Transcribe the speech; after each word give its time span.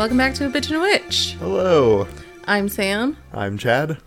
Welcome 0.00 0.16
back 0.16 0.32
to 0.36 0.46
A 0.46 0.48
Bitch 0.48 0.68
and 0.68 0.76
a 0.76 0.80
Witch. 0.80 1.36
Hello, 1.38 2.08
I'm 2.46 2.70
Sam. 2.70 3.18
I'm 3.34 3.58
Chad. 3.58 3.98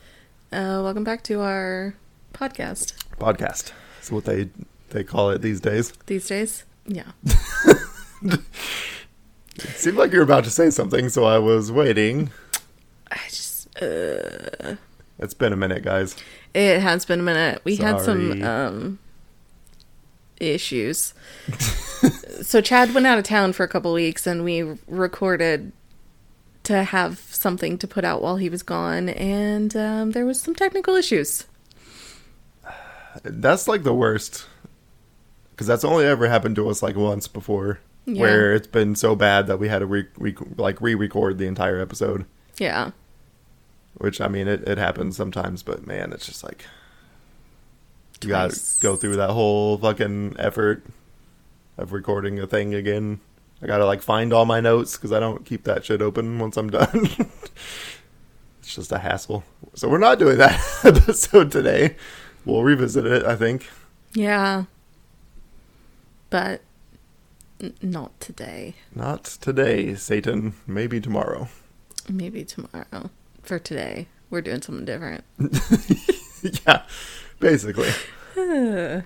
Uh, 0.52 0.82
welcome 0.82 1.04
back 1.04 1.24
to 1.26 1.42
our 1.42 1.94
podcast 2.34 2.94
Podcast. 3.20 3.74
That's 3.98 4.12
what 4.12 4.26
they 4.26 4.50
they 4.90 5.04
call 5.04 5.30
it 5.30 5.44
these 5.44 5.62
days. 5.62 5.94
these 6.08 6.28
days. 6.28 6.64
Yeah. 6.88 7.12
It 8.24 8.40
seemed 9.76 9.98
like 9.98 10.12
you 10.12 10.18
were 10.18 10.24
about 10.24 10.46
to 10.46 10.50
say 10.50 10.72
something, 10.72 11.10
so 11.10 11.26
I 11.26 11.38
was 11.38 11.72
waiting. 11.72 12.32
I 13.12 13.20
just, 13.28 13.68
uh, 13.80 14.78
It's 15.20 15.36
been 15.36 15.54
a 15.54 15.58
minute, 15.58 15.84
guys. 15.84 16.16
it 16.56 16.80
has 16.80 17.06
been 17.06 17.20
a 17.20 17.24
minute. 17.24 17.62
We 17.64 17.76
had 17.76 18.02
some, 18.02 18.42
um, 18.42 19.00
issues. 20.40 21.14
so 22.42 22.62
Chad 22.62 22.96
went 22.96 23.06
out 23.06 23.20
of 23.20 23.26
town 23.26 23.54
for 23.54 23.64
a 23.64 23.68
couple 23.68 23.94
weeks 23.94 24.26
and 24.26 24.44
we 24.44 24.64
recorded 24.88 25.72
to 26.64 26.84
have 26.84 27.20
something 27.20 27.78
to 27.78 27.88
put 27.88 28.06
out 28.06 28.22
while 28.22 28.38
he 28.38 28.50
was 28.50 28.64
gone 28.64 29.10
and 29.10 29.76
um, 29.76 30.12
there 30.12 30.26
was 30.26 30.40
some 30.42 30.56
technical 30.56 30.96
issues. 30.96 31.46
That's 33.24 33.68
like 33.68 33.84
the 33.84 33.94
worst, 33.94 34.48
because 35.52 35.68
that's 35.68 35.84
only 35.84 36.06
ever 36.06 36.28
happened 36.28 36.56
to 36.56 36.68
us 36.70 36.82
like 36.82 36.96
once 36.96 37.28
before, 37.28 37.80
Yeah. 38.06 38.22
where 38.22 38.54
it's 38.56 38.68
been 38.68 38.96
so 38.96 39.16
bad 39.16 39.48
that 39.48 39.60
we 39.60 39.68
had 39.68 39.80
to 39.80 39.86
re- 39.86 40.08
re- 40.18 40.36
like 40.58 40.82
re-record 40.82 41.38
the 41.38 41.46
entire 41.46 41.80
episode. 41.80 42.26
Yeah. 42.58 42.92
Which 43.96 44.20
I 44.20 44.28
mean, 44.28 44.48
it, 44.48 44.68
it 44.68 44.78
happens 44.80 45.16
sometimes, 45.16 45.62
but 45.62 45.86
man, 45.86 46.12
it's 46.12 46.26
just 46.26 46.44
like 46.44 46.66
you 48.24 48.30
got 48.30 48.52
to 48.52 48.60
go 48.82 48.96
through 48.96 49.18
that 49.18 49.30
whole 49.32 49.78
fucking 49.78 50.38
effort 50.40 50.84
of 51.78 51.92
recording 51.94 52.40
a 52.40 52.48
thing 52.48 52.74
again. 52.74 53.20
I 53.64 53.66
gotta 53.66 53.86
like 53.86 54.02
find 54.02 54.34
all 54.34 54.46
my 54.46 54.60
notes 54.60 54.98
because 54.98 55.14
I 55.14 55.22
don't 55.22 55.46
keep 55.46 55.64
that 55.64 55.86
shit 55.86 56.02
open 56.02 56.38
once 56.38 56.58
I'm 56.58 56.70
done. 56.80 56.90
it's 58.60 58.76
just 58.76 58.92
a 58.92 58.98
hassle. 59.00 59.44
So 59.74 59.88
we're 59.88 60.00
not 60.00 60.20
doing 60.20 60.38
that 60.38 60.60
episode 60.84 61.50
today. 61.52 61.96
We'll 62.46 62.64
revisit 62.64 63.06
it, 63.06 63.24
I 63.24 63.38
think. 63.38 63.70
Yeah. 64.14 64.66
But 66.30 66.62
n- 67.62 67.74
not 67.82 68.20
today. 68.20 68.76
Not 68.94 69.24
today, 69.24 69.96
Satan. 69.96 70.56
Maybe 70.68 71.00
tomorrow. 71.00 71.48
Maybe 72.10 72.44
tomorrow. 72.44 73.10
For 73.44 73.60
today, 73.60 74.08
we're 74.30 74.42
doing 74.42 74.62
something 74.62 74.84
different. 74.86 75.24
yeah, 76.68 76.84
basically. 77.40 77.90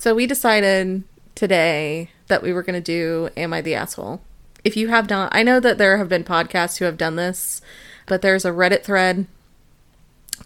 So 0.00 0.14
we 0.14 0.28
decided 0.28 1.02
today 1.34 2.10
that 2.28 2.42
we 2.42 2.52
were 2.52 2.62
going 2.62 2.74
to 2.74 2.80
do 2.80 3.28
Am 3.36 3.52
I 3.52 3.60
the 3.60 3.74
Asshole? 3.74 4.20
If 4.64 4.76
you 4.76 4.88
have 4.88 5.08
not, 5.08 5.34
I 5.34 5.42
know 5.42 5.60
that 5.60 5.78
there 5.78 5.98
have 5.98 6.08
been 6.08 6.24
podcasts 6.24 6.78
who 6.78 6.84
have 6.84 6.98
done 6.98 7.16
this, 7.16 7.60
but 8.06 8.22
there's 8.22 8.44
a 8.44 8.50
Reddit 8.50 8.82
thread 8.84 9.26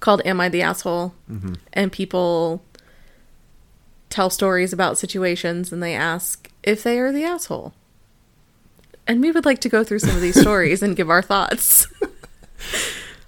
called 0.01 0.23
Am 0.25 0.41
I 0.41 0.49
the 0.49 0.63
Asshole? 0.63 1.15
Mm-hmm. 1.31 1.55
And 1.73 1.91
people 1.93 2.63
tell 4.11 4.29
stories 4.31 4.73
about 4.73 4.99
situations 4.99 5.73
and 5.73 5.83
they 5.83 5.95
ask 5.95 6.51
if 6.63 6.83
they 6.83 6.99
are 6.99 7.11
the 7.13 7.25
asshole. 7.25 7.73
And 9.07 9.21
we 9.23 9.33
would 9.33 9.45
like 9.47 9.61
to 9.63 9.69
go 9.69 9.83
through 9.83 10.01
some 10.01 10.15
of 10.15 10.21
these 10.21 10.41
stories 10.41 10.83
and 10.83 10.95
give 10.95 11.11
our 11.11 11.23
thoughts. 11.23 11.87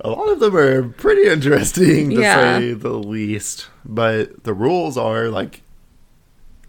A 0.01 0.11
lot 0.11 0.29
of 0.29 0.41
them 0.41 0.55
are 0.55 0.89
pretty 0.91 1.29
interesting 1.29 2.11
to 2.11 2.21
Yeah. 2.21 2.59
say 2.59 2.73
the 2.75 2.91
least. 2.93 3.69
But 3.85 4.45
the 4.45 4.53
rules 4.55 4.97
are 4.99 5.31
like 5.31 5.63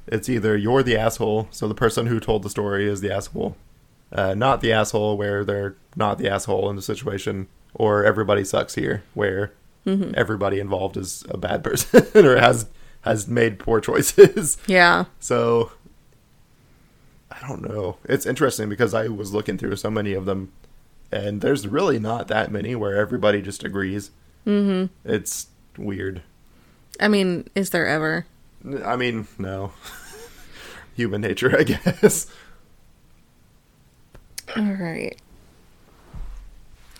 it's 0.07 0.29
either 0.29 0.55
you're 0.55 0.83
the 0.83 0.97
asshole, 0.97 1.47
so 1.51 1.67
the 1.67 1.75
person 1.75 2.07
who 2.07 2.19
told 2.19 2.43
the 2.43 2.49
story 2.49 2.87
is 2.87 3.01
the 3.01 3.13
asshole, 3.13 3.55
uh, 4.11 4.33
not 4.33 4.61
the 4.61 4.71
asshole 4.71 5.17
where 5.17 5.43
they're 5.43 5.75
not 5.95 6.17
the 6.17 6.29
asshole 6.29 6.69
in 6.69 6.75
the 6.75 6.81
situation, 6.81 7.47
or 7.73 8.03
everybody 8.03 8.43
sucks 8.43 8.75
here 8.75 9.03
where 9.13 9.51
everybody 10.15 10.59
involved 10.59 10.97
is 10.97 11.23
a 11.29 11.37
bad 11.37 11.63
person 11.63 12.25
or 12.25 12.37
has 12.37 12.67
has 13.01 13.27
made 13.27 13.59
poor 13.59 13.79
choices. 13.79 14.57
yeah. 14.67 15.05
So 15.19 15.71
I 17.31 17.47
don't 17.47 17.61
know. 17.61 17.97
It's 18.05 18.25
interesting 18.25 18.69
because 18.69 18.93
I 18.93 19.07
was 19.07 19.33
looking 19.33 19.57
through 19.57 19.75
so 19.75 19.91
many 19.91 20.13
of 20.13 20.25
them, 20.25 20.51
and 21.11 21.41
there's 21.41 21.67
really 21.67 21.99
not 21.99 22.27
that 22.29 22.51
many 22.51 22.75
where 22.75 22.95
everybody 22.95 23.41
just 23.41 23.63
agrees. 23.63 24.11
Mm-hmm. 24.45 24.93
It's 25.09 25.47
weird. 25.77 26.21
I 26.99 27.07
mean, 27.07 27.49
is 27.55 27.71
there 27.71 27.85
ever? 27.85 28.25
I 28.83 28.95
mean, 28.95 29.27
no. 29.37 29.73
Human 30.95 31.21
nature, 31.21 31.55
I 31.57 31.63
guess. 31.63 32.27
All 34.55 34.63
right. 34.63 35.17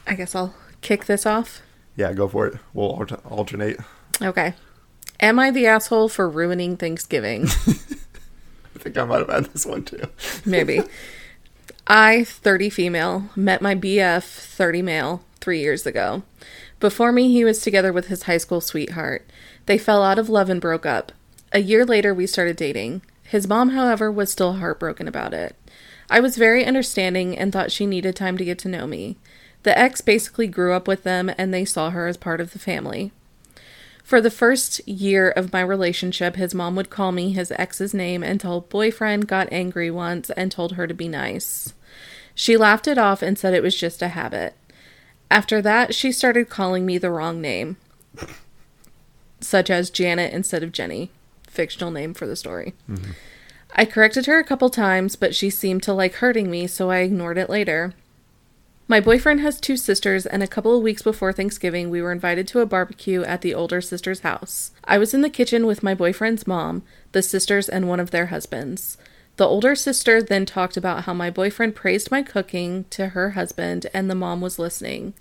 I 0.08 0.16
guess 0.16 0.36
I'll 0.36 0.54
kick 0.82 1.06
this 1.06 1.26
off. 1.26 1.62
Yeah, 1.96 2.14
go 2.14 2.28
for 2.28 2.48
it. 2.48 2.60
We'll 2.74 2.90
alter- 2.90 3.22
alternate. 3.30 3.80
Okay. 4.22 4.54
Am 5.20 5.40
I 5.40 5.50
the 5.50 5.66
asshole 5.66 6.10
for 6.10 6.30
ruining 6.30 6.76
Thanksgiving? 6.76 7.44
I 7.48 8.80
think 8.80 8.98
I 8.98 9.06
might 9.06 9.20
have 9.20 9.30
had 9.30 9.46
this 9.46 9.66
one 9.66 9.84
too. 9.84 10.04
Maybe. 10.46 10.82
I, 11.88 12.24
30 12.26 12.70
female, 12.70 13.30
met 13.36 13.62
my 13.62 13.76
BF, 13.76 14.24
30 14.24 14.82
male, 14.82 15.24
three 15.40 15.60
years 15.60 15.86
ago. 15.86 16.24
Before 16.80 17.12
me, 17.12 17.32
he 17.32 17.46
was 17.46 17.62
together 17.62 17.94
with 17.94 18.08
his 18.08 18.24
high 18.24 18.38
school 18.38 18.60
sweetheart. 18.60 19.26
They 19.68 19.78
fell 19.78 20.04
out 20.04 20.20
of 20.20 20.30
love 20.30 20.50
and 20.50 20.60
broke 20.60 20.86
up. 20.86 21.12
A 21.54 21.60
year 21.60 21.86
later, 21.86 22.14
we 22.14 22.28
started 22.28 22.58
dating. 22.58 23.02
His 23.26 23.48
mom, 23.48 23.70
however, 23.70 24.12
was 24.12 24.32
still 24.32 24.54
heartbroken 24.54 25.08
about 25.08 25.34
it. 25.34 25.56
I 26.10 26.20
was 26.20 26.38
very 26.38 26.64
understanding 26.64 27.38
and 27.38 27.52
thought 27.52 27.72
she 27.72 27.86
needed 27.86 28.16
time 28.16 28.38
to 28.38 28.46
get 28.46 28.60
to 28.60 28.70
know 28.70 28.86
me. 28.86 29.18
The 29.64 29.78
ex 29.78 30.00
basically 30.02 30.48
grew 30.48 30.74
up 30.74 30.88
with 30.88 31.04
them 31.04 31.32
and 31.38 31.52
they 31.52 31.66
saw 31.66 31.90
her 31.90 32.08
as 32.08 32.18
part 32.18 32.40
of 32.40 32.54
the 32.54 32.60
family. 32.60 33.12
For 34.04 34.22
the 34.22 34.30
first 34.30 34.88
year 34.88 35.32
of 35.32 35.52
my 35.52 35.62
relationship, 35.62 36.36
his 36.36 36.54
mom 36.54 36.76
would 36.76 36.92
call 36.92 37.12
me 37.12 37.32
his 37.34 37.52
ex's 37.52 37.92
name 37.92 38.22
until 38.22 38.62
boyfriend 38.62 39.28
got 39.28 39.52
angry 39.52 39.90
once 39.90 40.30
and 40.30 40.52
told 40.52 40.74
her 40.74 40.86
to 40.86 40.94
be 40.94 41.08
nice. 41.08 41.74
She 42.36 42.56
laughed 42.56 42.88
it 42.88 43.00
off 43.00 43.24
and 43.24 43.40
said 43.40 43.56
it 43.56 43.64
was 43.64 43.76
just 43.76 44.04
a 44.04 44.10
habit. 44.10 44.54
After 45.32 45.60
that, 45.64 45.96
she 45.96 46.12
started 46.12 46.50
calling 46.50 46.86
me 46.86 47.00
the 47.00 47.10
wrong 47.10 47.42
name, 47.42 47.78
such 49.42 49.72
as 49.72 49.90
Janet 49.90 50.32
instead 50.34 50.62
of 50.62 50.72
Jenny, 50.72 51.10
fictional 51.56 51.92
name 51.92 52.14
for 52.14 52.28
the 52.28 52.36
story. 52.36 52.74
Mm-hmm. 52.90 53.12
I 53.76 53.86
corrected 53.86 54.26
her 54.26 54.40
a 54.40 54.44
couple 54.44 54.70
times, 54.70 55.16
but 55.16 55.36
she 55.36 55.50
seemed 55.50 55.84
to 55.84 55.94
like 55.94 56.16
hurting 56.16 56.50
me, 56.50 56.68
so 56.68 56.92
I 56.92 57.00
ignored 57.00 57.38
it 57.38 57.50
later. 57.50 57.94
My 58.88 59.00
boyfriend 59.00 59.40
has 59.40 59.60
two 59.60 59.78
sisters, 59.78 60.28
and 60.28 60.44
a 60.44 60.48
couple 60.48 60.76
of 60.76 60.84
weeks 60.84 61.02
before 61.02 61.34
Thanksgiving, 61.34 61.90
we 61.90 62.02
were 62.02 62.12
invited 62.12 62.48
to 62.50 62.60
a 62.60 62.68
barbecue 62.68 63.24
at 63.24 63.42
the 63.42 63.54
older 63.54 63.82
sister's 63.82 64.20
house. 64.20 64.72
I 64.84 65.00
was 65.00 65.14
in 65.14 65.22
the 65.22 65.30
kitchen 65.30 65.66
with 65.66 65.82
my 65.82 65.96
boyfriend's 65.96 66.46
mom, 66.46 66.84
the 67.12 67.24
sisters, 67.24 67.68
and 67.68 67.90
one 67.90 68.00
of 68.00 68.12
their 68.12 68.28
husbands. 68.28 68.98
The 69.38 69.48
older 69.48 69.76
sister 69.76 70.22
then 70.22 70.46
talked 70.46 70.78
about 70.78 71.06
how 71.06 71.14
my 71.14 71.32
boyfriend 71.32 71.76
praised 71.76 72.12
my 72.12 72.22
cooking 72.22 72.86
to 72.92 73.10
her 73.10 73.32
husband, 73.32 73.88
and 73.94 74.10
the 74.10 74.16
mom 74.16 74.40
was 74.40 74.60
listening. 74.60 75.16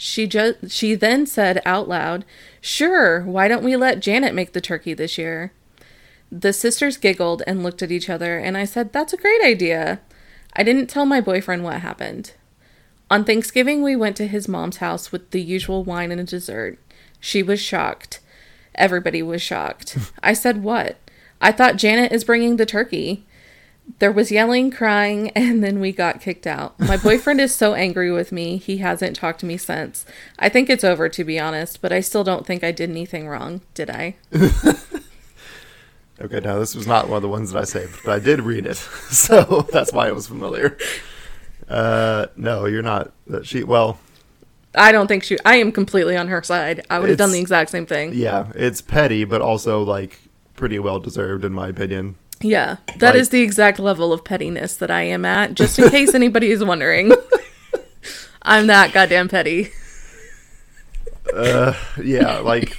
She 0.00 0.30
she 0.68 0.94
then 0.94 1.26
said 1.26 1.60
out 1.66 1.88
loud, 1.88 2.24
"Sure, 2.60 3.22
why 3.22 3.48
don't 3.48 3.64
we 3.64 3.74
let 3.76 4.00
Janet 4.00 4.32
make 4.32 4.52
the 4.52 4.60
turkey 4.60 4.94
this 4.94 5.18
year?" 5.18 5.52
The 6.30 6.52
sisters 6.52 6.96
giggled 6.96 7.42
and 7.48 7.64
looked 7.64 7.82
at 7.82 7.90
each 7.90 8.08
other, 8.08 8.38
and 8.38 8.56
I 8.56 8.64
said, 8.64 8.92
"That's 8.92 9.12
a 9.12 9.18
great 9.18 9.42
idea." 9.42 10.00
I 10.54 10.62
didn't 10.62 10.86
tell 10.86 11.04
my 11.04 11.20
boyfriend 11.20 11.64
what 11.64 11.80
happened. 11.80 12.32
On 13.10 13.24
Thanksgiving, 13.24 13.82
we 13.82 13.96
went 13.96 14.16
to 14.16 14.28
his 14.28 14.46
mom's 14.46 14.76
house 14.76 15.10
with 15.10 15.30
the 15.30 15.42
usual 15.42 15.82
wine 15.82 16.12
and 16.12 16.20
a 16.20 16.24
dessert. 16.24 16.78
She 17.18 17.42
was 17.42 17.60
shocked. 17.60 18.20
Everybody 18.76 19.20
was 19.20 19.42
shocked. 19.42 19.98
I 20.22 20.32
said, 20.32 20.62
What? 20.62 20.96
I 21.40 21.50
thought 21.50 21.76
Janet 21.76 22.12
is 22.12 22.24
bringing 22.24 22.56
the 22.56 22.66
turkey. 22.66 23.26
There 23.98 24.12
was 24.12 24.30
yelling, 24.30 24.70
crying, 24.70 25.30
and 25.36 25.62
then 25.62 25.80
we 25.80 25.92
got 25.92 26.20
kicked 26.20 26.46
out. 26.46 26.78
My 26.78 26.96
boyfriend 26.96 27.40
is 27.40 27.54
so 27.54 27.74
angry 27.74 28.10
with 28.10 28.32
me, 28.32 28.56
he 28.58 28.78
hasn't 28.78 29.16
talked 29.16 29.40
to 29.40 29.46
me 29.46 29.56
since. 29.56 30.04
I 30.38 30.48
think 30.48 30.68
it's 30.70 30.84
over, 30.84 31.08
to 31.08 31.24
be 31.24 31.38
honest, 31.38 31.80
but 31.80 31.92
I 31.92 32.00
still 32.00 32.24
don't 32.24 32.46
think 32.46 32.62
I 32.62 32.70
did 32.72 32.90
anything 32.90 33.28
wrong, 33.28 33.62
did 33.74 33.90
I? 33.90 34.16
Okay, 36.20 36.40
now 36.40 36.58
this 36.58 36.74
was 36.74 36.86
not 36.86 37.08
one 37.08 37.16
of 37.18 37.22
the 37.22 37.28
ones 37.28 37.52
that 37.52 37.60
I 37.60 37.64
saved, 37.64 38.00
but 38.04 38.12
I 38.12 38.18
did 38.18 38.40
read 38.40 38.66
it, 38.66 38.76
so 39.10 39.66
that's 39.72 39.92
why 39.92 40.08
it 40.08 40.14
was 40.14 40.26
familiar. 40.26 40.76
Uh, 41.68 42.26
no, 42.36 42.66
you're 42.66 42.82
not. 42.82 43.12
That 43.28 43.46
she 43.46 43.62
well, 43.62 44.00
I 44.74 44.90
don't 44.90 45.06
think 45.06 45.22
she. 45.22 45.38
I 45.44 45.56
am 45.56 45.70
completely 45.70 46.16
on 46.16 46.26
her 46.28 46.42
side. 46.42 46.84
I 46.90 46.98
would 46.98 47.08
have 47.08 47.18
done 47.18 47.30
the 47.30 47.38
exact 47.38 47.70
same 47.70 47.86
thing. 47.86 48.14
yeah, 48.14 48.50
it's 48.56 48.80
petty, 48.80 49.24
but 49.24 49.40
also 49.40 49.82
like 49.84 50.20
pretty 50.56 50.80
well 50.80 50.98
deserved 50.98 51.44
in 51.44 51.52
my 51.52 51.68
opinion. 51.68 52.16
Yeah, 52.40 52.76
that 52.98 53.16
is 53.16 53.26
Like- 53.28 53.32
the 53.32 53.40
exact 53.42 53.78
level 53.78 54.12
of 54.12 54.24
pettiness 54.24 54.76
that 54.76 54.90
I 54.90 55.02
am 55.02 55.24
at. 55.24 55.54
Just 55.54 55.78
in 55.78 55.90
case 55.90 56.14
anybody 56.14 56.50
is 56.50 56.62
wondering, 56.64 57.12
I'm 58.42 58.66
that 58.68 58.92
goddamn 58.92 59.28
petty. 59.28 59.70
Uh, 61.34 61.74
yeah, 62.02 62.38
like 62.38 62.76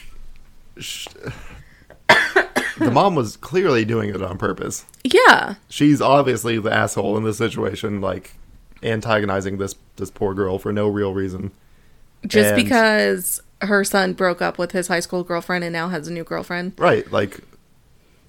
sh- 0.77 1.07
the 2.79 2.91
mom 2.91 3.15
was 3.15 3.37
clearly 3.37 3.85
doing 3.85 4.09
it 4.09 4.21
on 4.21 4.37
purpose. 4.37 4.85
Yeah, 5.03 5.55
She's 5.69 6.01
obviously 6.01 6.57
the 6.59 6.71
asshole 6.73 7.17
in 7.17 7.23
this 7.23 7.37
situation, 7.37 8.01
like 8.01 8.31
antagonizing 8.81 9.57
this 9.57 9.75
this 9.97 10.09
poor 10.09 10.33
girl 10.33 10.57
for 10.57 10.71
no 10.71 10.87
real 10.87 11.13
reason. 11.13 11.51
Just 12.25 12.53
And- 12.53 12.63
because 12.63 13.41
her 13.61 13.83
son 13.83 14.13
broke 14.13 14.41
up 14.41 14.57
with 14.57 14.71
his 14.71 14.87
high 14.87 15.01
school 15.01 15.23
girlfriend 15.23 15.65
and 15.65 15.73
now 15.73 15.89
has 15.89 16.07
a 16.07 16.13
new 16.13 16.23
girlfriend. 16.23 16.73
Right, 16.77 17.09
like 17.11 17.41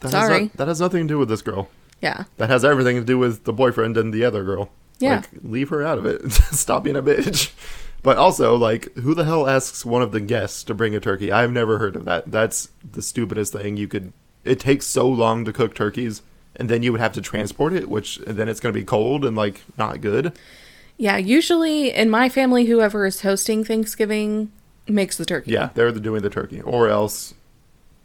that 0.00 0.12
Has 0.12 0.26
Sorry. 0.26 0.43
not- 0.44 0.52
that 0.56 0.69
has 0.69 0.81
nothing 0.81 1.06
to 1.06 1.14
do 1.14 1.19
with 1.19 1.29
this 1.29 1.43
girl. 1.43 1.69
Yeah. 2.00 2.25
That 2.38 2.49
has 2.50 2.64
everything 2.64 2.97
to 2.97 3.05
do 3.05 3.19
with 3.19 3.44
the 3.44 3.52
boyfriend 3.52 3.97
and 3.97 4.12
the 4.12 4.25
other 4.25 4.43
girl. 4.44 4.70
Yeah. 4.99 5.17
Like, 5.17 5.29
leave 5.43 5.69
her 5.70 5.82
out 5.87 5.99
of 5.99 6.06
it. 6.06 6.31
Stop 6.32 6.85
being 6.85 6.97
a 6.97 7.02
bitch. 7.02 7.52
But 8.02 8.17
also, 8.17 8.56
like, 8.56 8.94
who 8.97 9.14
the 9.14 9.25
hell 9.25 9.47
asks 9.49 9.85
one 9.85 10.00
of 10.00 10.12
the 10.12 10.20
guests 10.20 10.64
to 10.64 10.75
bring 10.75 10.94
a 10.94 11.00
turkey? 11.00 11.31
I've 11.31 11.52
never 11.52 11.79
heard 11.79 11.97
of 11.97 12.06
that. 12.06 12.31
That's 12.31 12.70
the 12.93 13.02
stupidest 13.02 13.52
thing 13.52 13.76
you 13.76 13.88
could. 13.88 14.12
It 14.44 14.58
takes 14.58 14.87
so 14.87 15.06
long 15.06 15.44
to 15.44 15.52
cook 15.52 15.75
turkeys, 15.75 16.23
and 16.56 16.70
then 16.70 16.82
you 16.82 16.93
would 16.93 17.00
have 17.03 17.12
to 17.12 17.20
transport 17.20 17.75
it, 17.75 17.91
which 17.91 18.17
and 18.26 18.38
then 18.38 18.49
it's 18.49 18.61
going 18.61 18.73
to 18.75 18.81
be 18.81 18.87
cold 18.87 19.25
and 19.26 19.37
like 19.37 19.61
not 19.76 20.00
good. 20.00 20.32
Yeah. 20.96 21.19
Usually 21.19 21.93
in 21.93 22.08
my 22.08 22.31
family, 22.31 22.64
whoever 22.64 23.05
is 23.05 23.20
hosting 23.20 23.64
Thanksgiving 23.64 24.50
makes 24.88 25.19
the 25.19 25.26
turkey. 25.26 25.50
Yeah, 25.53 25.69
they're 25.75 25.93
doing 25.93 26.23
the 26.23 26.31
turkey, 26.31 26.62
or 26.62 26.88
else, 26.88 27.35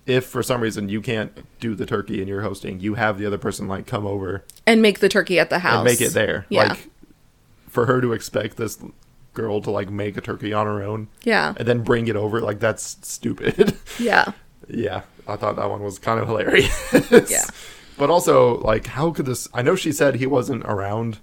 if 0.06 0.26
for 0.26 0.44
some 0.44 0.62
reason 0.62 0.90
you 0.90 1.02
can't 1.02 1.32
do 1.60 1.76
the 1.76 1.86
turkey 1.86 2.20
and 2.20 2.28
you're 2.28 2.42
hosting, 2.42 2.80
you 2.80 2.94
have 2.96 3.18
the 3.18 3.26
other 3.26 3.38
person 3.38 3.68
like 3.68 3.88
come 3.88 4.06
over 4.06 4.44
And 4.68 4.82
make 4.82 5.00
the 5.00 5.10
turkey 5.10 5.40
at 5.40 5.50
the 5.50 5.60
house. 5.60 5.78
and 5.78 5.86
make 5.86 6.02
it 6.02 6.14
there. 6.14 6.46
Yeah. 6.50 6.70
Like, 6.70 6.90
for 7.68 7.86
her 7.88 8.00
to 8.02 8.14
expect 8.14 8.58
this 8.58 8.78
girl 9.34 9.62
to 9.62 9.70
like 9.72 9.90
make 9.90 10.16
a 10.16 10.22
turkey 10.22 10.54
on 10.54 10.66
her 10.66 10.82
own 10.82 11.10
yeah. 11.24 11.54
and 11.58 11.68
then 11.68 11.84
bring 11.84 12.08
it 12.08 12.16
over, 12.16 12.40
like 12.40 12.60
that's 12.60 12.98
stupid. 13.02 13.78
Yeah. 14.00 14.32
yeah, 14.68 15.02
I 15.28 15.36
thought 15.38 15.56
that 15.58 15.70
one 15.70 15.82
was 15.84 16.00
kind 16.00 16.20
of 16.20 16.28
hilarious. 16.28 16.94
Yeah. 17.30 17.44
But 17.98 18.10
also, 18.10 18.58
like, 18.60 18.88
how 18.88 19.12
could 19.12 19.26
this? 19.26 19.48
I 19.54 19.62
know 19.62 19.76
she 19.76 19.94
said 19.94 20.16
he 20.16 20.26
wasn't 20.28 20.66
around, 20.66 21.20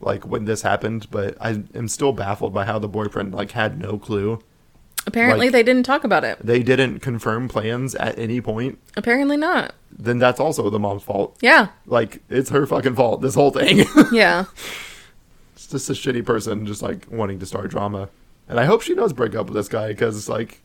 like 0.00 0.26
when 0.26 0.44
this 0.44 0.60
happened, 0.62 1.06
but 1.10 1.36
I 1.40 1.62
am 1.74 1.88
still 1.88 2.12
baffled 2.12 2.52
by 2.52 2.66
how 2.66 2.78
the 2.78 2.88
boyfriend 2.88 3.34
like 3.34 3.52
had 3.52 3.78
no 3.80 3.98
clue. 3.98 4.40
Apparently 5.06 5.46
Like- 5.46 5.52
they 5.52 5.62
didn't 5.62 5.84
talk 5.84 6.04
about 6.04 6.22
it. 6.24 6.38
They 6.44 6.62
didn't 6.62 7.00
confirm 7.00 7.48
plans 7.48 7.94
at 7.96 8.18
any 8.18 8.40
point. 8.40 8.78
Apparently 8.96 9.36
not. 9.36 9.74
Then 9.90 10.18
that's 10.18 10.38
also 10.40 10.70
the 10.70 10.78
mom's 10.78 11.02
fault. 11.02 11.36
Yeah. 11.40 11.68
Like, 11.86 12.22
it's 12.30 12.50
her 12.50 12.66
fucking 12.66 12.94
fault. 12.94 13.20
This 13.20 13.34
whole 13.34 13.50
thing. 13.50 13.84
Yeah. 14.12 14.44
it's 15.54 15.66
just 15.66 15.90
a 15.90 15.92
shitty 15.92 16.24
person 16.24 16.66
just 16.66 16.82
like 16.82 17.06
wanting 17.10 17.38
to 17.40 17.46
start 17.46 17.70
drama. 17.70 18.08
And 18.48 18.58
I 18.60 18.64
hope 18.64 18.82
she 18.82 18.94
does 18.94 19.12
break 19.12 19.34
up 19.34 19.46
with 19.46 19.54
this 19.54 19.68
guy 19.68 19.88
because 19.88 20.28
like 20.28 20.60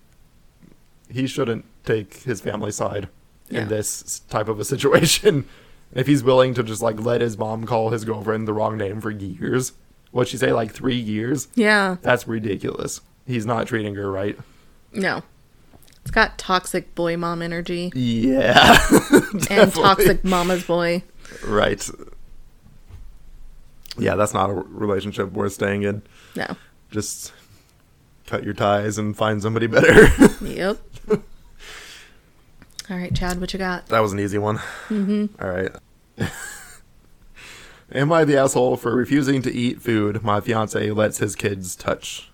he 1.10 1.25
shouldn't 1.28 1.66
take 1.86 2.24
his 2.24 2.42
family 2.42 2.72
side 2.72 3.07
Yeah. 3.50 3.62
in 3.63 3.68
this 3.69 4.19
type 4.30 4.48
of 4.50 4.60
a 4.60 4.66
situation. 4.66 5.45
if 5.94 6.06
he's 6.07 6.24
willing 6.24 6.54
to 6.54 6.63
just 6.63 6.81
like 6.81 7.00
let 7.00 7.22
his 7.22 7.38
mom 7.38 7.66
call 7.66 7.89
his 7.89 8.04
girlfriend 8.06 8.48
the 8.48 8.54
wrong 8.54 8.78
name 8.78 9.00
for 9.01 9.10
years, 9.12 9.74
what'd 10.12 10.30
she 10.30 10.38
say, 10.38 10.51
like 10.51 10.72
three 10.72 10.98
years? 10.98 11.48
Yeah. 11.56 11.98
That's 12.01 12.28
ridiculous. 12.28 13.01
He's 13.27 13.45
not 13.45 13.68
treating 13.68 13.95
her 13.95 14.09
right. 14.09 14.38
No. 14.94 15.21
It's 16.01 16.12
got 16.12 16.38
toxic 16.38 16.95
boy 16.95 17.18
mom 17.18 17.41
energy 17.41 17.91
Yeah. 17.94 18.77
and 19.50 19.74
toxic 19.74 20.24
mama's 20.24 20.63
boy. 20.63 21.03
Right. 21.45 21.88
Yeah, 23.97 24.15
that's 24.15 24.33
not 24.33 24.50
a 24.50 24.53
relationship 24.53 25.33
worth 25.33 25.53
staying 25.53 25.83
in. 25.83 26.01
No. 26.35 26.56
Just 26.91 27.33
cut 28.27 28.44
your 28.45 28.53
ties 28.53 28.97
and 28.97 29.15
find 29.18 29.41
somebody 29.41 29.68
better. 29.68 30.07
Yep. 30.41 30.77
All 32.89 32.95
right, 32.95 33.13
Chad, 33.13 33.41
what 33.41 33.51
you 33.51 33.59
got? 33.59 33.88
that 33.88 34.00
was 34.00 34.13
an 34.13 34.19
easy 34.19 34.38
one. 34.38 34.59
Mm-hmm. 34.88 35.45
right. 35.45 35.71
Am 37.91 38.12
I 38.13 38.24
the 38.24 38.38
asshole 38.38 38.77
for 38.77 38.95
refusing 38.95 39.41
to 39.41 39.51
eat 39.51 39.81
food 39.81 40.24
my 40.24 40.39
fiance 40.39 40.89
lets 40.91 41.18
his 41.18 41.35
kids 41.35 41.75
touch? 41.75 42.31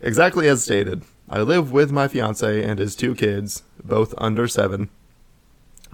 Exactly 0.00 0.48
as 0.48 0.62
stated. 0.62 1.02
I 1.28 1.40
live 1.42 1.72
with 1.72 1.90
my 1.90 2.08
fiance 2.08 2.62
and 2.62 2.78
his 2.78 2.94
two 2.96 3.14
kids, 3.14 3.62
both 3.82 4.14
under 4.16 4.46
seven. 4.48 4.88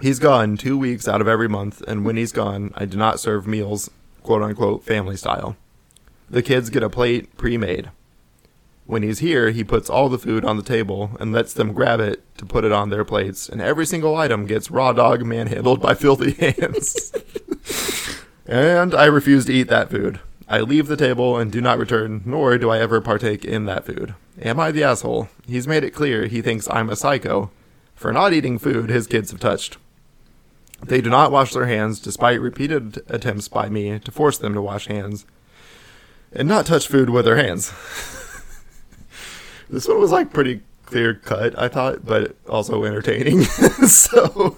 He's 0.01 0.19
gone 0.19 0.57
two 0.57 0.77
weeks 0.77 1.07
out 1.07 1.21
of 1.21 1.27
every 1.27 1.47
month, 1.47 1.81
and 1.87 2.05
when 2.05 2.17
he's 2.17 2.31
gone, 2.31 2.71
I 2.75 2.85
do 2.85 2.97
not 2.97 3.19
serve 3.19 3.47
meals, 3.47 3.89
quote 4.23 4.41
unquote, 4.41 4.83
family 4.83 5.15
style. 5.17 5.55
The 6.29 6.41
kids 6.41 6.69
get 6.69 6.83
a 6.83 6.89
plate 6.89 7.35
pre 7.37 7.57
made. 7.57 7.91
When 8.85 9.01
he's 9.01 9.19
here, 9.19 9.49
he 9.49 9.63
puts 9.63 9.89
all 9.89 10.09
the 10.09 10.19
food 10.19 10.45
on 10.45 10.57
the 10.57 10.63
table 10.63 11.11
and 11.19 11.31
lets 11.31 11.53
them 11.53 11.73
grab 11.73 11.99
it 11.99 12.23
to 12.37 12.45
put 12.45 12.63
it 12.63 12.71
on 12.71 12.89
their 12.89 13.03
plates, 13.03 13.49
and 13.49 13.59
every 13.61 13.85
single 13.85 14.15
item 14.15 14.45
gets 14.45 14.69
raw 14.69 14.93
dog 14.93 15.25
manhandled 15.25 15.81
by 15.81 15.95
filthy 15.95 16.31
hands. 16.33 17.11
and 18.45 18.93
I 18.93 19.05
refuse 19.05 19.45
to 19.45 19.53
eat 19.53 19.69
that 19.69 19.89
food. 19.89 20.19
I 20.47 20.59
leave 20.59 20.87
the 20.87 20.97
table 20.97 21.37
and 21.37 21.51
do 21.51 21.59
not 21.59 21.79
return, 21.79 22.21
nor 22.25 22.57
do 22.57 22.69
I 22.69 22.79
ever 22.79 23.01
partake 23.01 23.43
in 23.43 23.65
that 23.65 23.85
food. 23.85 24.13
Am 24.41 24.59
I 24.59 24.71
the 24.71 24.83
asshole? 24.83 25.29
He's 25.47 25.67
made 25.67 25.83
it 25.83 25.91
clear 25.91 26.27
he 26.27 26.41
thinks 26.41 26.69
I'm 26.69 26.89
a 26.89 26.95
psycho 26.95 27.49
for 27.95 28.11
not 28.13 28.33
eating 28.33 28.59
food 28.59 28.89
his 28.89 29.07
kids 29.07 29.31
have 29.31 29.39
touched. 29.39 29.77
They 30.83 31.01
do 31.01 31.09
not 31.09 31.31
wash 31.31 31.53
their 31.53 31.65
hands 31.65 31.99
despite 31.99 32.41
repeated 32.41 33.01
attempts 33.07 33.47
by 33.47 33.69
me 33.69 33.97
to 33.99 34.11
force 34.11 34.37
them 34.37 34.53
to 34.53 34.61
wash 34.61 34.87
hands 34.87 35.25
and 36.31 36.47
not 36.47 36.65
touch 36.65 36.87
food 36.87 37.09
with 37.09 37.25
their 37.25 37.37
hands. 37.37 37.71
this 39.69 39.87
one 39.87 39.99
was 39.99 40.11
like 40.11 40.33
pretty 40.33 40.61
clear 40.85 41.15
cut, 41.15 41.57
I 41.57 41.69
thought, 41.69 42.05
but 42.05 42.35
also 42.47 42.83
entertaining. 42.83 43.41
so 43.87 44.57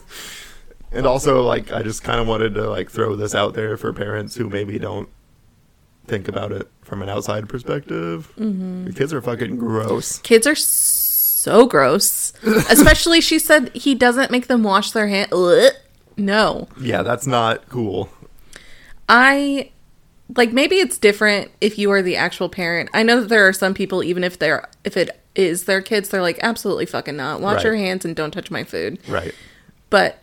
and 0.91 1.05
also 1.05 1.43
like 1.43 1.71
I 1.71 1.83
just 1.83 2.03
kind 2.03 2.19
of 2.19 2.27
wanted 2.27 2.55
to 2.55 2.69
like 2.69 2.89
throw 2.89 3.15
this 3.15 3.35
out 3.35 3.53
there 3.53 3.77
for 3.77 3.93
parents 3.93 4.35
who 4.35 4.49
maybe 4.49 4.79
don't 4.79 5.09
think 6.07 6.27
about 6.27 6.51
it 6.51 6.67
from 6.81 7.01
an 7.01 7.09
outside 7.09 7.47
perspective. 7.49 8.31
Mm-hmm. 8.37 8.91
Kids 8.91 9.13
are 9.13 9.21
fucking 9.21 9.57
gross. 9.57 10.19
Kids 10.19 10.47
are 10.47 10.55
so 10.55 11.65
gross. 11.65 12.33
Especially, 12.69 13.21
she 13.21 13.39
said 13.39 13.69
he 13.75 13.93
doesn't 13.95 14.31
make 14.31 14.47
them 14.47 14.63
wash 14.63 14.91
their 14.91 15.07
hands. 15.07 15.31
No. 16.17 16.67
Yeah, 16.79 17.03
that's 17.03 17.27
not 17.27 17.67
cool. 17.69 18.09
I 19.09 19.71
like 20.35 20.51
maybe 20.51 20.75
it's 20.77 20.97
different 20.97 21.51
if 21.61 21.77
you 21.77 21.91
are 21.91 22.01
the 22.01 22.15
actual 22.15 22.49
parent. 22.49 22.89
I 22.93 23.03
know 23.03 23.21
that 23.21 23.29
there 23.29 23.47
are 23.47 23.53
some 23.53 23.73
people 23.73 24.03
even 24.03 24.23
if 24.23 24.37
they're 24.39 24.67
if 24.83 24.97
it 24.97 25.19
is 25.35 25.65
their 25.65 25.81
kids, 25.81 26.09
they're 26.09 26.21
like 26.21 26.39
absolutely 26.41 26.85
fucking 26.85 27.15
not. 27.15 27.39
Wash 27.41 27.57
Right. 27.57 27.65
your 27.65 27.75
hands 27.75 28.03
and 28.03 28.15
don't 28.15 28.31
touch 28.31 28.49
my 28.51 28.63
food. 28.63 28.99
Right. 29.07 29.33
But 29.89 30.19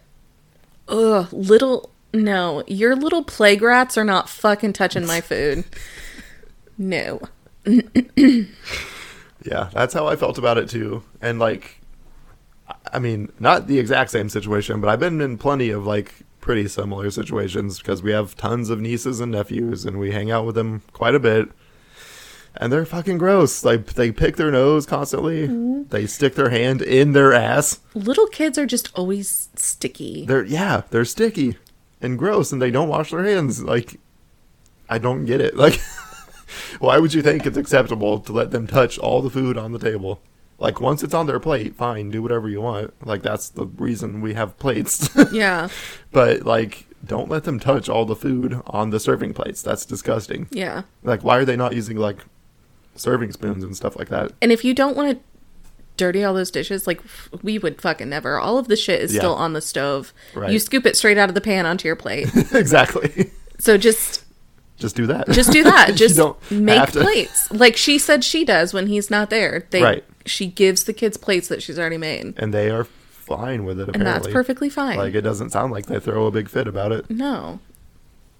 ugh, 0.89 1.29
little 1.33 1.91
no, 2.15 2.65
your 2.67 2.97
little 2.97 3.25
plague 3.25 3.63
rats 3.63 3.99
are 3.99 4.05
not 4.05 4.29
fucking 4.29 4.73
touching 4.73 5.07
my 5.07 5.21
food. 5.21 5.65
No. 6.79 7.21
Yeah, 9.45 9.69
that's 9.73 9.93
how 9.93 10.07
I 10.07 10.17
felt 10.17 10.39
about 10.39 10.59
it 10.59 10.69
too. 10.69 11.03
And 11.21 11.39
like, 11.39 11.81
I 12.93 12.99
mean, 12.99 13.31
not 13.39 13.67
the 13.67 13.79
exact 13.79 14.11
same 14.11 14.29
situation, 14.29 14.81
but 14.81 14.89
I've 14.89 15.01
been 15.01 15.21
in 15.21 15.39
plenty 15.39 15.71
of 15.71 15.87
like 15.87 16.15
pretty 16.41 16.67
similar 16.67 17.11
situations 17.11 17.79
because 17.79 18.03
we 18.03 18.13
have 18.13 18.37
tons 18.37 18.71
of 18.71 18.81
nieces 18.81 19.21
and 19.21 19.33
nephews, 19.33 19.85
and 19.85 19.99
we 19.99 20.13
hang 20.13 20.31
out 20.31 20.47
with 20.47 20.55
them 20.55 20.83
quite 20.93 21.15
a 21.15 21.21
bit. 21.21 21.51
And 22.57 22.73
they're 22.73 22.87
fucking 22.87 23.19
gross. 23.19 23.65
Like 23.65 23.95
they 23.95 24.13
pick 24.13 24.37
their 24.37 24.51
nose 24.51 24.87
constantly. 24.87 25.49
Mm-hmm. 25.49 25.89
They 25.89 26.07
stick 26.07 26.37
their 26.37 26.51
hand 26.51 26.81
in 26.81 27.13
their 27.13 27.35
ass. 27.35 27.81
Little 27.95 28.29
kids 28.29 28.57
are 28.57 28.67
just 28.67 28.91
always 28.95 29.51
sticky. 29.57 30.25
They're 30.25 30.45
yeah, 30.45 30.83
they're 30.91 31.05
sticky 31.05 31.59
and 32.05 32.19
gross, 32.19 32.53
and 32.53 32.61
they 32.63 32.71
don't 32.71 32.89
wash 32.89 33.11
their 33.11 33.25
hands. 33.25 33.63
Like, 33.63 33.99
I 34.89 34.99
don't 34.99 35.25
get 35.25 35.41
it. 35.41 35.55
Like, 35.65 35.81
why 36.79 36.99
would 36.99 37.15
you 37.15 37.23
think 37.23 37.47
it's 37.47 37.57
acceptable 37.57 38.21
to 38.21 38.33
let 38.33 38.51
them 38.53 38.67
touch 38.67 38.99
all 38.99 39.23
the 39.23 39.31
food 39.31 39.57
on 39.57 39.73
the 39.73 39.79
table? 39.79 40.21
Like, 40.59 40.81
once 40.81 41.03
it's 41.03 41.15
on 41.15 41.27
their 41.27 41.41
plate, 41.41 41.75
fine, 41.75 42.11
do 42.11 42.23
whatever 42.23 42.49
you 42.49 42.61
want. 42.61 42.95
Like, 43.05 43.23
that's 43.23 43.49
the 43.49 43.67
reason 43.67 44.21
we 44.21 44.35
have 44.35 44.57
plates. 44.59 45.11
Yeah. 45.33 45.69
but 46.13 46.43
like, 46.43 46.87
don't 47.05 47.29
let 47.29 47.45
them 47.45 47.59
touch 47.59 47.89
all 47.89 48.05
the 48.05 48.15
food 48.15 48.61
on 48.67 48.91
the 48.91 49.01
serving 49.01 49.35
plates. 49.35 49.63
That's 49.63 49.85
disgusting. 49.85 50.47
Yeah. 50.51 50.83
Like, 51.03 51.25
why 51.25 51.39
are 51.39 51.45
they 51.45 51.57
not 51.57 51.75
using 51.75 51.97
like 51.97 52.19
serving 52.95 53.33
spoons 53.33 53.65
and 53.65 53.77
stuff 53.77 53.97
like 53.99 54.09
that? 54.11 54.33
And 54.41 54.53
if 54.53 54.65
you 54.65 54.75
don't 54.75 54.97
want 54.97 55.11
to 55.19 55.25
dirty 55.97 56.25
all 56.25 56.35
those 56.35 56.51
dishes, 56.51 56.87
like 56.87 57.01
we 57.43 57.59
would 57.59 57.81
fucking 57.81 58.09
never. 58.09 58.39
All 58.39 58.59
of 58.59 58.69
the 58.69 58.77
shit 58.77 59.01
is 59.01 59.13
Yeah. 59.15 59.21
still 59.21 59.35
on 59.35 59.53
the 59.53 59.61
stove. 59.61 60.13
Right. 60.35 60.51
You 60.51 60.59
scoop 60.59 60.87
it 60.87 60.97
straight 60.97 61.19
out 61.19 61.29
of 61.29 61.35
the 61.35 61.41
pan 61.41 61.67
onto 61.67 61.87
your 61.89 61.97
plate. 61.97 62.29
exactly. 62.53 63.31
so 63.59 63.77
just 63.79 64.25
Just 64.77 64.97
do 64.97 65.07
that. 65.07 65.29
just 65.31 65.53
do 65.53 65.63
that. 65.65 65.95
Just 65.97 66.17
don't 66.17 66.37
make 66.51 66.89
plates. 66.91 67.51
Like 67.53 67.77
she 67.77 67.99
said 67.99 68.25
she 68.25 68.45
does 68.45 68.75
when 68.75 68.89
he's 68.89 69.11
not 69.11 69.31
there. 69.31 69.67
They 69.71 69.83
Right. 69.83 70.05
she 70.27 70.47
gives 70.47 70.85
the 70.85 70.93
kids 70.93 71.17
plates 71.17 71.47
that 71.49 71.63
she's 71.63 71.79
already 71.79 71.99
made. 71.99 72.35
and 72.39 72.53
they 72.53 72.71
are 72.71 72.85
fine 72.85 73.65
with 73.65 73.79
it. 73.81 73.89
Apparently, 73.89 74.13
And 74.13 74.23
that's 74.23 74.33
perfectly 74.33 74.69
fine. 74.69 74.97
Like 74.99 75.15
it 75.15 75.23
doesn't 75.23 75.51
sound 75.51 75.73
like 75.73 75.87
they 75.87 76.01
throw 76.01 76.27
a 76.27 76.31
big 76.31 76.49
fit 76.49 76.67
about 76.67 76.93
it. 76.93 77.09
no. 77.09 77.61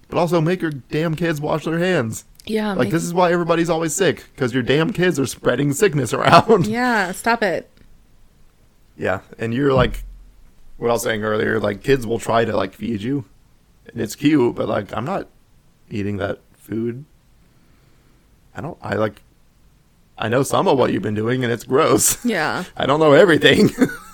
But 0.07 0.19
also 0.19 0.39
make 0.39 0.61
your 0.61 0.69
damn 0.71 1.15
kids 1.15 1.41
wash 1.41 1.65
their 1.65 1.79
hands. 1.79 2.25
Yeah. 2.47 2.73
Like 2.73 2.89
this 2.89 3.03
is 3.03 3.13
why 3.13 3.31
everybody's 3.31 3.69
always 3.69 3.95
sick 3.95 4.25
because 4.35 4.53
your 4.53 4.63
damn 4.63 4.93
kids 4.93 5.19
are 5.19 5.25
spreading 5.25 5.73
sickness 5.73 6.13
around. 6.13 6.67
Yeah, 6.75 7.11
stop 7.11 7.41
it. 7.43 7.69
Yeah, 8.97 9.21
and 9.37 9.53
you're 9.53 9.73
like 9.73 10.03
what 10.77 10.89
I 10.89 10.93
was 10.93 11.03
saying 11.03 11.23
earlier. 11.23 11.59
Like 11.59 11.81
kids 11.83 12.05
will 12.07 12.19
try 12.19 12.45
to 12.45 12.55
like 12.55 12.73
feed 12.73 13.01
you, 13.01 13.25
and 13.91 14.01
it's 14.01 14.15
cute, 14.15 14.55
but 14.55 14.67
like 14.69 14.95
I'm 14.95 15.05
not 15.05 15.27
eating 15.89 16.17
that 16.17 16.39
food. 16.53 17.05
I 18.55 18.61
don't. 18.61 18.77
I 18.81 18.95
like. 18.95 19.21
I 20.17 20.29
know 20.29 20.43
some 20.43 20.67
of 20.67 20.77
what 20.77 20.93
you've 20.93 21.03
been 21.03 21.13
doing, 21.15 21.43
and 21.43 21.51
it's 21.51 21.65
gross. 21.65 22.23
Yeah. 22.23 22.63
I 22.77 22.85
don't 22.85 22.99
know 22.99 23.11
everything. 23.13 23.69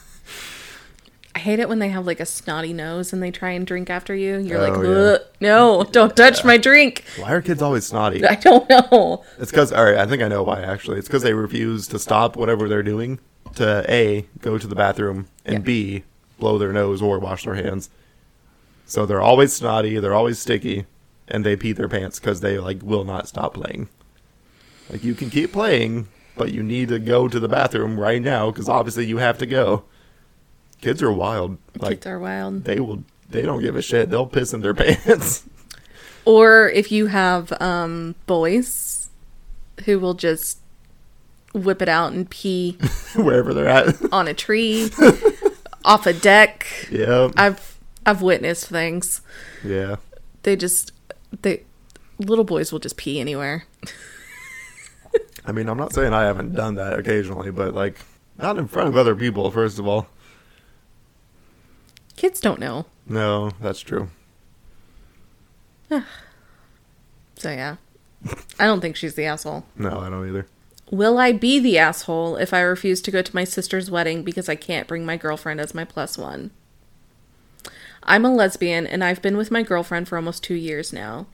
I 1.41 1.43
hate 1.43 1.60
it 1.60 1.67
when 1.67 1.79
they 1.79 1.89
have 1.89 2.05
like 2.05 2.19
a 2.19 2.25
snotty 2.27 2.71
nose 2.71 3.12
and 3.13 3.24
they 3.24 3.31
try 3.31 3.50
and 3.50 3.65
drink 3.65 3.89
after 3.89 4.13
you. 4.13 4.38
You're 4.38 4.60
Oh, 4.60 4.69
like, 4.69 4.86
yeah. 4.86 5.17
No, 5.48 5.83
don't 5.86 6.15
touch 6.15 6.45
my 6.45 6.55
drink. 6.57 7.03
why 7.17 7.31
are 7.33 7.41
kids 7.41 7.63
always 7.63 7.83
snotty? 7.88 8.24
I 8.27 8.36
don't 8.36 8.69
know. 8.69 9.24
It's 9.39 9.50
because. 9.50 9.71
All 9.74 9.83
right, 9.83 9.98
I 9.98 10.05
think 10.05 10.21
I 10.21 10.27
know 10.27 10.43
why. 10.43 10.62
Actually, 10.62 11.00
it's 11.00 11.07
because 11.07 11.24
they 11.24 11.33
refuse 11.33 11.88
to 11.88 11.98
stop 11.98 12.36
whatever 12.36 12.69
they're 12.69 12.83
doing 12.83 13.19
to 13.55 13.83
a 13.91 14.27
go 14.41 14.60
to 14.60 14.67
the 14.67 14.75
bathroom 14.75 15.29
and 15.43 15.55
Yeah. 15.55 15.60
b 15.62 16.03
blow 16.38 16.60
their 16.60 16.71
nose 16.71 17.01
or 17.01 17.17
wash 17.17 17.45
their 17.45 17.55
hands. 17.55 17.89
So 18.86 19.07
they're 19.07 19.19
always 19.19 19.51
snotty. 19.51 19.98
They're 19.98 20.13
always 20.13 20.38
sticky, 20.38 20.86
and 21.27 21.43
they 21.43 21.55
pee 21.55 21.71
their 21.71 21.89
pants 21.89 22.19
because 22.19 22.41
they 22.41 22.60
like 22.60 22.83
will 22.83 23.03
not 23.03 23.27
stop 23.27 23.55
playing. 23.55 23.89
Like 24.91 25.03
you 25.03 25.15
can 25.15 25.31
keep 25.31 25.53
playing, 25.53 26.07
but 26.38 26.51
you 26.53 26.62
need 26.62 26.89
to 26.89 27.00
go 27.00 27.27
to 27.27 27.39
the 27.39 27.48
bathroom 27.50 28.00
right 28.00 28.21
now 28.21 28.51
because 28.51 28.69
obviously 28.69 29.07
you 29.07 29.17
have 29.17 29.39
to 29.39 29.48
go. 29.48 29.86
Kids 30.81 31.01
are 31.01 31.11
wild. 31.11 31.57
Like 31.77 31.97
Kids 31.97 32.07
are 32.07 32.19
wild. 32.19 32.63
they 32.65 32.79
will. 32.79 33.03
They 33.29 33.43
don't 33.43 33.61
give 33.61 33.75
a 33.75 33.81
shit. 33.81 34.09
They'll 34.09 34.25
piss 34.27 34.53
in 34.53 34.61
their 34.61 34.73
pants. 34.75 35.43
Or 36.25 36.69
if 36.69 36.91
you 36.91 37.07
have 37.07 37.53
um, 37.61 38.15
boys 38.27 39.09
who 39.85 40.00
will 40.00 40.13
just 40.13 40.59
whip 41.53 41.81
it 41.81 41.89
out 41.89 42.13
and 42.13 42.29
pee 42.29 42.77
wherever 43.15 43.53
they're 43.53 43.67
at. 43.67 43.95
on 44.11 44.27
a 44.27 44.33
tree, 44.33 44.89
off 45.85 46.05
a 46.05 46.13
deck. 46.13 46.65
yeah, 46.91 47.29
I've 47.38 47.79
I've 48.05 48.21
witnessed 48.21 48.67
things. 48.67 49.21
yeah. 49.63 49.97
They 50.43 50.55
just 50.55 50.91
they 51.41 51.63
little 52.19 52.43
boys 52.45 52.71
will 52.71 52.79
just 52.79 52.97
pee 52.97 53.19
anywhere. 53.19 53.65
I 55.45 55.51
mean, 55.51 55.69
I'm 55.69 55.77
not 55.77 55.93
saying 55.93 56.13
I 56.13 56.23
haven't 56.23 56.53
done 56.53 56.75
that 56.75 56.97
occasionally, 57.00 57.51
but 57.51 57.73
like 57.73 58.00
not 58.38 58.57
in 58.57 58.67
front 58.67 58.89
of 58.89 58.97
other 58.97 59.15
people. 59.15 59.50
First 59.51 59.79
of 59.79 59.88
all, 59.88 60.07
Kids 62.21 62.39
don't 62.39 62.59
know. 62.59 62.85
no, 63.07 63.49
that's 63.59 63.79
true. 63.79 64.11
So 67.35 67.49
yeah. 67.49 67.77
I 68.59 68.65
don't 68.65 68.79
think 68.81 68.95
she's 68.95 69.15
the 69.15 69.25
asshole. 69.25 69.65
No, 69.75 70.01
I 70.01 70.11
don't 70.11 70.27
either. 70.27 70.45
Will 70.91 71.17
I 71.17 71.31
be 71.31 71.57
the 71.57 71.79
asshole 71.79 72.35
if 72.35 72.53
I 72.53 72.59
refuse 72.61 73.01
to 73.01 73.09
go 73.09 73.23
to 73.23 73.35
my 73.35 73.43
sister's 73.43 73.89
wedding 73.89 74.21
because 74.21 74.47
I 74.47 74.53
can't 74.53 74.87
bring 74.87 75.03
my 75.03 75.17
girlfriend 75.17 75.59
as 75.59 75.73
my 75.73 75.83
plus 75.83 76.19
one? 76.19 76.51
I'm 78.03 78.23
a 78.23 78.31
lesbian 78.31 78.85
and 78.85 79.03
I've 79.03 79.23
been 79.23 79.37
with 79.37 79.49
my 79.49 79.63
girlfriend 79.63 80.07
for 80.07 80.17
almost 80.17 80.43
two 80.43 80.53
years 80.53 80.93
now. 80.93 81.25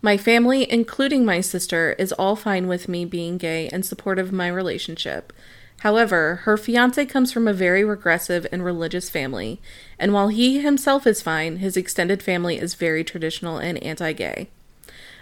My 0.00 0.16
family, 0.16 0.70
including 0.70 1.24
my 1.24 1.40
sister, 1.40 1.96
is 1.98 2.12
all 2.12 2.36
fine 2.36 2.68
with 2.68 2.88
me 2.88 3.04
being 3.04 3.38
gay 3.38 3.68
and 3.70 3.84
supportive 3.84 4.28
of 4.28 4.32
my 4.32 4.46
relationship. 4.46 5.32
However, 5.80 6.40
her 6.42 6.56
fiance 6.56 7.06
comes 7.06 7.32
from 7.32 7.46
a 7.46 7.52
very 7.52 7.84
regressive 7.84 8.46
and 8.50 8.64
religious 8.64 9.08
family, 9.08 9.60
and 9.98 10.12
while 10.12 10.28
he 10.28 10.60
himself 10.60 11.06
is 11.06 11.22
fine, 11.22 11.58
his 11.58 11.76
extended 11.76 12.22
family 12.22 12.58
is 12.58 12.74
very 12.74 13.04
traditional 13.04 13.58
and 13.58 13.80
anti 13.82 14.12
gay. 14.12 14.48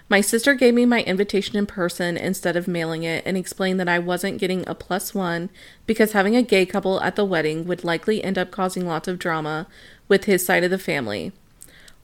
My 0.09 0.21
sister 0.21 0.55
gave 0.55 0.73
me 0.73 0.87
my 0.87 1.03
invitation 1.03 1.57
in 1.57 1.67
person 1.67 2.17
instead 2.17 2.57
of 2.57 2.69
mailing 2.69 3.03
it 3.03 3.25
and 3.27 3.37
explained 3.37 3.81
that 3.81 3.89
I 3.89 3.99
wasn't 3.99 4.39
getting 4.39 4.67
a 4.67 4.75
plus 4.75 5.15
one 5.15 5.51
because 5.85 6.13
having 6.13 6.37
a 6.37 6.43
gay 6.43 6.65
couple 6.65 7.01
at 7.01 7.17
the 7.17 7.25
wedding 7.25 7.67
would 7.67 7.83
likely 7.83 8.23
end 8.23 8.39
up 8.39 8.53
causing 8.53 8.87
lots 8.87 9.09
of 9.09 9.19
drama 9.19 9.67
with 10.07 10.25
his 10.25 10.47
side 10.47 10.63
of 10.63 10.71
the 10.71 10.79
family. 10.79 11.33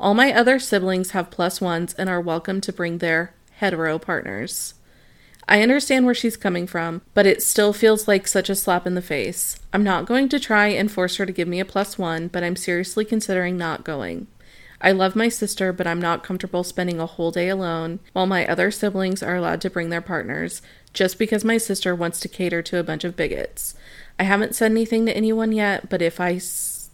All 0.00 0.14
my 0.14 0.32
other 0.32 0.58
siblings 0.58 1.12
have 1.12 1.30
plus 1.30 1.60
ones 1.60 1.94
and 1.94 2.10
are 2.10 2.20
welcome 2.20 2.60
to 2.62 2.72
bring 2.72 2.98
their 2.98 3.34
hetero 3.58 4.00
partners. 4.00 4.74
I 5.48 5.60
understand 5.62 6.04
where 6.06 6.14
she's 6.14 6.36
coming 6.36 6.66
from, 6.66 7.02
but 7.14 7.26
it 7.26 7.42
still 7.42 7.72
feels 7.72 8.06
like 8.06 8.26
such 8.28 8.48
a 8.48 8.54
slap 8.54 8.86
in 8.86 8.94
the 8.94 9.02
face. 9.02 9.58
I'm 9.72 9.82
not 9.82 10.06
going 10.06 10.28
to 10.30 10.40
try 10.40 10.68
and 10.68 10.90
force 10.90 11.16
her 11.16 11.26
to 11.26 11.32
give 11.32 11.48
me 11.48 11.60
a 11.60 11.64
plus 11.64 11.98
one, 11.98 12.28
but 12.28 12.44
I'm 12.44 12.56
seriously 12.56 13.04
considering 13.04 13.56
not 13.56 13.84
going. 13.84 14.28
I 14.80 14.92
love 14.92 15.14
my 15.14 15.28
sister, 15.28 15.72
but 15.72 15.86
I'm 15.86 16.00
not 16.00 16.24
comfortable 16.24 16.64
spending 16.64 16.98
a 17.00 17.06
whole 17.06 17.30
day 17.30 17.48
alone 17.48 18.00
while 18.12 18.26
my 18.26 18.46
other 18.46 18.70
siblings 18.70 19.22
are 19.22 19.36
allowed 19.36 19.60
to 19.62 19.70
bring 19.70 19.90
their 19.90 20.00
partners 20.00 20.62
just 20.92 21.18
because 21.18 21.44
my 21.44 21.56
sister 21.58 21.94
wants 21.94 22.20
to 22.20 22.28
cater 22.28 22.62
to 22.62 22.78
a 22.78 22.82
bunch 22.84 23.04
of 23.04 23.16
bigots. 23.16 23.74
I 24.18 24.24
haven't 24.24 24.54
said 24.54 24.70
anything 24.70 25.06
to 25.06 25.16
anyone 25.16 25.52
yet, 25.52 25.88
but 25.88 26.02
if 26.02 26.20
I 26.20 26.34
s- 26.34 26.90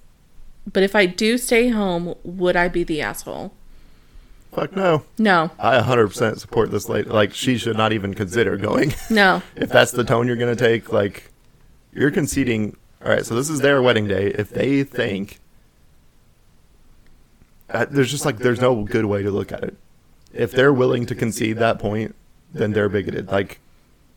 but 0.70 0.82
if 0.82 0.94
I 0.94 1.06
do 1.06 1.38
stay 1.38 1.68
home, 1.68 2.14
would 2.22 2.56
I 2.56 2.68
be 2.68 2.84
the 2.84 3.00
asshole? 3.00 3.52
Fuck 4.52 4.74
no. 4.74 5.04
No. 5.18 5.50
I 5.58 5.78
100% 5.80 6.38
support 6.38 6.70
this 6.70 6.88
lady. 6.88 7.08
Like 7.08 7.34
she 7.34 7.58
should 7.58 7.76
not 7.76 7.92
even 7.92 8.14
consider 8.14 8.56
going. 8.56 8.94
No. 9.10 9.42
if 9.56 9.68
that's 9.70 9.92
the 9.92 10.04
tone 10.04 10.26
you're 10.26 10.36
gonna 10.36 10.56
take, 10.56 10.92
like 10.92 11.30
you're 11.92 12.10
conceding. 12.10 12.76
All 13.04 13.10
right, 13.10 13.24
so 13.24 13.34
this 13.34 13.48
is 13.48 13.60
their 13.60 13.80
wedding 13.80 14.08
day. 14.08 14.28
If 14.28 14.50
they 14.50 14.82
think 14.82 15.38
uh, 17.70 17.86
there's 17.90 18.10
just 18.10 18.24
like 18.24 18.38
there's 18.38 18.60
no 18.60 18.82
good 18.84 19.04
way 19.04 19.22
to 19.22 19.30
look 19.30 19.52
at 19.52 19.62
it. 19.62 19.76
If 20.32 20.52
they're 20.52 20.72
willing 20.72 21.06
to 21.06 21.14
concede 21.14 21.58
that 21.58 21.78
point, 21.78 22.14
then 22.52 22.72
they're 22.72 22.88
bigoted. 22.88 23.28
Like 23.28 23.60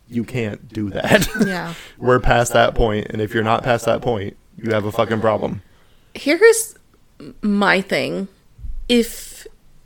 you 0.08 0.24
can't 0.24 0.68
do 0.72 0.90
that. 0.92 1.28
Yeah. 1.46 1.74
We're 1.98 2.20
past 2.20 2.54
that 2.54 2.76
point, 2.76 3.08
and 3.10 3.22
if 3.22 3.34
you're 3.34 3.44
not 3.44 3.64
past 3.64 3.86
that 3.86 4.02
point, 4.02 4.38
you 4.58 4.72
have 4.72 4.86
a 4.86 4.92
fucking 4.92 5.22
problem. 5.22 5.62
Here's 6.14 6.76
my 7.42 7.82
thing. 7.82 8.28
If 8.90 9.31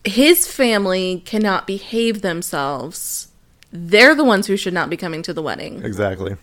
his 0.05 0.47
family 0.47 1.21
cannot 1.25 1.67
behave 1.67 2.21
themselves, 2.21 3.29
they're 3.71 4.15
the 4.15 4.23
ones 4.23 4.47
who 4.47 4.55
should 4.55 4.73
not 4.73 4.89
be 4.89 4.97
coming 4.97 5.21
to 5.23 5.33
the 5.33 5.41
wedding. 5.41 5.83
Exactly. 5.83 6.37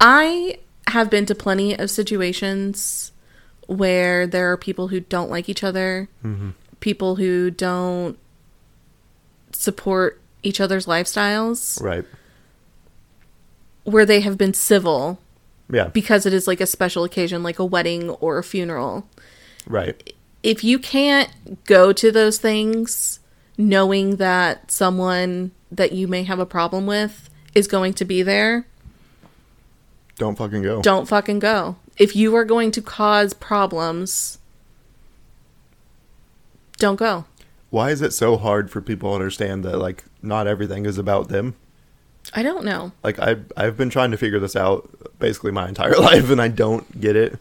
I 0.00 0.58
have 0.88 1.10
been 1.10 1.26
to 1.26 1.34
plenty 1.34 1.78
of 1.78 1.90
situations 1.90 3.12
where 3.66 4.26
there 4.26 4.50
are 4.50 4.56
people 4.56 4.88
who 4.88 5.00
don't 5.00 5.30
like 5.30 5.48
each 5.48 5.62
other, 5.62 6.08
mm-hmm. 6.24 6.50
people 6.80 7.16
who 7.16 7.50
don't 7.50 8.18
support 9.52 10.20
each 10.42 10.60
other's 10.60 10.86
lifestyles, 10.86 11.80
Right. 11.80 12.04
where 13.84 14.04
they 14.04 14.20
have 14.20 14.36
been 14.36 14.54
civil 14.54 15.20
Yeah. 15.70 15.88
because 15.88 16.26
it 16.26 16.32
is 16.32 16.46
like 16.48 16.60
a 16.60 16.66
special 16.66 17.04
occasion, 17.04 17.42
like 17.42 17.58
a 17.60 17.64
wedding 17.64 18.10
or 18.10 18.38
a 18.38 18.42
funeral. 18.44 19.06
Right. 19.66 20.12
If 20.42 20.64
you 20.64 20.78
can't 20.78 21.64
go 21.64 21.92
to 21.92 22.10
those 22.10 22.38
things 22.38 23.20
knowing 23.56 24.16
that 24.16 24.70
someone 24.70 25.52
that 25.70 25.92
you 25.92 26.08
may 26.08 26.24
have 26.24 26.38
a 26.38 26.46
problem 26.46 26.86
with 26.86 27.30
is 27.54 27.68
going 27.68 27.94
to 27.94 28.04
be 28.04 28.22
there, 28.22 28.66
Don't 30.18 30.36
fucking 30.36 30.62
go. 30.62 30.82
don't 30.82 31.06
fucking 31.06 31.38
go. 31.38 31.76
If 31.96 32.16
you 32.16 32.34
are 32.36 32.44
going 32.44 32.70
to 32.72 32.82
cause 32.82 33.34
problems, 33.34 34.38
don't 36.78 36.96
go. 36.96 37.24
Why 37.70 37.90
is 37.90 38.02
it 38.02 38.12
so 38.12 38.36
hard 38.36 38.70
for 38.70 38.80
people 38.80 39.10
to 39.10 39.14
understand 39.14 39.64
that 39.64 39.78
like 39.78 40.04
not 40.22 40.46
everything 40.46 40.84
is 40.86 40.98
about 40.98 41.28
them? 41.28 41.54
I 42.34 42.42
don't 42.42 42.64
know. 42.64 42.92
Like 43.02 43.18
I 43.18 43.36
I've 43.56 43.76
been 43.76 43.90
trying 43.90 44.10
to 44.10 44.16
figure 44.16 44.38
this 44.40 44.56
out 44.56 44.88
basically 45.18 45.52
my 45.52 45.68
entire 45.68 45.96
life 45.98 46.30
and 46.30 46.40
I 46.40 46.48
don't 46.48 47.00
get 47.00 47.16
it. 47.16 47.38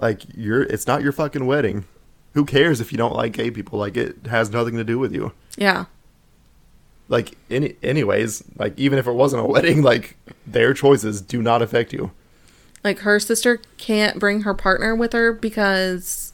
Like 0.00 0.22
you're 0.34 0.62
it's 0.62 0.86
not 0.86 1.02
your 1.02 1.12
fucking 1.12 1.46
wedding. 1.46 1.84
Who 2.34 2.44
cares 2.44 2.80
if 2.80 2.92
you 2.92 2.98
don't 2.98 3.14
like 3.14 3.32
gay 3.32 3.50
people? 3.50 3.78
Like 3.78 3.96
it 3.96 4.26
has 4.26 4.50
nothing 4.50 4.76
to 4.76 4.84
do 4.84 4.98
with 4.98 5.14
you. 5.14 5.32
Yeah. 5.56 5.86
Like 7.08 7.36
any 7.50 7.76
anyways, 7.82 8.44
like 8.56 8.78
even 8.78 8.98
if 8.98 9.06
it 9.06 9.12
wasn't 9.12 9.42
a 9.42 9.46
wedding, 9.48 9.82
like 9.82 10.16
their 10.46 10.72
choices 10.74 11.20
do 11.20 11.42
not 11.42 11.62
affect 11.62 11.92
you. 11.92 12.12
Like 12.82 13.00
her 13.00 13.20
sister 13.20 13.60
can't 13.76 14.18
bring 14.18 14.42
her 14.42 14.54
partner 14.54 14.94
with 14.94 15.12
her 15.12 15.32
because 15.32 16.32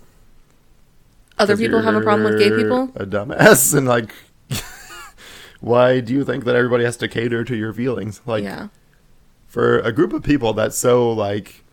other 1.39 1.57
people 1.57 1.83
have 1.83 1.95
a 1.95 2.01
problem 2.01 2.31
with 2.31 2.39
gay 2.39 2.51
people. 2.51 2.91
A 2.95 3.05
dumbass 3.05 3.75
and 3.77 3.87
like 3.87 4.11
why 5.61 6.01
do 6.01 6.13
you 6.13 6.25
think 6.25 6.45
that 6.45 6.57
everybody 6.57 6.85
has 6.85 6.97
to 6.99 7.09
cater 7.09 7.45
to 7.45 7.57
your 7.57 7.73
feelings? 7.73 8.21
Like 8.25 8.45
yeah. 8.45 8.69
for 9.47 9.81
a 9.81 9.93
group 9.93 10.13
of 10.13 10.23
people 10.23 10.53
that's 10.53 10.79
so 10.79 11.11
like 11.11 11.65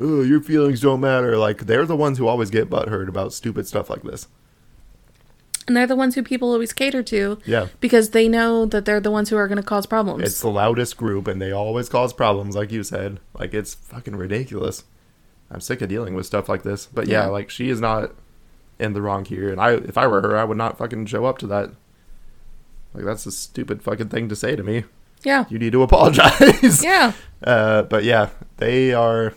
oh 0.00 0.22
your 0.22 0.40
feelings 0.40 0.80
don't 0.80 1.00
matter. 1.00 1.36
Like 1.36 1.66
they're 1.66 1.86
the 1.86 1.96
ones 1.96 2.18
who 2.18 2.26
always 2.26 2.50
get 2.50 2.70
butthurt 2.70 3.08
about 3.08 3.32
stupid 3.32 3.66
stuff 3.66 3.90
like 3.90 4.02
this. 4.02 4.26
And 5.66 5.76
they're 5.76 5.86
the 5.86 5.94
ones 5.96 6.14
who 6.16 6.22
people 6.24 6.50
always 6.52 6.72
cater 6.72 7.02
to 7.04 7.38
yeah. 7.44 7.68
because 7.80 8.10
they 8.10 8.26
know 8.28 8.66
that 8.66 8.86
they're 8.86 8.98
the 8.98 9.10
ones 9.10 9.28
who 9.28 9.36
are 9.36 9.46
going 9.46 9.56
to 9.56 9.62
cause 9.62 9.86
problems. 9.86 10.22
it's 10.24 10.40
the 10.40 10.48
loudest 10.50 10.96
group 10.96 11.28
and 11.28 11.40
they 11.40 11.52
always 11.52 11.88
cause 11.88 12.12
problems 12.12 12.56
like 12.56 12.72
you 12.72 12.82
said. 12.82 13.20
Like 13.38 13.54
it's 13.54 13.74
fucking 13.74 14.16
ridiculous. 14.16 14.82
I'm 15.50 15.60
sick 15.60 15.80
of 15.80 15.88
dealing 15.88 16.14
with 16.14 16.26
stuff 16.26 16.48
like 16.48 16.62
this. 16.64 16.86
But 16.86 17.06
yeah, 17.06 17.24
Yeah. 17.24 17.28
like 17.28 17.50
she 17.50 17.68
is 17.70 17.80
not 17.80 18.12
in 18.80 18.94
the 18.94 19.02
wrong 19.02 19.24
here. 19.24 19.50
And 19.52 19.60
i 19.60 19.72
if 19.74 19.96
i 19.98 20.06
were 20.06 20.22
her 20.22 20.36
i 20.36 20.42
would 20.44 20.56
not 20.58 20.78
fucking 20.78 21.06
show 21.06 21.24
up 21.26 21.38
to 21.38 21.46
that. 21.48 21.70
Like 22.94 23.04
that's 23.04 23.26
a 23.26 23.30
stupid 23.32 23.82
fucking 23.82 24.08
thing 24.08 24.28
to 24.28 24.34
say 24.36 24.56
to 24.56 24.62
me. 24.64 24.84
Yeah. 25.22 25.44
you 25.50 25.58
need 25.58 25.72
to 25.72 25.82
apologize. 25.82 26.82
Yeah. 26.82 27.12
Uh, 27.42 27.80
but 27.84 28.04
yeah, 28.04 28.28
they 28.58 28.92
are 28.92 29.32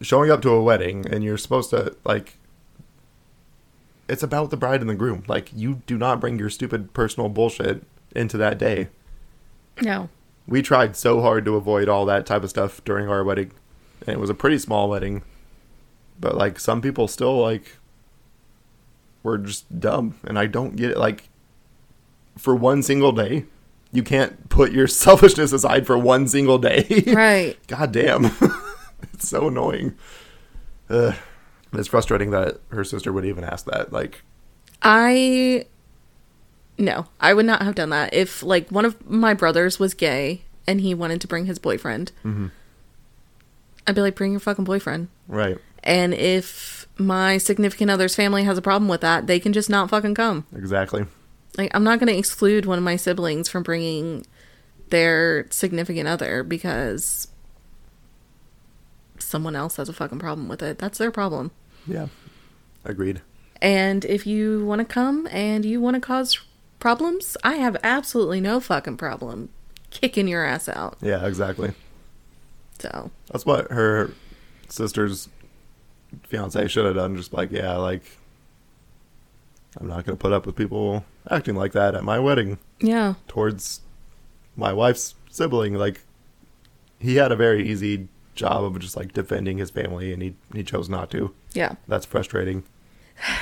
showing 0.00 0.30
up 0.30 0.42
to 0.42 0.50
a 0.50 0.62
wedding, 0.62 1.06
and 1.10 1.24
you're 1.24 1.38
supposed 1.38 1.70
to 1.70 1.96
like. 2.04 2.38
It's 4.08 4.22
about 4.22 4.50
the 4.50 4.56
bride 4.56 4.80
and 4.80 4.88
the 4.88 4.94
groom. 4.94 5.24
Like 5.26 5.50
you 5.52 5.82
do 5.86 5.98
not 5.98 6.20
bring 6.20 6.38
your 6.38 6.50
stupid 6.50 6.92
personal 6.94 7.28
bullshit 7.28 7.82
into 8.14 8.36
that 8.36 8.56
day. 8.58 8.88
No. 9.82 10.08
We 10.46 10.62
tried 10.62 10.96
so 10.96 11.20
hard 11.20 11.44
to 11.44 11.56
avoid 11.56 11.88
all 11.88 12.06
that 12.06 12.24
type 12.24 12.44
of 12.44 12.50
stuff 12.50 12.82
during 12.84 13.08
our 13.08 13.24
wedding. 13.24 13.50
And 14.06 14.10
it 14.10 14.20
was 14.20 14.30
a 14.30 14.34
pretty 14.34 14.58
small 14.58 14.88
wedding. 14.88 15.22
But 16.20 16.36
like 16.36 16.60
some 16.60 16.80
people 16.80 17.08
still 17.08 17.40
like 17.40 17.76
were 19.22 19.38
just 19.38 19.80
dumb 19.80 20.18
and 20.24 20.38
I 20.38 20.46
don't 20.46 20.76
get 20.76 20.92
it 20.92 20.98
like 20.98 21.28
for 22.38 22.54
one 22.54 22.82
single 22.82 23.12
day. 23.12 23.44
You 23.92 24.02
can't 24.02 24.48
put 24.48 24.72
your 24.72 24.86
selfishness 24.86 25.52
aside 25.52 25.86
for 25.86 25.98
one 25.98 26.28
single 26.28 26.58
day. 26.58 27.04
Right. 27.08 27.56
God 27.66 27.92
damn. 27.92 28.30
it's 29.12 29.28
so 29.28 29.48
annoying. 29.48 29.96
Ugh. 30.90 31.14
It's 31.72 31.88
frustrating 31.88 32.30
that 32.30 32.60
her 32.68 32.84
sister 32.84 33.12
would 33.12 33.24
even 33.24 33.44
ask 33.44 33.66
that. 33.66 33.92
Like, 33.92 34.22
I 34.82 35.66
no, 36.78 37.06
I 37.20 37.34
would 37.34 37.46
not 37.46 37.62
have 37.62 37.74
done 37.74 37.90
that. 37.90 38.14
If 38.14 38.42
like 38.42 38.70
one 38.70 38.84
of 38.84 39.08
my 39.08 39.34
brothers 39.34 39.78
was 39.78 39.94
gay 39.94 40.42
and 40.66 40.80
he 40.80 40.94
wanted 40.94 41.20
to 41.22 41.26
bring 41.26 41.46
his 41.46 41.58
boyfriend, 41.58 42.12
mm-hmm. 42.24 42.48
I'd 43.86 43.94
be 43.94 44.00
like, 44.00 44.16
bring 44.16 44.32
your 44.32 44.40
fucking 44.40 44.64
boyfriend. 44.64 45.08
right. 45.28 45.58
And 45.82 46.14
if 46.14 46.88
my 46.98 47.38
significant 47.38 47.92
other's 47.92 48.16
family 48.16 48.42
has 48.42 48.58
a 48.58 48.62
problem 48.62 48.88
with 48.88 49.02
that, 49.02 49.28
they 49.28 49.38
can 49.38 49.52
just 49.52 49.70
not 49.70 49.88
fucking 49.88 50.16
come. 50.16 50.44
Exactly. 50.56 51.06
Like, 51.56 51.70
I'm 51.74 51.84
not 51.84 52.00
going 52.00 52.12
to 52.12 52.18
exclude 52.18 52.66
one 52.66 52.76
of 52.76 52.82
my 52.82 52.96
siblings 52.96 53.48
from 53.48 53.62
bringing 53.62 54.26
their 54.88 55.46
significant 55.50 56.08
other 56.08 56.42
because 56.42 57.28
someone 59.18 59.56
else 59.56 59.76
has 59.76 59.88
a 59.88 59.92
fucking 59.92 60.18
problem 60.18 60.48
with 60.48 60.62
it. 60.62 60.78
That's 60.78 60.98
their 60.98 61.10
problem. 61.10 61.50
Yeah. 61.86 62.08
Agreed. 62.84 63.22
And 63.60 64.04
if 64.04 64.26
you 64.26 64.64
want 64.64 64.80
to 64.80 64.84
come 64.84 65.26
and 65.30 65.64
you 65.64 65.80
want 65.80 65.94
to 65.94 66.00
cause 66.00 66.38
problems, 66.78 67.36
I 67.42 67.56
have 67.56 67.76
absolutely 67.82 68.40
no 68.40 68.60
fucking 68.60 68.96
problem 68.96 69.48
kicking 69.90 70.28
your 70.28 70.44
ass 70.44 70.68
out. 70.68 70.96
Yeah, 71.00 71.26
exactly. 71.26 71.72
So, 72.78 73.10
That's 73.32 73.46
what 73.46 73.70
her 73.70 74.12
sister's 74.68 75.28
fiance 76.24 76.68
should 76.68 76.84
have 76.84 76.96
done. 76.96 77.16
Just 77.16 77.32
like, 77.32 77.50
yeah, 77.50 77.76
like, 77.76 78.02
I'm 79.78 79.86
not 79.86 80.04
going 80.04 80.16
to 80.16 80.20
put 80.20 80.32
up 80.32 80.46
with 80.46 80.56
people 80.56 81.04
acting 81.30 81.54
like 81.54 81.72
that 81.72 81.94
at 81.94 82.04
my 82.04 82.18
wedding 82.18 82.58
yeah. 82.80 83.14
towards 83.28 83.80
my 84.56 84.72
wife's 84.72 85.14
sibling. 85.30 85.74
Like, 85.74 86.02
he 86.98 87.16
had 87.16 87.32
a 87.32 87.36
very 87.36 87.68
easy 87.68 88.08
job 88.36 88.64
of 88.64 88.78
just 88.78 88.96
like 88.96 89.12
defending 89.12 89.58
his 89.58 89.70
family, 89.70 90.12
and 90.12 90.22
he 90.22 90.36
he 90.54 90.62
chose 90.62 90.88
not 90.88 91.10
to. 91.10 91.34
Yeah. 91.54 91.74
That's 91.88 92.06
frustrating. 92.06 92.64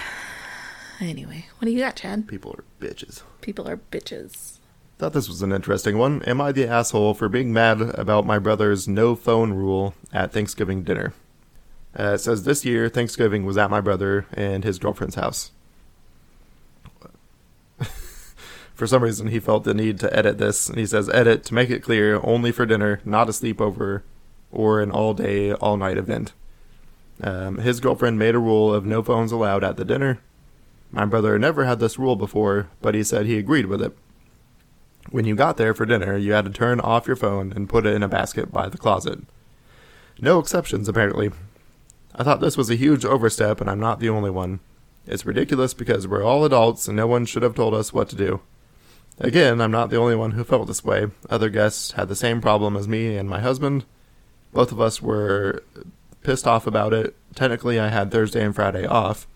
Anyway, 1.00 1.46
what 1.58 1.66
do 1.66 1.72
you 1.72 1.80
got, 1.80 1.96
Chad? 1.96 2.28
People 2.28 2.54
are 2.56 2.64
bitches. 2.80 3.22
People 3.40 3.68
are 3.68 3.76
bitches. 3.76 4.58
Thought 4.96 5.12
this 5.12 5.28
was 5.28 5.42
an 5.42 5.50
interesting 5.52 5.98
one. 5.98 6.22
Am 6.22 6.40
I 6.40 6.52
the 6.52 6.68
asshole 6.68 7.14
for 7.14 7.28
being 7.28 7.52
mad 7.52 7.80
about 7.80 8.24
my 8.24 8.38
brother's 8.38 8.86
no 8.86 9.16
phone 9.16 9.52
rule 9.52 9.94
at 10.12 10.32
Thanksgiving 10.32 10.84
dinner? 10.84 11.12
Uh, 11.98 12.14
it 12.14 12.18
says 12.18 12.44
this 12.44 12.64
year 12.64 12.88
Thanksgiving 12.88 13.44
was 13.44 13.58
at 13.58 13.70
my 13.70 13.80
brother 13.80 14.26
and 14.32 14.62
his 14.62 14.78
girlfriend's 14.78 15.16
house. 15.16 15.50
for 18.74 18.86
some 18.86 19.02
reason, 19.02 19.28
he 19.28 19.40
felt 19.40 19.64
the 19.64 19.74
need 19.74 19.98
to 20.00 20.16
edit 20.16 20.38
this, 20.38 20.68
and 20.68 20.78
he 20.78 20.86
says, 20.86 21.08
"Edit 21.10 21.44
to 21.46 21.54
make 21.54 21.70
it 21.70 21.82
clear, 21.82 22.20
only 22.22 22.52
for 22.52 22.66
dinner, 22.66 23.00
not 23.04 23.28
a 23.28 23.32
sleepover 23.32 24.02
or 24.54 24.80
an 24.80 24.90
all-day, 24.90 25.52
all-night 25.52 25.98
event." 25.98 26.32
Um, 27.22 27.58
his 27.58 27.80
girlfriend 27.80 28.18
made 28.18 28.34
a 28.34 28.38
rule 28.38 28.72
of 28.72 28.86
no 28.86 29.02
phones 29.02 29.32
allowed 29.32 29.62
at 29.64 29.76
the 29.76 29.84
dinner. 29.84 30.20
My 30.90 31.04
brother 31.04 31.38
never 31.38 31.64
had 31.64 31.80
this 31.80 31.98
rule 31.98 32.16
before, 32.16 32.68
but 32.80 32.94
he 32.94 33.02
said 33.02 33.26
he 33.26 33.38
agreed 33.38 33.66
with 33.66 33.82
it. 33.82 33.96
When 35.10 35.24
you 35.24 35.34
got 35.34 35.56
there 35.56 35.74
for 35.74 35.86
dinner, 35.86 36.16
you 36.16 36.32
had 36.32 36.44
to 36.44 36.50
turn 36.50 36.80
off 36.80 37.06
your 37.06 37.16
phone 37.16 37.52
and 37.52 37.68
put 37.68 37.86
it 37.86 37.94
in 37.94 38.02
a 38.02 38.08
basket 38.08 38.50
by 38.52 38.68
the 38.68 38.78
closet. 38.78 39.20
No 40.20 40.38
exceptions, 40.38 40.88
apparently. 40.88 41.30
I 42.14 42.22
thought 42.22 42.40
this 42.40 42.56
was 42.56 42.70
a 42.70 42.76
huge 42.76 43.04
overstep, 43.04 43.60
and 43.60 43.68
I'm 43.68 43.80
not 43.80 44.00
the 44.00 44.08
only 44.08 44.30
one. 44.30 44.60
It's 45.06 45.26
ridiculous 45.26 45.74
because 45.74 46.08
we're 46.08 46.22
all 46.24 46.44
adults 46.44 46.88
and 46.88 46.96
no 46.96 47.06
one 47.06 47.26
should 47.26 47.42
have 47.42 47.54
told 47.54 47.74
us 47.74 47.92
what 47.92 48.08
to 48.10 48.16
do. 48.16 48.40
Again, 49.18 49.60
I'm 49.60 49.70
not 49.70 49.90
the 49.90 49.98
only 49.98 50.16
one 50.16 50.32
who 50.32 50.44
felt 50.44 50.66
this 50.66 50.84
way. 50.84 51.08
Other 51.28 51.50
guests 51.50 51.92
had 51.92 52.08
the 52.08 52.16
same 52.16 52.40
problem 52.40 52.76
as 52.76 52.88
me 52.88 53.16
and 53.16 53.28
my 53.28 53.40
husband. 53.40 53.84
Both 54.54 54.72
of 54.72 54.80
us 54.80 55.02
were 55.02 55.62
pissed 56.22 56.46
off 56.46 56.66
about 56.66 56.94
it. 56.94 57.14
Technically, 57.34 57.78
I 57.78 57.88
had 57.88 58.10
Thursday 58.10 58.42
and 58.42 58.54
Friday 58.54 58.86
off, 58.86 59.26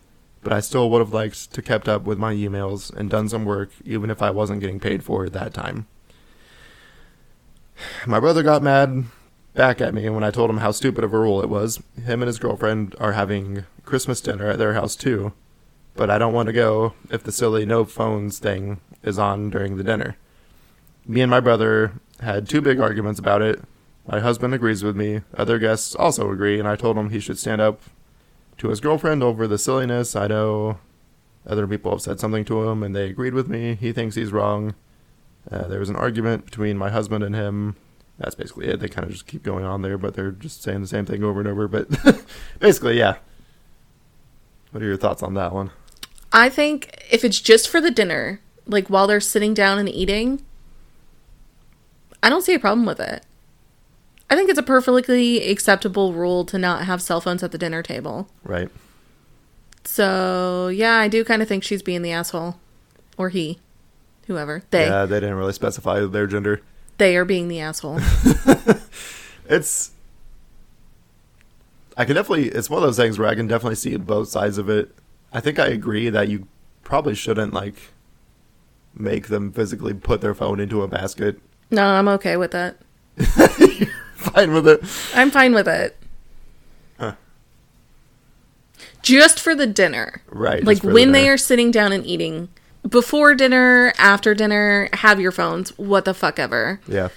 but 0.41 0.53
I 0.53 0.61
still 0.61 0.89
would 0.89 0.99
have 0.99 1.13
liked 1.13 1.53
to 1.53 1.61
kept 1.61 1.87
up 1.87 2.03
with 2.03 2.17
my 2.17 2.33
emails 2.33 2.91
and 2.95 3.09
done 3.09 3.29
some 3.29 3.45
work 3.45 3.69
even 3.83 4.09
if 4.09 4.21
I 4.21 4.31
wasn't 4.31 4.61
getting 4.61 4.79
paid 4.79 5.03
for 5.03 5.25
it 5.25 5.33
that 5.33 5.53
time. 5.53 5.87
My 8.07 8.19
brother 8.19 8.43
got 8.43 8.63
mad 8.63 9.05
back 9.53 9.81
at 9.81 9.93
me 9.93 10.09
when 10.09 10.23
I 10.23 10.31
told 10.31 10.49
him 10.49 10.57
how 10.57 10.71
stupid 10.71 11.03
of 11.03 11.13
a 11.13 11.19
rule 11.19 11.41
it 11.41 11.49
was. 11.49 11.83
Him 12.05 12.21
and 12.21 12.27
his 12.27 12.39
girlfriend 12.39 12.95
are 12.99 13.11
having 13.11 13.65
Christmas 13.83 14.21
dinner 14.21 14.47
at 14.49 14.57
their 14.57 14.73
house 14.73 14.95
too, 14.95 15.33
but 15.95 16.09
I 16.09 16.17
don't 16.17 16.33
want 16.33 16.47
to 16.47 16.53
go 16.53 16.93
if 17.11 17.23
the 17.23 17.31
silly 17.33 17.65
no 17.65 17.83
phones 17.83 18.39
thing 18.39 18.79
is 19.03 19.19
on 19.19 19.49
during 19.49 19.75
the 19.75 19.83
dinner. 19.83 20.15
Me 21.05 21.19
and 21.19 21.29
my 21.29 21.41
brother 21.41 21.93
had 22.21 22.47
two 22.47 22.61
big 22.61 22.79
arguments 22.79 23.19
about 23.19 23.41
it. 23.41 23.61
My 24.09 24.19
husband 24.21 24.55
agrees 24.55 24.83
with 24.83 24.95
me. 24.95 25.21
Other 25.35 25.59
guests 25.59 25.93
also 25.93 26.31
agree, 26.31 26.57
and 26.57 26.67
I 26.67 26.75
told 26.75 26.97
him 26.97 27.11
he 27.11 27.19
should 27.19 27.37
stand 27.37 27.61
up 27.61 27.79
to 28.57 28.69
his 28.69 28.79
girlfriend 28.79 29.21
over 29.21 29.47
the 29.47 29.59
silliness. 29.59 30.15
I 30.15 30.25
know 30.25 30.79
other 31.45 31.67
people 31.67 31.91
have 31.91 32.01
said 32.01 32.19
something 32.19 32.43
to 32.45 32.67
him, 32.67 32.81
and 32.81 32.95
they 32.95 33.07
agreed 33.07 33.35
with 33.35 33.47
me. 33.47 33.75
He 33.75 33.91
thinks 33.91 34.15
he's 34.15 34.31
wrong. 34.31 34.73
Uh, 35.51 35.67
there 35.67 35.79
was 35.79 35.91
an 35.91 35.95
argument 35.95 36.45
between 36.45 36.75
my 36.75 36.89
husband 36.89 37.23
and 37.23 37.35
him. 37.35 37.75
That's 38.17 38.33
basically 38.33 38.67
it. 38.67 38.79
They 38.79 38.87
kind 38.87 39.05
of 39.05 39.11
just 39.11 39.27
keep 39.27 39.43
going 39.43 39.63
on 39.63 39.83
there, 39.83 39.97
but 39.99 40.15
they're 40.15 40.31
just 40.31 40.63
saying 40.63 40.81
the 40.81 40.87
same 40.87 41.05
thing 41.05 41.23
over 41.23 41.39
and 41.39 41.47
over. 41.47 41.67
But 41.67 41.87
basically, 42.59 42.97
yeah. 42.97 43.17
What 44.71 44.81
are 44.81 44.87
your 44.87 44.97
thoughts 44.97 45.21
on 45.21 45.35
that 45.35 45.53
one? 45.53 45.69
I 46.33 46.49
think 46.49 47.05
if 47.11 47.23
it's 47.23 47.39
just 47.39 47.69
for 47.69 47.79
the 47.79 47.91
dinner, 47.91 48.41
like 48.65 48.87
while 48.87 49.05
they're 49.05 49.19
sitting 49.19 49.53
down 49.53 49.77
and 49.77 49.87
eating, 49.87 50.43
I 52.23 52.29
don't 52.29 52.41
see 52.41 52.55
a 52.55 52.59
problem 52.59 52.87
with 52.87 52.99
it. 52.99 53.23
I 54.29 54.35
think 54.35 54.49
it's 54.49 54.59
a 54.59 54.63
perfectly 54.63 55.49
acceptable 55.49 56.13
rule 56.13 56.45
to 56.45 56.57
not 56.57 56.85
have 56.85 57.01
cell 57.01 57.19
phones 57.21 57.41
at 57.43 57.51
the 57.51 57.57
dinner 57.57 57.81
table. 57.81 58.29
Right. 58.43 58.69
So, 59.83 60.67
yeah, 60.67 60.97
I 60.97 61.07
do 61.07 61.23
kind 61.25 61.41
of 61.41 61.47
think 61.47 61.63
she's 61.63 61.81
being 61.81 62.01
the 62.03 62.11
asshole. 62.11 62.59
Or 63.17 63.29
he. 63.29 63.59
Whoever. 64.27 64.63
They. 64.69 64.85
Yeah, 64.85 65.05
they 65.05 65.19
didn't 65.19 65.35
really 65.35 65.53
specify 65.53 66.05
their 66.05 66.27
gender. 66.27 66.61
They 66.97 67.17
are 67.17 67.25
being 67.25 67.47
the 67.47 67.59
asshole. 67.59 67.99
It's. 69.49 69.91
I 71.97 72.05
can 72.05 72.15
definitely. 72.15 72.49
It's 72.49 72.69
one 72.69 72.81
of 72.81 72.87
those 72.87 72.97
things 72.97 73.17
where 73.17 73.27
I 73.27 73.35
can 73.35 73.47
definitely 73.47 73.75
see 73.75 73.97
both 73.97 74.29
sides 74.29 74.57
of 74.57 74.69
it. 74.69 74.95
I 75.33 75.41
think 75.41 75.59
I 75.59 75.67
agree 75.67 76.09
that 76.09 76.29
you 76.29 76.47
probably 76.83 77.15
shouldn't 77.15 77.53
like 77.53 77.75
make 78.93 79.27
them 79.27 79.51
physically 79.51 79.93
put 79.93 80.21
their 80.21 80.35
phone 80.35 80.59
into 80.59 80.81
a 80.81 80.87
basket. 80.87 81.39
no, 81.71 81.83
I'm 81.83 82.07
okay 82.09 82.37
with 82.37 82.51
that. 82.51 82.77
Fine 84.33 84.53
with 84.53 84.67
it. 84.67 84.79
I'm 85.15 85.31
fine 85.31 85.53
with 85.53 85.67
it. 85.67 85.97
Huh. 86.99 87.13
Just 89.01 89.39
for 89.39 89.55
the 89.55 89.67
dinner. 89.67 90.21
Right. 90.27 90.63
like 90.63 90.79
for 90.81 90.87
the 90.87 90.93
when 90.93 91.11
they 91.11 91.29
are 91.29 91.37
sitting 91.37 91.71
down 91.71 91.91
and 91.91 92.05
eating 92.05 92.49
before 92.87 93.35
dinner 93.35 93.93
after 93.97 94.33
dinner 94.33 94.89
have 94.93 95.19
your 95.19 95.31
phones 95.33 95.77
what 95.77 96.05
the 96.05 96.13
fuck 96.13 96.39
ever 96.39 96.79
Yeah. 96.87 97.09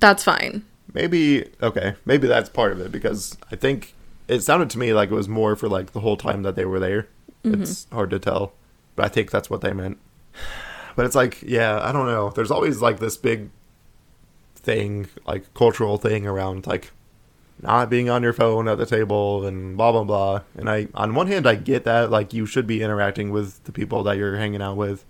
that's 0.00 0.24
fine 0.24 0.64
Maybe 0.94 1.50
okay. 1.60 1.94
Maybe 2.04 2.28
that's 2.28 2.48
part 2.48 2.70
of 2.70 2.80
it 2.80 2.92
because 2.92 3.36
I 3.50 3.56
think 3.56 3.94
it 4.28 4.40
sounded 4.42 4.70
to 4.70 4.78
me 4.78 4.94
like 4.94 5.10
it 5.10 5.14
was 5.14 5.28
more 5.28 5.56
for 5.56 5.68
like 5.68 5.90
the 5.92 5.98
whole 6.00 6.16
time 6.16 6.42
that 6.44 6.54
they 6.54 6.64
were 6.64 6.78
there. 6.78 7.08
Mm-hmm. 7.44 7.62
It's 7.64 7.86
hard 7.90 8.10
to 8.10 8.20
tell, 8.20 8.52
but 8.94 9.04
I 9.04 9.08
think 9.08 9.32
that's 9.32 9.50
what 9.50 9.60
they 9.60 9.72
meant. 9.72 9.98
But 10.96 11.06
it's 11.06 11.16
like, 11.16 11.42
yeah, 11.42 11.80
I 11.82 11.90
don't 11.90 12.06
know. 12.06 12.30
There's 12.30 12.52
always 12.52 12.80
like 12.80 13.00
this 13.00 13.16
big 13.16 13.50
thing, 14.64 15.08
like 15.26 15.52
cultural 15.54 15.96
thing 15.98 16.26
around 16.26 16.66
like 16.66 16.90
not 17.62 17.88
being 17.88 18.10
on 18.10 18.22
your 18.22 18.32
phone 18.32 18.68
at 18.68 18.78
the 18.78 18.86
table 18.86 19.46
and 19.46 19.76
blah 19.76 19.92
blah 19.92 20.04
blah. 20.04 20.42
And 20.56 20.68
I 20.68 20.88
on 20.94 21.14
one 21.14 21.26
hand 21.26 21.46
I 21.46 21.54
get 21.54 21.84
that 21.84 22.10
like 22.10 22.32
you 22.32 22.46
should 22.46 22.66
be 22.66 22.82
interacting 22.82 23.30
with 23.30 23.62
the 23.64 23.72
people 23.72 24.02
that 24.04 24.16
you're 24.16 24.36
hanging 24.36 24.62
out 24.62 24.76
with, 24.76 25.04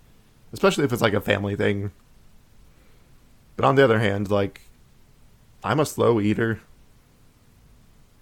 especially 0.53 0.83
if 0.83 0.93
it's 0.93 1.01
like 1.01 1.13
a 1.13 1.21
family 1.21 1.55
thing. 1.55 1.91
But 3.55 3.65
on 3.65 3.75
the 3.75 3.83
other 3.83 3.99
hand, 3.99 4.29
like 4.29 4.61
I'm 5.63 5.79
a 5.79 5.85
slow 5.85 6.19
eater. 6.19 6.61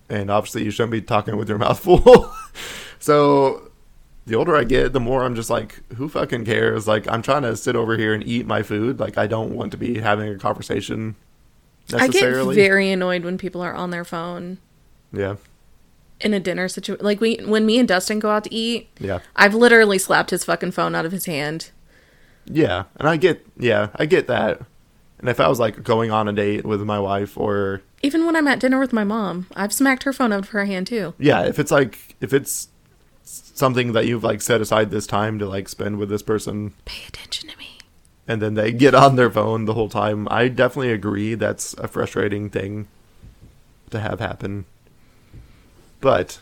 And 0.09 0.29
obviously 0.29 0.63
you 0.63 0.71
shouldn't 0.71 0.91
be 0.91 1.01
talking 1.01 1.37
with 1.37 1.49
your 1.49 1.57
mouth 1.59 1.79
full. 1.79 2.33
so 2.99 3.71
the 4.25 4.35
older 4.35 4.55
I 4.55 4.63
get, 4.63 4.93
the 4.93 4.99
more 4.99 5.23
I'm 5.23 5.35
just 5.35 5.49
like, 5.49 5.81
who 5.95 6.07
fucking 6.09 6.45
cares? 6.45 6.87
Like 6.87 7.07
I'm 7.09 7.21
trying 7.21 7.41
to 7.43 7.55
sit 7.57 7.75
over 7.75 7.97
here 7.97 8.13
and 8.13 8.25
eat 8.25 8.45
my 8.45 8.63
food. 8.63 8.99
Like 8.99 9.17
I 9.17 9.27
don't 9.27 9.53
want 9.53 9.71
to 9.71 9.77
be 9.77 9.99
having 9.99 10.29
a 10.29 10.37
conversation 10.37 11.15
i 11.93 12.07
get 12.07 12.23
very 12.55 12.89
annoyed 12.89 13.25
when 13.25 13.37
people 13.37 13.61
are 13.61 13.73
on 13.73 13.89
their 13.89 14.05
phone 14.05 14.57
yeah. 15.11 15.35
in 16.21 16.33
a 16.33 16.39
dinner 16.39 16.69
situation 16.69 17.03
like 17.05 17.19
we 17.19 17.35
when 17.43 17.65
me 17.65 17.77
and 17.77 17.89
dustin 17.89 18.19
go 18.19 18.29
out 18.31 18.45
to 18.45 18.53
eat 18.53 18.87
Yeah. 19.01 19.19
i've 19.35 19.53
literally 19.53 19.97
slapped 19.97 20.29
his 20.29 20.45
fucking 20.45 20.71
phone 20.71 20.95
out 20.95 21.05
of 21.05 21.11
his 21.11 21.25
hand 21.25 21.71
Yeah, 22.45 22.85
and 22.95 23.09
I 23.09 23.17
get 23.17 23.45
yeah, 23.57 23.89
I 23.97 24.05
get 24.05 24.27
that. 24.27 24.61
And 25.19 25.29
if 25.29 25.39
I 25.41 25.47
was 25.49 25.59
like 25.59 25.83
going 25.83 26.09
on 26.11 26.29
a 26.29 26.33
date 26.33 26.63
with 26.65 26.81
my 26.83 26.99
wife 26.99 27.37
or 27.37 27.81
Even 28.01 28.25
when 28.25 28.35
I'm 28.37 28.47
at 28.47 28.59
dinner 28.61 28.79
with 28.79 28.91
my 28.93 29.03
mom, 29.03 29.47
I've 29.55 29.73
smacked 29.73 30.03
her 30.03 30.13
phone 30.13 30.31
out 30.33 30.39
of 30.39 30.49
her 30.49 30.63
hand 30.65 30.87
too. 30.87 31.13
yeah, 31.19 31.43
if 31.45 31.59
it's 31.59 31.71
like 31.71 32.15
if 32.21 32.33
it's 32.33 32.69
something 33.23 33.93
that 33.93 34.05
you've 34.05 34.23
like 34.23 34.41
set 34.41 34.61
aside 34.61 34.91
this 34.91 35.07
time 35.07 35.39
to 35.39 35.47
like 35.47 35.69
spend 35.69 35.97
with 35.97 36.09
this 36.09 36.21
person 36.21 36.73
Pay 36.85 37.07
attention 37.07 37.49
to 37.49 37.57
me. 37.57 37.77
and 38.27 38.41
then 38.41 38.53
they 38.55 38.71
get 38.71 38.93
on 38.95 39.15
their 39.15 39.29
phone 39.29 39.65
the 39.65 39.73
whole 39.73 39.89
time, 39.89 40.27
I 40.29 40.47
definitely 40.47 40.91
agree 40.91 41.35
that's 41.35 41.73
a 41.75 41.87
frustrating 41.87 42.49
thing 42.49 42.87
to 43.91 43.99
have 43.99 44.19
happen. 44.19 44.65
But 46.01 46.39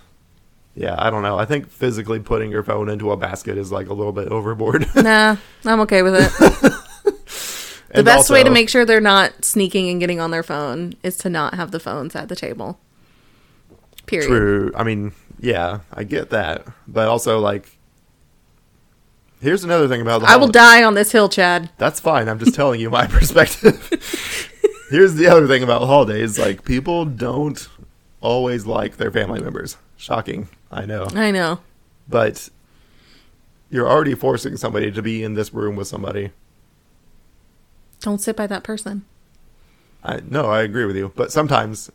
yeah, 0.76 0.96
I 0.98 1.10
don't 1.10 1.22
know. 1.22 1.38
I 1.38 1.46
think 1.46 1.70
physically 1.70 2.20
putting 2.20 2.50
your 2.50 2.63
phone 2.63 2.89
into 2.89 3.12
a 3.12 3.17
basket 3.17 3.58
is 3.58 3.72
like 3.72 3.88
a 3.89 3.94
little 3.94 4.13
bit 4.13 4.30
overboard. 4.30 4.88
Nah, 4.96 5.36
I'm 5.65 5.82
okay 5.82 6.02
with 6.02 6.15
it. 6.15 6.32
the 7.94 8.04
best 8.04 8.30
way 8.30 8.44
to 8.44 8.50
make 8.50 8.70
sure 8.70 8.86
they're 8.86 9.02
not 9.02 9.44
sneaking 9.44 9.89
and 9.89 10.00
getting 10.00 10.20
on 10.20 10.32
their 10.32 10.44
phone 10.44 10.94
is 11.04 11.17
to 11.17 11.30
not 11.30 11.56
have 11.56 11.72
the 11.72 11.80
phones 11.80 12.15
at 12.15 12.30
the 12.30 12.36
table. 12.36 12.80
Period. 14.06 14.28
True. 14.28 14.72
I 14.76 14.84
mean, 14.84 15.14
yeah, 15.40 15.80
I 15.94 16.04
get 16.04 16.30
that. 16.30 16.66
But 16.88 17.08
also, 17.08 17.40
like, 17.40 17.78
here's 19.42 19.64
another 19.64 19.88
thing 19.88 20.02
about 20.02 20.22
the 20.22 20.28
I 20.28 20.38
will 20.38 20.48
die 20.48 20.84
on 20.84 20.94
this 20.94 21.12
hill, 21.12 21.30
Chad. 21.30 21.70
That's 21.78 22.00
fine. 22.00 22.30
I'm 22.30 22.40
just 22.40 22.56
telling 22.56 22.80
you 22.80 22.90
my 22.90 23.08
perspective. 23.08 23.90
here's 24.90 25.16
the 25.16 25.28
other 25.28 25.48
thing 25.48 25.64
about 25.64 25.82
holidays. 25.82 26.38
Like, 26.38 26.66
people 26.66 27.06
don't 27.06 27.68
always 28.22 28.66
like 28.66 28.98
their 28.98 29.12
family 29.12 29.42
members. 29.42 29.78
Shocking. 29.98 30.50
I 30.72 30.86
know. 30.86 31.08
I 31.14 31.32
know. 31.32 31.60
But 32.08 32.50
you're 33.70 33.90
already 33.90 34.16
forcing 34.16 34.58
somebody 34.58 34.92
to 34.92 35.02
be 35.02 35.24
in 35.24 35.34
this 35.34 35.54
room 35.54 35.76
with 35.76 35.88
somebody. 35.88 36.32
Don't 38.02 38.20
sit 38.20 38.36
by 38.36 38.48
that 38.48 38.64
person. 38.64 39.06
I 40.04 40.22
no, 40.28 40.46
I 40.46 40.62
agree 40.62 40.86
with 40.86 40.96
you. 40.96 41.12
But 41.16 41.32
sometimes 41.32 41.92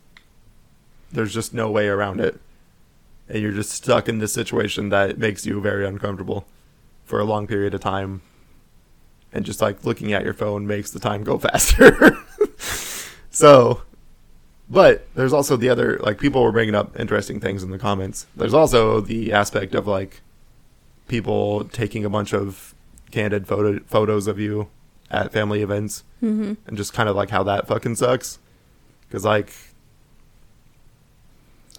there's 1.11 1.33
just 1.33 1.53
no 1.53 1.69
way 1.69 1.87
around 1.87 2.19
it. 2.19 2.39
And 3.29 3.41
you're 3.41 3.51
just 3.51 3.71
stuck 3.71 4.07
in 4.07 4.19
this 4.19 4.33
situation 4.33 4.89
that 4.89 5.17
makes 5.17 5.45
you 5.45 5.59
very 5.59 5.85
uncomfortable 5.85 6.47
for 7.03 7.19
a 7.19 7.25
long 7.25 7.47
period 7.47 7.73
of 7.73 7.81
time. 7.81 8.21
And 9.33 9.45
just 9.45 9.61
like 9.61 9.83
looking 9.85 10.13
at 10.13 10.23
your 10.23 10.33
phone 10.33 10.65
makes 10.65 10.91
the 10.91 10.99
time 10.99 11.23
go 11.23 11.37
faster. 11.47 12.17
so, 13.29 13.81
but 14.69 15.07
there's 15.15 15.33
also 15.33 15.57
the 15.57 15.69
other, 15.69 15.97
like, 15.99 16.19
people 16.19 16.43
were 16.43 16.51
bringing 16.51 16.75
up 16.75 16.97
interesting 16.99 17.39
things 17.39 17.63
in 17.63 17.71
the 17.71 17.77
comments. 17.79 18.27
There's 18.35 18.53
also 18.53 19.01
the 19.01 19.31
aspect 19.33 19.75
of 19.75 19.87
like 19.87 20.21
people 21.07 21.65
taking 21.65 22.03
a 22.05 22.09
bunch 22.09 22.33
of 22.33 22.73
candid 23.11 23.47
photo- 23.47 23.79
photos 23.85 24.27
of 24.27 24.39
you 24.39 24.67
at 25.09 25.31
family 25.31 25.61
events 25.61 26.03
hmm 26.19 26.53
and 26.65 26.75
just 26.75 26.91
kind 26.91 27.07
of 27.07 27.15
like 27.15 27.29
how 27.29 27.43
that 27.43 27.65
fucking 27.67 27.95
sucks. 27.95 28.39
Because 29.07 29.23
like, 29.23 29.53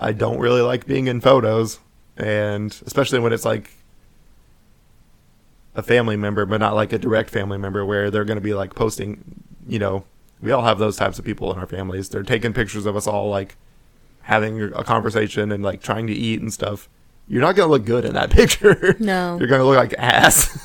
I 0.00 0.12
don't 0.12 0.38
really 0.38 0.61
like 0.61 0.87
being 0.87 1.06
in 1.06 1.20
photos, 1.20 1.80
and 2.16 2.70
especially 2.87 3.18
when 3.18 3.32
it's 3.32 3.44
like 3.44 3.72
a 5.74 5.82
family 5.82 6.16
member, 6.16 6.46
but 6.46 6.61
not 6.61 6.74
like 6.74 6.92
a 6.92 6.98
direct 6.98 7.30
family 7.30 7.58
member, 7.58 7.84
where 7.84 8.11
they're 8.11 8.24
going 8.24 8.37
to 8.37 8.42
be 8.42 8.54
like 8.54 8.74
posting. 8.74 9.42
You 9.66 9.78
know, 9.78 10.04
we 10.40 10.50
all 10.52 10.62
have 10.62 10.78
those 10.78 10.96
types 10.96 11.18
of 11.18 11.24
people 11.24 11.52
in 11.52 11.58
our 11.58 11.66
families. 11.66 12.08
They're 12.08 12.22
taking 12.22 12.52
pictures 12.52 12.87
of 12.87 12.96
us 12.96 13.06
all 13.06 13.28
like 13.28 13.56
having 14.22 14.62
a 14.62 14.84
conversation 14.84 15.50
and 15.50 15.62
like 15.62 15.82
trying 15.82 16.06
to 16.06 16.12
eat 16.12 16.40
and 16.40 16.52
stuff. 16.52 16.88
You're 17.26 17.42
not 17.42 17.56
going 17.56 17.66
to 17.66 17.72
look 17.72 17.84
good 17.84 18.04
in 18.04 18.14
that 18.14 18.30
picture. 18.40 18.96
No. 18.98 19.37
You're 19.38 19.48
going 19.48 19.61
to 19.61 19.64
look 19.64 19.76
like 19.76 19.94
ass. 19.98 20.58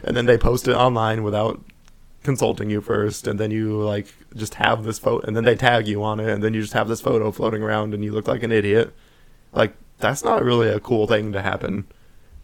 and 0.04 0.16
then 0.16 0.26
they 0.26 0.38
post 0.38 0.68
it 0.68 0.74
online 0.74 1.22
without 1.22 1.60
consulting 2.22 2.68
you 2.68 2.80
first 2.80 3.26
and 3.26 3.38
then 3.38 3.50
you 3.50 3.80
like 3.80 4.12
just 4.34 4.54
have 4.54 4.84
this 4.84 4.98
photo 4.98 5.26
and 5.26 5.36
then 5.36 5.44
they 5.44 5.54
tag 5.54 5.86
you 5.86 6.02
on 6.02 6.20
it 6.20 6.28
and 6.28 6.42
then 6.42 6.52
you 6.52 6.60
just 6.60 6.72
have 6.72 6.88
this 6.88 7.00
photo 7.00 7.30
floating 7.30 7.62
around 7.62 7.94
and 7.94 8.04
you 8.04 8.12
look 8.12 8.28
like 8.28 8.42
an 8.42 8.52
idiot. 8.52 8.94
Like 9.52 9.74
that's 9.98 10.24
not 10.24 10.42
really 10.42 10.68
a 10.68 10.80
cool 10.80 11.06
thing 11.06 11.32
to 11.32 11.42
happen. 11.42 11.86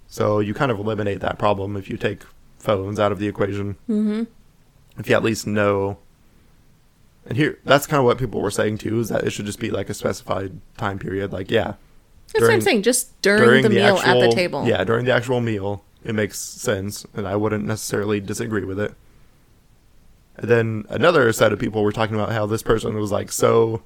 So 0.06 0.38
you 0.38 0.54
kind 0.54 0.70
of 0.70 0.78
eliminate 0.78 1.20
that 1.20 1.38
problem 1.38 1.76
if 1.76 1.90
you 1.90 1.96
take 1.96 2.22
phones 2.58 3.00
out 3.00 3.12
of 3.12 3.18
the 3.18 3.26
equation. 3.28 3.76
Hmm 3.86 4.24
if 4.98 5.08
you 5.08 5.14
at 5.14 5.22
least 5.22 5.46
know. 5.46 5.98
And 7.26 7.36
here 7.36 7.58
that's 7.64 7.86
kind 7.86 7.98
of 7.98 8.04
what 8.04 8.18
people 8.18 8.40
were 8.40 8.50
saying 8.50 8.78
too 8.78 9.00
is 9.00 9.08
that 9.08 9.24
it 9.24 9.30
should 9.30 9.46
just 9.46 9.58
be 9.58 9.70
like 9.70 9.88
a 9.88 9.94
specified 9.94 10.60
time 10.76 10.98
period. 10.98 11.32
Like 11.32 11.50
yeah. 11.50 11.74
That's 12.32 12.42
what 12.42 12.52
I'm 12.52 12.60
saying. 12.60 12.82
Just 12.82 13.20
during, 13.22 13.62
the, 13.62 13.70
meal 13.70 13.98
at 13.98 14.18
the 14.18 14.32
table. 14.32 14.66
Yeah, 14.66 14.82
during 14.82 15.04
the 15.04 15.12
actual 15.12 15.40
meal, 15.40 15.84
it 16.02 16.16
makes 16.16 16.40
sense, 16.40 17.06
and 17.14 17.28
I 17.28 17.36
wouldn't 17.36 17.64
necessarily 17.64 18.18
disagree 18.18 18.64
with 18.64 18.80
it. 18.80 18.92
And 20.36 20.50
then 20.50 20.84
another 20.88 21.32
set 21.32 21.52
of 21.52 21.58
people 21.58 21.82
were 21.82 21.92
talking 21.92 22.14
about 22.16 22.32
how 22.32 22.46
this 22.46 22.62
person 22.62 22.94
was 22.96 23.12
like 23.12 23.30
so 23.30 23.82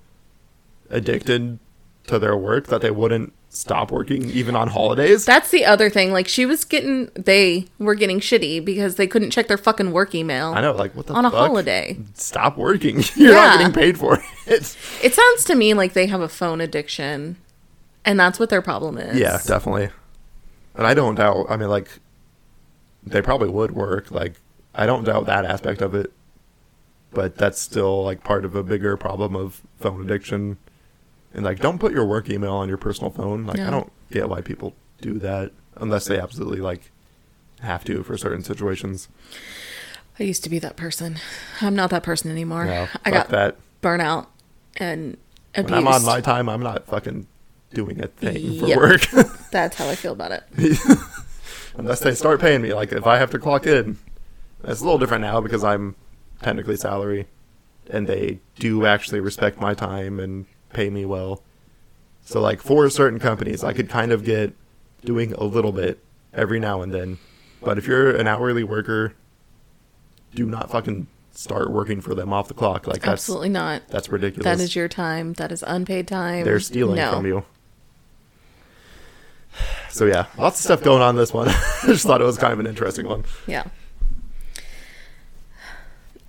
addicted 0.91 1.59
to 2.07 2.19
their 2.19 2.37
work 2.37 2.69
that 2.69 2.81
they 2.81 2.91
wouldn't 2.91 3.35
stop 3.51 3.91
working 3.91 4.31
even 4.31 4.55
on 4.57 4.69
holidays. 4.69 5.25
That's 5.27 5.51
the 5.51 5.65
other 5.65 5.91
thing. 5.91 6.13
Like 6.13 6.27
she 6.29 6.47
was 6.47 6.65
getting, 6.65 7.11
they 7.15 7.67
were 7.79 7.95
getting 7.95 8.21
shitty 8.21 8.65
because 8.65 8.97
they 8.97 9.07
couldn't 9.07 9.31
check 9.31 9.49
their 9.49 9.59
fucking 9.59 9.93
work 9.93 10.15
email 10.15 10.53
I 10.55 10.61
know, 10.61 10.73
like 10.73 10.95
what 10.95 11.07
the 11.07 11.15
on 11.15 11.25
a 11.25 11.31
holiday. 11.31 11.99
Stop 12.15 12.57
working. 12.57 13.03
You're 13.17 13.33
Yeah. 13.33 13.35
not 13.35 13.59
getting 13.59 13.73
paid 13.75 13.99
for 13.99 14.19
it. 14.47 14.77
It 15.03 15.15
sounds 15.15 15.45
to 15.45 15.55
me 15.55 15.75
like 15.75 15.93
they 15.93 16.07
have 16.07 16.21
a 16.23 16.29
phone 16.29 16.61
addiction, 16.63 17.37
and 18.07 18.19
that's 18.19 18.39
what 18.39 18.49
their 18.49 18.63
problem 18.63 18.97
is. 18.97 19.19
Yeah, 19.19 19.39
definitely. 19.47 19.91
And 20.75 20.87
I 20.87 20.95
don't 20.95 21.17
doubt. 21.17 21.47
I 21.51 21.57
mean, 21.59 21.69
like, 21.69 21.89
they 23.05 23.21
probably 23.21 23.49
would 23.51 23.73
work. 23.73 24.11
Like, 24.11 24.35
I 24.75 24.87
don't 24.87 25.05
doubt 25.05 25.27
that 25.27 25.45
aspect 25.45 25.83
of 25.83 25.95
it. 25.95 26.13
But 27.13 27.37
that's 27.37 27.61
still 27.61 28.05
like 28.05 28.23
part 28.23 28.45
of 28.45 28.55
a 28.55 28.63
bigger 28.63 28.97
problem 28.97 29.35
of 29.35 29.63
phone 29.81 30.03
addiction. 30.03 30.59
And 31.33 31.45
like, 31.45 31.61
don't 31.61 31.79
put 31.79 31.93
your 31.93 32.05
work 32.07 32.29
email 32.29 32.53
on 32.55 32.69
your 32.69 32.79
personal 32.79 33.11
phone. 33.11 33.47
Like, 33.47 33.61
I 33.61 33.71
don't 33.71 33.91
get 34.11 34.29
why 34.29 34.41
people 34.41 34.75
do 35.01 35.15
that 35.21 35.53
unless 35.77 36.07
they 36.07 36.19
absolutely 36.19 36.61
like 36.61 36.91
have 37.61 37.85
to 37.85 38.03
for 38.03 38.17
certain 38.17 38.43
situations. 38.43 39.09
I 40.19 40.25
used 40.25 40.43
to 40.45 40.51
be 40.51 40.59
that 40.59 40.77
person. 40.77 41.17
I'm 41.61 41.75
not 41.77 41.91
that 41.91 42.03
person 42.03 42.31
anymore. 42.31 42.65
No, 42.67 42.89
I 43.05 43.11
got 43.11 43.29
that. 43.29 43.57
burnout 43.83 44.27
and 44.77 45.17
abused. 45.55 45.71
When 45.71 45.79
I'm 45.79 45.89
on 45.89 46.05
my 46.05 46.21
time, 46.21 46.49
I'm 46.49 46.63
not 46.63 46.87
fucking 46.87 47.27
doing 47.73 48.03
a 48.03 48.09
thing 48.09 48.59
for 48.59 48.67
Yep. 48.67 48.77
work. 48.77 49.01
That's 49.53 49.77
how 49.77 49.89
I 49.89 49.95
feel 49.95 50.13
about 50.13 50.33
it. 50.33 50.43
unless 51.77 52.01
they 52.01 52.15
start 52.15 52.41
paying 52.41 52.63
me. 52.63 52.75
Like 52.75 52.93
if 52.93 53.07
I 53.07 53.19
have 53.19 53.31
to 53.31 53.39
clock 53.39 53.67
in, 53.67 53.99
it's 54.65 54.81
a 54.81 54.85
little 54.85 54.99
different 54.99 55.23
now 55.23 55.41
because 55.41 55.63
I'm 55.63 55.95
technically 56.43 56.77
salary, 56.77 57.27
and 57.91 58.07
they 58.07 58.41
do 58.59 58.87
actually 58.87 59.21
respect 59.21 59.61
my 59.61 59.75
time 59.75 60.21
and 60.21 60.47
pay 60.73 60.91
me 60.91 61.05
well. 61.05 61.43
So 62.25 62.41
like 62.41 62.61
for 62.61 62.89
certain 62.91 63.19
companies, 63.19 63.65
I 63.65 63.73
could 63.73 63.89
kind 63.89 64.13
of 64.13 64.25
get 64.25 64.55
doing 65.05 65.33
a 65.35 65.45
little 65.45 65.73
bit 65.73 66.03
every 66.33 66.61
now 66.61 66.83
and 66.83 66.93
then. 66.93 67.19
But 67.63 67.79
if 67.79 67.87
you're 67.87 68.15
an 68.15 68.27
hourly 68.27 68.65
worker, 68.65 69.15
do 70.35 70.47
not 70.47 70.71
fucking 70.71 71.07
start 71.33 71.71
working 71.71 72.01
for 72.01 72.15
them 72.15 72.33
off 72.33 72.49
the 72.49 72.55
clock. 72.55 72.87
Like 72.87 73.01
that's 73.01 73.09
Absolutely 73.09 73.49
not. 73.49 73.89
that's 73.89 74.09
ridiculous. 74.09 74.45
That 74.45 74.61
is 74.61 74.77
your 74.77 74.89
time. 74.89 75.35
That 75.35 75.53
is 75.53 75.65
unpaid 75.67 76.09
time. 76.09 76.45
They're 76.45 76.61
stealing 76.61 76.97
no. 76.97 77.13
from 77.13 77.27
you. 77.27 77.45
So 79.91 80.05
yeah, 80.05 80.27
lots 80.37 80.61
of 80.61 80.65
stuff 80.65 80.83
going 80.83 81.03
on 81.03 81.17
this 81.17 81.33
one. 81.33 81.49
I 81.49 81.87
just 81.87 82.05
thought 82.05 82.21
it 82.21 82.25
was 82.25 82.39
kind 82.39 82.53
of 82.53 82.61
an 82.61 82.67
interesting 82.67 83.07
one. 83.09 83.25
Yeah. 83.47 83.65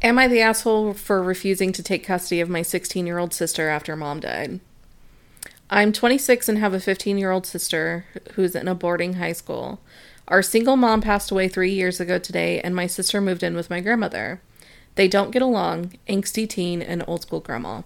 Am 0.01 0.17
I 0.17 0.29
the 0.29 0.39
asshole 0.39 0.93
for 0.93 1.21
refusing 1.21 1.73
to 1.73 1.83
take 1.83 2.05
custody 2.05 2.39
of 2.39 2.47
my 2.47 2.61
16 2.61 3.05
year 3.05 3.17
old 3.17 3.33
sister 3.33 3.67
after 3.67 3.97
mom 3.97 4.21
died? 4.21 4.61
I'm 5.69 5.91
26 5.91 6.47
and 6.47 6.57
have 6.57 6.73
a 6.73 6.79
15 6.79 7.17
year 7.17 7.31
old 7.31 7.45
sister 7.45 8.05
who's 8.33 8.55
in 8.55 8.69
a 8.69 8.75
boarding 8.75 9.15
high 9.15 9.33
school. 9.33 9.81
Our 10.29 10.41
single 10.41 10.77
mom 10.77 11.01
passed 11.01 11.31
away 11.31 11.49
three 11.49 11.71
years 11.71 11.99
ago 11.99 12.17
today, 12.17 12.61
and 12.61 12.73
my 12.73 12.87
sister 12.87 13.19
moved 13.19 13.43
in 13.43 13.55
with 13.55 13.69
my 13.69 13.81
grandmother. 13.81 14.41
They 14.95 15.07
don't 15.09 15.31
get 15.31 15.41
along, 15.41 15.97
angsty 16.07 16.47
teen 16.47 16.81
and 16.81 17.03
old 17.05 17.23
school 17.23 17.41
grandma. 17.41 17.81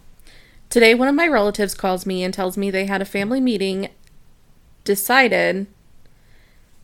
Today, 0.69 0.93
one 0.93 1.07
of 1.07 1.15
my 1.15 1.27
relatives 1.27 1.73
calls 1.73 2.05
me 2.05 2.23
and 2.23 2.33
tells 2.33 2.57
me 2.57 2.69
they 2.69 2.85
had 2.85 3.01
a 3.01 3.05
family 3.05 3.41
meeting, 3.41 3.89
decided 4.83 5.67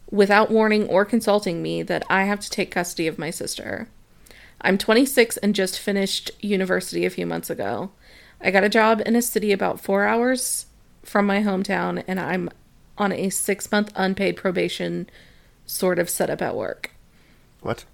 without 0.09 0.49
warning 0.49 0.87
or 0.87 1.05
consulting 1.05 1.61
me 1.61 1.83
that 1.83 2.03
I 2.09 2.23
have 2.23 2.39
to 2.39 2.49
take 2.49 2.71
custody 2.71 3.05
of 3.05 3.19
my 3.19 3.29
sister. 3.29 3.89
I'm 4.61 4.77
26 4.77 5.37
and 5.37 5.55
just 5.55 5.79
finished 5.79 6.31
university 6.41 7.05
a 7.05 7.09
few 7.09 7.25
months 7.25 7.49
ago. 7.49 7.91
I 8.41 8.51
got 8.51 8.63
a 8.63 8.69
job 8.69 9.01
in 9.05 9.15
a 9.15 9.21
city 9.21 9.51
about 9.51 9.79
four 9.79 10.05
hours 10.05 10.65
from 11.03 11.25
my 11.25 11.41
hometown, 11.41 12.03
and 12.07 12.19
I'm 12.19 12.49
on 12.97 13.11
a 13.11 13.29
six 13.29 13.71
month 13.71 13.91
unpaid 13.95 14.35
probation 14.35 15.09
sort 15.65 15.99
of 15.99 16.09
setup 16.09 16.41
at 16.41 16.55
work. 16.55 16.91
What? 17.61 17.85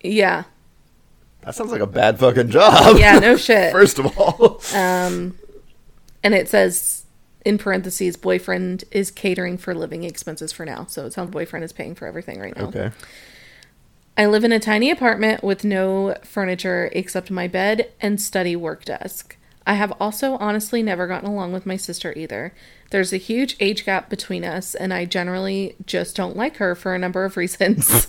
Yeah. 0.00 0.44
That 1.42 1.54
sounds 1.54 1.72
like 1.72 1.80
a 1.80 1.86
bad 1.86 2.18
fucking 2.18 2.50
job. 2.50 2.98
Yeah, 2.98 3.18
no 3.18 3.36
shit. 3.48 3.72
First 3.72 3.98
of 3.98 4.16
all, 4.18 4.60
Um, 4.74 5.38
and 6.22 6.34
it 6.34 6.48
says 6.48 7.04
in 7.44 7.58
parentheses, 7.58 8.16
boyfriend 8.16 8.84
is 8.92 9.10
catering 9.10 9.58
for 9.58 9.74
living 9.74 10.04
expenses 10.04 10.52
for 10.52 10.64
now. 10.64 10.86
So 10.86 11.04
it 11.06 11.12
sounds 11.12 11.30
boyfriend 11.32 11.64
is 11.64 11.72
paying 11.72 11.94
for 11.96 12.06
everything 12.06 12.38
right 12.40 12.56
now. 12.56 12.66
okay. 12.66 12.90
I 14.16 14.26
live 14.26 14.44
in 14.44 14.52
a 14.52 14.60
tiny 14.60 14.90
apartment 14.90 15.42
with 15.42 15.64
no 15.64 16.16
furniture 16.22 16.90
except 16.92 17.30
my 17.30 17.48
bed 17.48 17.90
and 18.00 18.20
study 18.20 18.54
work 18.54 18.84
desk. 18.84 19.36
I 19.66 19.74
have 19.74 19.92
also 19.98 20.36
honestly 20.36 20.82
never 20.82 21.06
gotten 21.06 21.28
along 21.28 21.52
with 21.52 21.64
my 21.64 21.76
sister 21.76 22.12
either. 22.14 22.52
There's 22.90 23.14
a 23.14 23.18
huge 23.18 23.56
age 23.58 23.86
gap 23.86 24.10
between 24.10 24.44
us, 24.44 24.74
and 24.74 24.92
I 24.92 25.06
generally 25.06 25.76
just 25.86 26.14
don't 26.14 26.36
like 26.36 26.56
her 26.56 26.74
for 26.74 26.94
a 26.94 26.98
number 26.98 27.24
of 27.24 27.36
reasons. 27.38 28.06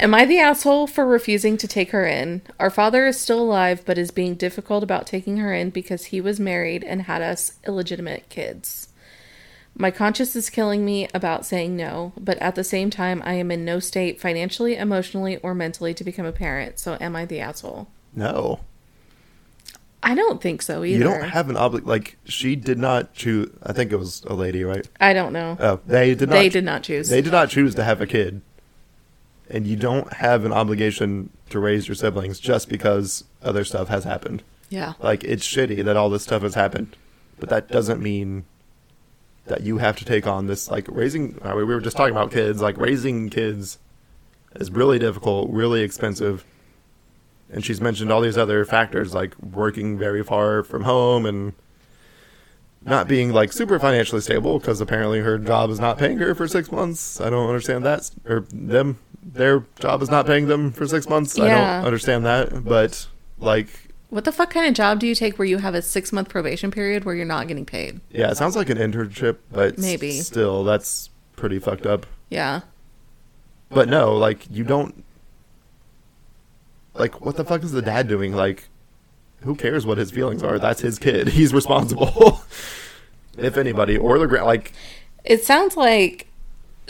Am 0.00 0.14
I 0.14 0.24
the 0.24 0.38
asshole 0.38 0.86
for 0.88 1.06
refusing 1.06 1.56
to 1.58 1.68
take 1.68 1.90
her 1.90 2.06
in? 2.06 2.42
Our 2.58 2.70
father 2.70 3.06
is 3.06 3.20
still 3.20 3.40
alive, 3.40 3.84
but 3.84 3.98
is 3.98 4.10
being 4.10 4.34
difficult 4.34 4.82
about 4.82 5.06
taking 5.06 5.36
her 5.36 5.52
in 5.54 5.70
because 5.70 6.06
he 6.06 6.20
was 6.20 6.40
married 6.40 6.82
and 6.82 7.02
had 7.02 7.22
us 7.22 7.52
illegitimate 7.66 8.28
kids. 8.28 8.88
My 9.74 9.90
conscience 9.90 10.36
is 10.36 10.50
killing 10.50 10.84
me 10.84 11.08
about 11.14 11.46
saying 11.46 11.76
no, 11.76 12.12
but 12.18 12.36
at 12.38 12.54
the 12.54 12.64
same 12.64 12.90
time, 12.90 13.22
I 13.24 13.34
am 13.34 13.50
in 13.50 13.64
no 13.64 13.78
state 13.80 14.20
financially, 14.20 14.76
emotionally, 14.76 15.38
or 15.38 15.54
mentally 15.54 15.94
to 15.94 16.04
become 16.04 16.26
a 16.26 16.32
parent. 16.32 16.78
So, 16.78 16.98
am 17.00 17.16
I 17.16 17.24
the 17.24 17.40
asshole? 17.40 17.88
No. 18.14 18.60
I 20.02 20.14
don't 20.14 20.42
think 20.42 20.62
so 20.62 20.84
either. 20.84 20.98
You 20.98 21.04
don't 21.04 21.28
have 21.28 21.48
an 21.48 21.56
oblig 21.56 21.86
like 21.86 22.18
she 22.24 22.56
did 22.56 22.76
not 22.76 23.14
choose 23.14 23.50
I 23.62 23.72
think 23.72 23.92
it 23.92 23.96
was 23.96 24.24
a 24.26 24.34
lady, 24.34 24.64
right? 24.64 24.86
I 25.00 25.12
don't 25.12 25.32
know. 25.32 25.56
Oh, 25.60 25.80
they 25.86 26.14
did 26.14 26.28
not 26.28 26.34
they 26.34 26.48
did 26.48 26.64
not 26.64 26.82
choose. 26.82 27.08
They 27.08 27.22
did 27.22 27.32
not 27.32 27.50
choose 27.50 27.74
to 27.76 27.84
have 27.84 28.00
a 28.00 28.06
kid. 28.06 28.42
And 29.48 29.66
you 29.66 29.76
don't 29.76 30.12
have 30.14 30.44
an 30.44 30.52
obligation 30.52 31.30
to 31.50 31.60
raise 31.60 31.86
your 31.86 31.94
siblings 31.94 32.40
just 32.40 32.68
because 32.68 33.24
other 33.42 33.64
stuff 33.64 33.88
has 33.88 34.02
happened. 34.04 34.42
yeah. 34.70 34.94
Like 34.98 35.22
it's 35.22 35.46
shitty 35.46 35.84
that 35.84 35.96
all 35.96 36.10
this 36.10 36.24
stuff 36.24 36.42
has 36.42 36.54
happened, 36.56 36.96
but 37.38 37.48
that 37.50 37.68
doesn't 37.68 38.02
mean 38.02 38.44
that 39.46 39.62
you 39.62 39.78
have 39.78 39.96
to 39.98 40.04
take 40.04 40.26
on 40.26 40.46
this 40.46 40.70
like 40.70 40.86
raising 40.88 41.38
I 41.42 41.48
mean, 41.48 41.66
we 41.66 41.74
were 41.74 41.80
just 41.80 41.96
talking 41.96 42.14
about 42.14 42.30
kids, 42.30 42.62
like 42.62 42.76
raising 42.76 43.28
kids 43.28 43.78
is 44.54 44.70
really 44.70 44.98
difficult, 44.98 45.50
really 45.50 45.82
expensive. 45.82 46.44
And 47.50 47.64
she's 47.64 47.80
mentioned 47.80 48.10
all 48.10 48.20
these 48.20 48.38
other 48.38 48.64
factors 48.64 49.14
like 49.14 49.36
working 49.42 49.98
very 49.98 50.22
far 50.22 50.62
from 50.62 50.84
home 50.84 51.26
and 51.26 51.52
not 52.84 53.06
being 53.08 53.32
like 53.32 53.52
super 53.52 53.78
financially 53.78 54.20
stable 54.20 54.58
because 54.58 54.80
apparently 54.80 55.20
her 55.20 55.38
job 55.38 55.70
is 55.70 55.78
not 55.78 55.98
paying 55.98 56.18
her 56.18 56.34
for 56.34 56.48
6 56.48 56.72
months. 56.72 57.20
I 57.20 57.30
don't 57.30 57.48
understand 57.48 57.84
that 57.84 58.10
or 58.26 58.46
them 58.52 58.98
their 59.22 59.64
job 59.78 60.02
is 60.02 60.10
not 60.10 60.26
paying 60.26 60.46
them 60.48 60.72
for 60.72 60.86
6 60.86 61.08
months. 61.08 61.38
I 61.38 61.48
don't 61.48 61.84
understand 61.84 62.24
that, 62.24 62.64
but 62.64 63.06
like 63.38 63.91
What 64.12 64.24
the 64.24 64.32
fuck 64.32 64.50
kind 64.50 64.66
of 64.66 64.74
job 64.74 65.00
do 65.00 65.06
you 65.06 65.14
take 65.14 65.38
where 65.38 65.48
you 65.48 65.56
have 65.56 65.74
a 65.74 65.80
six 65.80 66.12
month 66.12 66.28
probation 66.28 66.70
period 66.70 67.06
where 67.06 67.14
you're 67.14 67.24
not 67.24 67.48
getting 67.48 67.64
paid? 67.64 68.02
Yeah, 68.10 68.30
it 68.30 68.36
sounds 68.36 68.54
like 68.54 68.68
an 68.68 68.76
internship, 68.76 69.38
but 69.50 69.78
Maybe. 69.78 70.20
still, 70.20 70.64
that's 70.64 71.08
pretty 71.34 71.58
fucked 71.58 71.86
up. 71.86 72.04
Yeah. 72.28 72.60
But 73.70 73.88
no, 73.88 74.14
like 74.14 74.44
you 74.50 74.64
don't. 74.64 75.02
Like, 76.92 77.22
what 77.22 77.36
the 77.36 77.44
fuck 77.46 77.62
is 77.62 77.72
the 77.72 77.80
dad 77.80 78.06
doing? 78.06 78.36
Like, 78.36 78.68
who 79.44 79.54
cares 79.54 79.86
what 79.86 79.96
his 79.96 80.10
feelings 80.10 80.42
are? 80.42 80.58
That's 80.58 80.82
his 80.82 80.98
kid. 80.98 81.28
He's 81.38 81.54
responsible. 81.54 82.42
if 83.38 83.56
anybody, 83.56 83.96
or 83.96 84.18
the 84.18 84.26
gra- 84.26 84.44
like, 84.44 84.74
It 85.24 85.42
sounds 85.42 85.74
like 85.74 86.26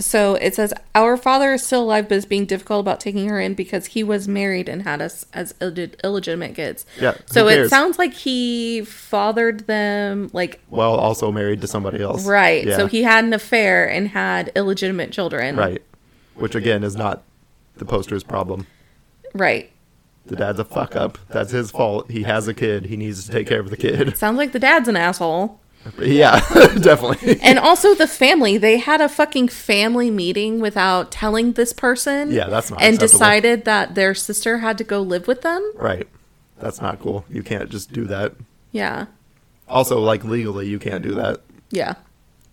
so 0.05 0.35
it 0.37 0.55
says 0.55 0.73
our 0.95 1.17
father 1.17 1.53
is 1.55 1.65
still 1.65 1.83
alive 1.83 2.09
but 2.09 2.17
is 2.19 2.27
being 2.27 2.45
difficult 2.47 2.81
about 2.81 3.01
taking 3.01 3.29
her 3.29 3.41
in 3.41 3.55
because 3.55 3.87
he 3.87 4.03
was 4.05 4.29
married 4.29 4.69
and 4.69 4.83
had 4.83 5.01
us 5.01 5.25
as 5.33 5.53
illeg- 5.55 6.03
illegitimate 6.05 6.55
kids. 6.55 6.85
Yeah, 7.01 7.15
So 7.27 7.49
it 7.49 7.69
sounds 7.69 7.99
like 7.99 8.13
he 8.13 8.83
fathered 8.85 9.67
them 9.67 10.31
like 10.33 10.61
well, 10.71 10.95
also 10.97 11.33
married 11.33 11.61
to 11.63 11.67
somebody 11.67 12.03
else. 12.03 12.27
right. 12.27 12.67
Yeah, 12.67 12.77
So 12.77 12.87
he 12.87 13.03
had 13.03 13.25
an 13.25 13.33
affair 13.33 13.89
and 13.89 14.09
had 14.09 14.53
illegitimate 14.55 15.13
children. 15.13 15.57
right, 15.57 15.83
which 16.35 16.55
again 16.55 16.85
is 16.85 16.97
not 16.97 17.23
the 17.77 17.85
poster's 17.85 18.23
problem. 18.25 18.67
Right. 19.35 19.71
The 20.27 20.37
dad's 20.37 20.59
a 20.61 20.65
fuck 20.65 20.95
up. 20.95 21.19
That's 21.31 21.51
his 21.51 21.71
fault. 21.73 22.11
He 22.11 22.23
has 22.23 22.47
a 22.47 22.55
kid. 22.55 22.87
He 22.87 22.97
needs 22.97 23.25
to 23.27 23.33
take 23.33 23.47
care 23.49 23.59
of 23.61 23.71
the 23.71 23.77
kid. 23.77 24.17
Sounds 24.17 24.37
like 24.39 24.53
the 24.53 24.59
dad's 24.61 24.87
an 24.89 24.95
asshole. 24.97 25.59
Yeah, 26.01 26.41
definitely. 26.81 27.39
And 27.43 27.59
also 27.59 27.95
the 27.95 28.07
family, 28.07 28.57
they 28.59 28.79
had 28.79 29.01
a 29.01 29.09
fucking 29.09 29.49
family 29.49 30.11
meeting 30.11 30.61
without 30.61 31.11
telling 31.11 31.53
this 31.53 31.73
person. 31.73 32.31
Yeah, 32.31 32.49
that's 32.49 32.71
not 32.71 32.81
And 32.81 32.95
acceptable. 32.95 33.19
decided 33.19 33.65
that 33.65 33.95
their 33.95 34.15
sister 34.15 34.59
had 34.59 34.79
to 34.79 34.85
go 34.85 35.01
live 35.03 35.27
with 35.27 35.43
them. 35.43 35.73
Right. 35.77 36.09
That's 36.59 36.81
not 36.81 37.01
cool. 37.01 37.25
You 37.29 37.43
can't 37.43 37.69
just 37.71 37.93
do 37.93 38.05
that. 38.05 38.35
Yeah. 38.71 39.07
Also, 39.69 39.99
like 40.01 40.23
legally, 40.25 40.69
you 40.69 40.79
can't 40.79 41.03
do 41.03 41.15
that. 41.15 41.41
Yeah. 41.71 41.95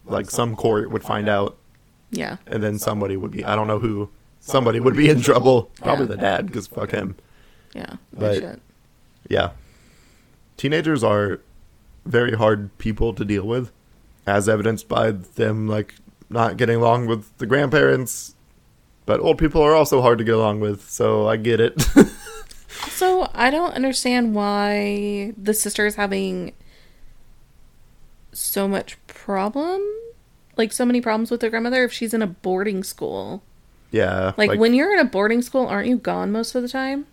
Like 0.06 0.30
some 0.32 0.56
court 0.56 0.90
would 0.90 1.04
find 1.04 1.30
out, 1.30 1.58
Yeah. 2.12 2.38
and 2.48 2.64
then 2.64 2.80
somebody 2.80 3.16
would 3.18 3.32
be. 3.32 3.46
I 3.46 3.56
don't 3.56 3.68
know 3.68 3.80
who. 3.80 4.10
Somebody 4.40 4.80
would 4.80 4.96
be 4.96 5.10
in 5.10 5.22
trouble. 5.22 5.70
Probably 5.82 6.06
Yeah. 6.06 6.16
the 6.16 6.18
dad, 6.18 6.48
because 6.48 6.66
fuck 6.68 6.92
him. 6.92 7.16
Yeah. 7.76 7.96
But- 8.14 8.40
Shit. 8.40 8.62
Yeah. 9.30 9.50
Teenagers 10.58 11.04
are 11.04 11.40
very 12.06 12.34
hard 12.34 12.76
people 12.78 13.14
to 13.14 13.26
deal 13.26 13.46
with, 13.46 13.72
as 14.26 14.48
evidenced 14.50 14.88
by 14.88 15.12
them 15.12 15.68
like 15.68 15.96
not 16.30 16.58
getting 16.58 16.78
along 16.78 17.08
with 17.08 17.38
the 17.38 17.46
grandparents. 17.46 18.36
But 19.06 19.20
old 19.22 19.38
people 19.40 19.62
are 19.62 19.74
also 19.74 20.02
hard 20.02 20.20
to 20.20 20.24
get 20.24 20.36
along 20.36 20.60
with, 20.60 20.90
so 20.90 21.28
I 21.28 21.38
get 21.38 21.60
it. 21.60 21.82
Also, 22.84 23.30
I 23.34 23.50
don't 23.50 23.74
understand 23.74 24.36
why 24.36 25.34
the 25.36 25.54
sister 25.54 25.86
is 25.86 25.96
having 25.96 26.54
so 28.32 28.68
much 28.68 28.98
problem, 29.08 29.82
like 30.56 30.72
so 30.72 30.86
many 30.86 31.02
problems 31.02 31.32
with 31.32 31.42
their 31.42 31.50
grandmother 31.50 31.84
if 31.84 31.92
she's 31.92 32.14
in 32.14 32.22
a 32.22 32.28
boarding 32.28 32.84
school. 32.84 33.42
yeah. 33.92 34.34
Like, 34.38 34.58
when 34.60 34.74
you're 34.74 34.94
in 34.94 35.00
a 35.00 35.06
boarding 35.10 35.42
school, 35.42 35.66
aren't 35.68 35.88
you 35.88 35.98
gone 35.98 36.32
most 36.32 36.56
of 36.56 36.62
the 36.62 36.70
time? 36.70 37.06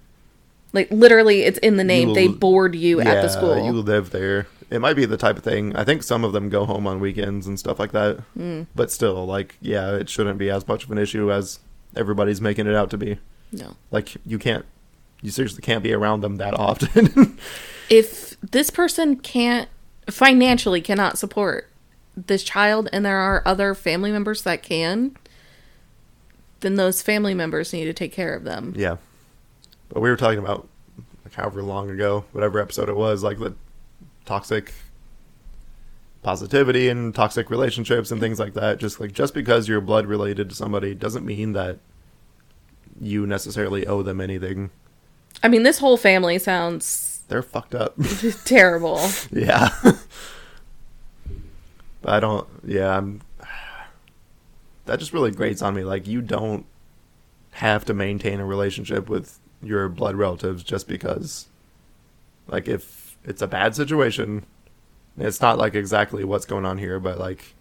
Like 0.72 0.90
literally, 0.90 1.42
it's 1.42 1.58
in 1.58 1.78
the 1.78 1.84
name. 1.84 2.12
they 2.12 2.28
board 2.28 2.74
you 2.74 3.00
at 3.00 3.22
the 3.22 3.28
school. 3.28 3.64
You 3.64 3.72
live 3.72 4.10
there. 4.10 4.46
It 4.70 4.80
might 4.80 4.94
be 4.94 5.04
the 5.04 5.16
type 5.16 5.36
of 5.36 5.44
thing. 5.44 5.76
I 5.76 5.84
think 5.84 6.02
some 6.02 6.24
of 6.24 6.32
them 6.32 6.48
go 6.48 6.64
home 6.64 6.86
on 6.86 6.98
weekends 7.00 7.46
and 7.46 7.58
stuff 7.58 7.78
like 7.78 7.92
that. 7.92 8.18
Mm. 8.36 8.66
But 8.74 8.90
still, 8.90 9.24
like, 9.24 9.56
yeah, 9.60 9.94
it 9.94 10.08
shouldn't 10.08 10.38
be 10.38 10.50
as 10.50 10.66
much 10.66 10.84
of 10.84 10.90
an 10.90 10.98
issue 10.98 11.32
as 11.32 11.60
everybody's 11.94 12.40
making 12.40 12.66
it 12.66 12.74
out 12.74 12.90
to 12.90 12.98
be. 12.98 13.18
no. 13.52 13.76
Like, 13.90 14.16
you 14.26 14.38
can't, 14.38 14.64
you 15.22 15.30
seriously 15.30 15.62
can't 15.62 15.82
be 15.82 15.92
around 15.92 16.20
them 16.20 16.36
that 16.36 16.54
often. 16.54 17.38
if 17.90 18.38
this 18.40 18.70
person 18.70 19.16
can't 19.16 19.68
financially 20.10 20.80
cannot 20.80 21.18
support 21.18 21.68
this 22.16 22.42
child 22.42 22.88
and 22.92 23.04
there 23.04 23.18
are 23.18 23.42
other 23.44 23.74
family 23.74 24.10
members 24.10 24.42
that 24.42 24.62
can 24.62 25.16
then 26.60 26.76
those 26.76 27.02
family 27.02 27.34
members 27.34 27.72
need 27.72 27.84
to 27.84 27.92
take 27.92 28.12
care 28.12 28.34
of 28.34 28.44
them 28.44 28.72
yeah. 28.76 28.96
But 29.88 30.00
we 30.00 30.10
were 30.10 30.16
talking 30.16 30.38
about, 30.38 30.68
like, 31.24 31.34
however 31.34 31.62
long 31.62 31.90
ago, 31.90 32.24
whatever 32.32 32.58
episode 32.58 32.88
it 32.88 32.96
was, 32.96 33.22
like 33.22 33.38
the 33.38 33.54
toxic 34.26 34.74
positivity 36.22 36.88
and 36.88 37.14
toxic 37.14 37.48
relationships 37.50 38.10
and 38.10 38.20
things 38.20 38.38
like 38.38 38.52
that. 38.54 38.78
Just 38.78 39.00
like, 39.00 39.12
just 39.12 39.32
because 39.32 39.68
you're 39.68 39.80
blood 39.80 40.06
related 40.06 40.50
to 40.50 40.54
somebody 40.54 40.94
doesn't 40.94 41.24
mean 41.24 41.52
that 41.52 41.78
you 43.00 43.26
necessarily 43.26 43.86
owe 43.86 44.02
them 44.02 44.20
anything. 44.20 44.70
i 45.42 45.48
mean 45.48 45.62
this 45.62 45.78
whole 45.78 45.96
family 45.96 46.38
sounds 46.38 47.22
They're 47.28 47.42
fucked 47.42 47.74
up. 47.74 47.94
terrible 48.44 49.00
yeah. 49.30 49.68
but 52.02 52.12
I 52.14 52.20
don't, 52.20 52.48
yeah, 52.64 52.96
I'm, 52.96 53.20
that 54.86 54.98
just 54.98 55.12
really 55.12 55.30
grates 55.30 55.62
on 55.62 55.74
me. 55.74 55.84
Like, 55.84 56.06
you 56.06 56.22
don't 56.22 56.64
have 57.52 57.84
to 57.84 57.94
maintain 57.94 58.40
a 58.40 58.46
relationship 58.46 59.08
with 59.08 59.38
your 59.62 59.88
blood 59.88 60.14
relatives 60.16 60.62
just 60.62 60.88
because, 60.88 61.46
like, 62.48 62.66
if 62.68 63.05
it's 63.26 63.42
a 63.42 63.46
bad 63.46 63.74
situation, 63.74 64.46
it's 65.18 65.40
not 65.40 65.58
like 65.58 65.74
exactly 65.74 66.24
what's 66.24 66.44
going 66.46 66.64
on 66.64 66.78
here, 66.78 66.98
but 67.00 67.18
like, 67.18 67.54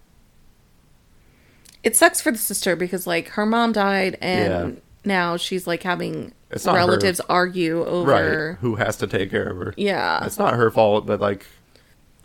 it 1.84 1.96
sucks 1.96 2.22
for 2.22 2.32
the 2.32 2.38
sister 2.38 2.76
because 2.76 3.06
like 3.06 3.30
her 3.30 3.46
mom 3.46 3.72
died 3.72 4.18
and 4.22 4.74
Yeah. 4.76 4.80
now 5.04 5.38
she's 5.38 5.68
like 5.68 5.84
having 5.84 6.34
not 6.52 6.66
her- 6.66 6.74
relatives 6.74 7.20
argue 7.30 7.84
over 7.86 8.12
right, 8.52 8.58
who 8.62 8.76
has 8.76 8.96
to 8.98 9.08
take 9.08 9.30
care 9.32 9.48
of 9.50 9.58
her? 9.58 9.74
yeah 9.78 10.26
It's 10.26 10.40
not 10.40 10.54
her 10.56 10.72
fault, 10.72 11.06
but 11.06 11.20
like, 11.20 11.46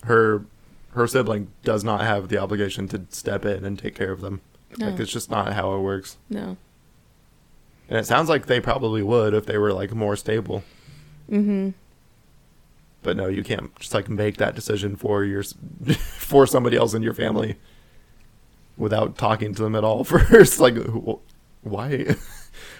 her 0.04 0.44
her 0.92 1.06
sibling 1.06 1.48
does 1.62 1.84
not 1.84 2.00
have 2.00 2.28
the 2.28 2.38
obligation 2.38 2.88
to 2.88 3.02
step 3.10 3.44
in 3.44 3.64
and 3.64 3.78
take 3.78 3.94
care 3.94 4.10
of 4.10 4.20
them. 4.22 4.40
Like, 4.78 4.98
it's 4.98 5.12
just 5.12 5.30
not 5.30 5.52
how 5.52 5.74
it 5.74 5.80
works. 5.80 6.16
no 6.28 6.56
And 7.88 7.98
it 7.98 8.06
sounds 8.06 8.28
like 8.28 8.46
they 8.46 8.60
probably 8.60 9.02
would 9.02 9.34
if 9.34 9.46
they 9.46 9.56
were 9.58 9.72
like 9.72 9.92
more 9.92 10.16
stable. 10.16 10.64
mm-hmm 11.30 11.70
But 13.02 13.16
no, 13.16 13.28
you 13.28 13.42
can't 13.42 13.74
just 13.78 13.94
like 13.94 14.08
make 14.08 14.36
that 14.36 14.54
decision 14.54 14.96
for 14.96 15.24
your 15.24 15.42
for 15.98 16.46
somebody 16.46 16.76
else 16.76 16.94
in 16.94 17.02
your 17.02 17.14
family 17.14 17.56
without 18.76 19.16
talking 19.16 19.54
to 19.54 19.62
them 19.62 19.74
at 19.74 19.84
all 19.84 20.04
first. 20.04 20.60
Like, 20.60 20.76
why? 21.62 22.16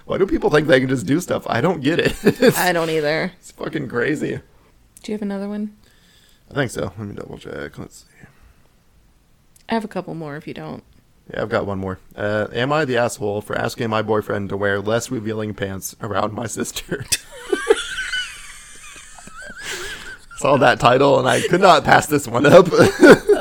Why 0.05 0.19
do 0.19 0.27
people 0.27 0.51
think 0.51 0.67
they 0.67 0.81
can 0.81 0.89
just 0.89 1.07
do 1.07 1.21
stuff? 1.21 1.47
I 1.49 1.61
don't 1.61 1.81
get 1.83 2.01
it. 2.01 2.17
It's, 2.25 2.59
i 2.59 2.73
don't 2.73 2.91
either 2.91 3.33
it's 3.39 3.53
fucking 3.53 3.89
crazy. 3.89 4.41
do 5.03 5.13
you 5.13 5.15
have 5.15 5.23
another 5.23 5.49
one 5.49 5.77
I 6.51 6.55
think 6.55 6.73
so. 6.73 6.93
Let 6.99 7.07
me 7.07 7.15
double 7.15 7.39
check. 7.39 7.79
Let's 7.79 7.99
see. 8.01 8.27
i 9.69 9.75
have 9.75 9.85
a 9.85 9.89
couple 9.89 10.15
more 10.15 10.37
if 10.37 10.49
you 10.49 10.55
don't 10.55 10.83
Yeah, 11.33 11.43
I've 11.43 11.49
got 11.49 11.65
one 11.65 11.79
more. 11.79 12.01
Uh, 12.17 12.49
am 12.53 12.73
I 12.73 12.85
the 12.85 12.97
asshole 12.97 13.41
for 13.43 13.57
asking 13.57 13.89
my 13.89 14.03
boyfriend 14.03 14.49
to 14.49 14.57
wear 14.57 14.81
less 14.81 15.11
revealing 15.11 15.55
pants 15.55 15.95
around 16.01 16.33
my 16.33 16.47
sister? 16.49 17.05
Saw 20.41 20.57
that 20.57 20.81
title 20.81 21.19
and 21.19 21.29
I 21.29 21.43
could 21.43 21.61
not 21.61 21.85
pass 21.85 22.07
this 22.07 22.27
one 22.27 22.47
up. 22.47 22.67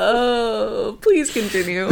Oh, 0.01 0.97
please 1.01 1.31
continue. 1.31 1.89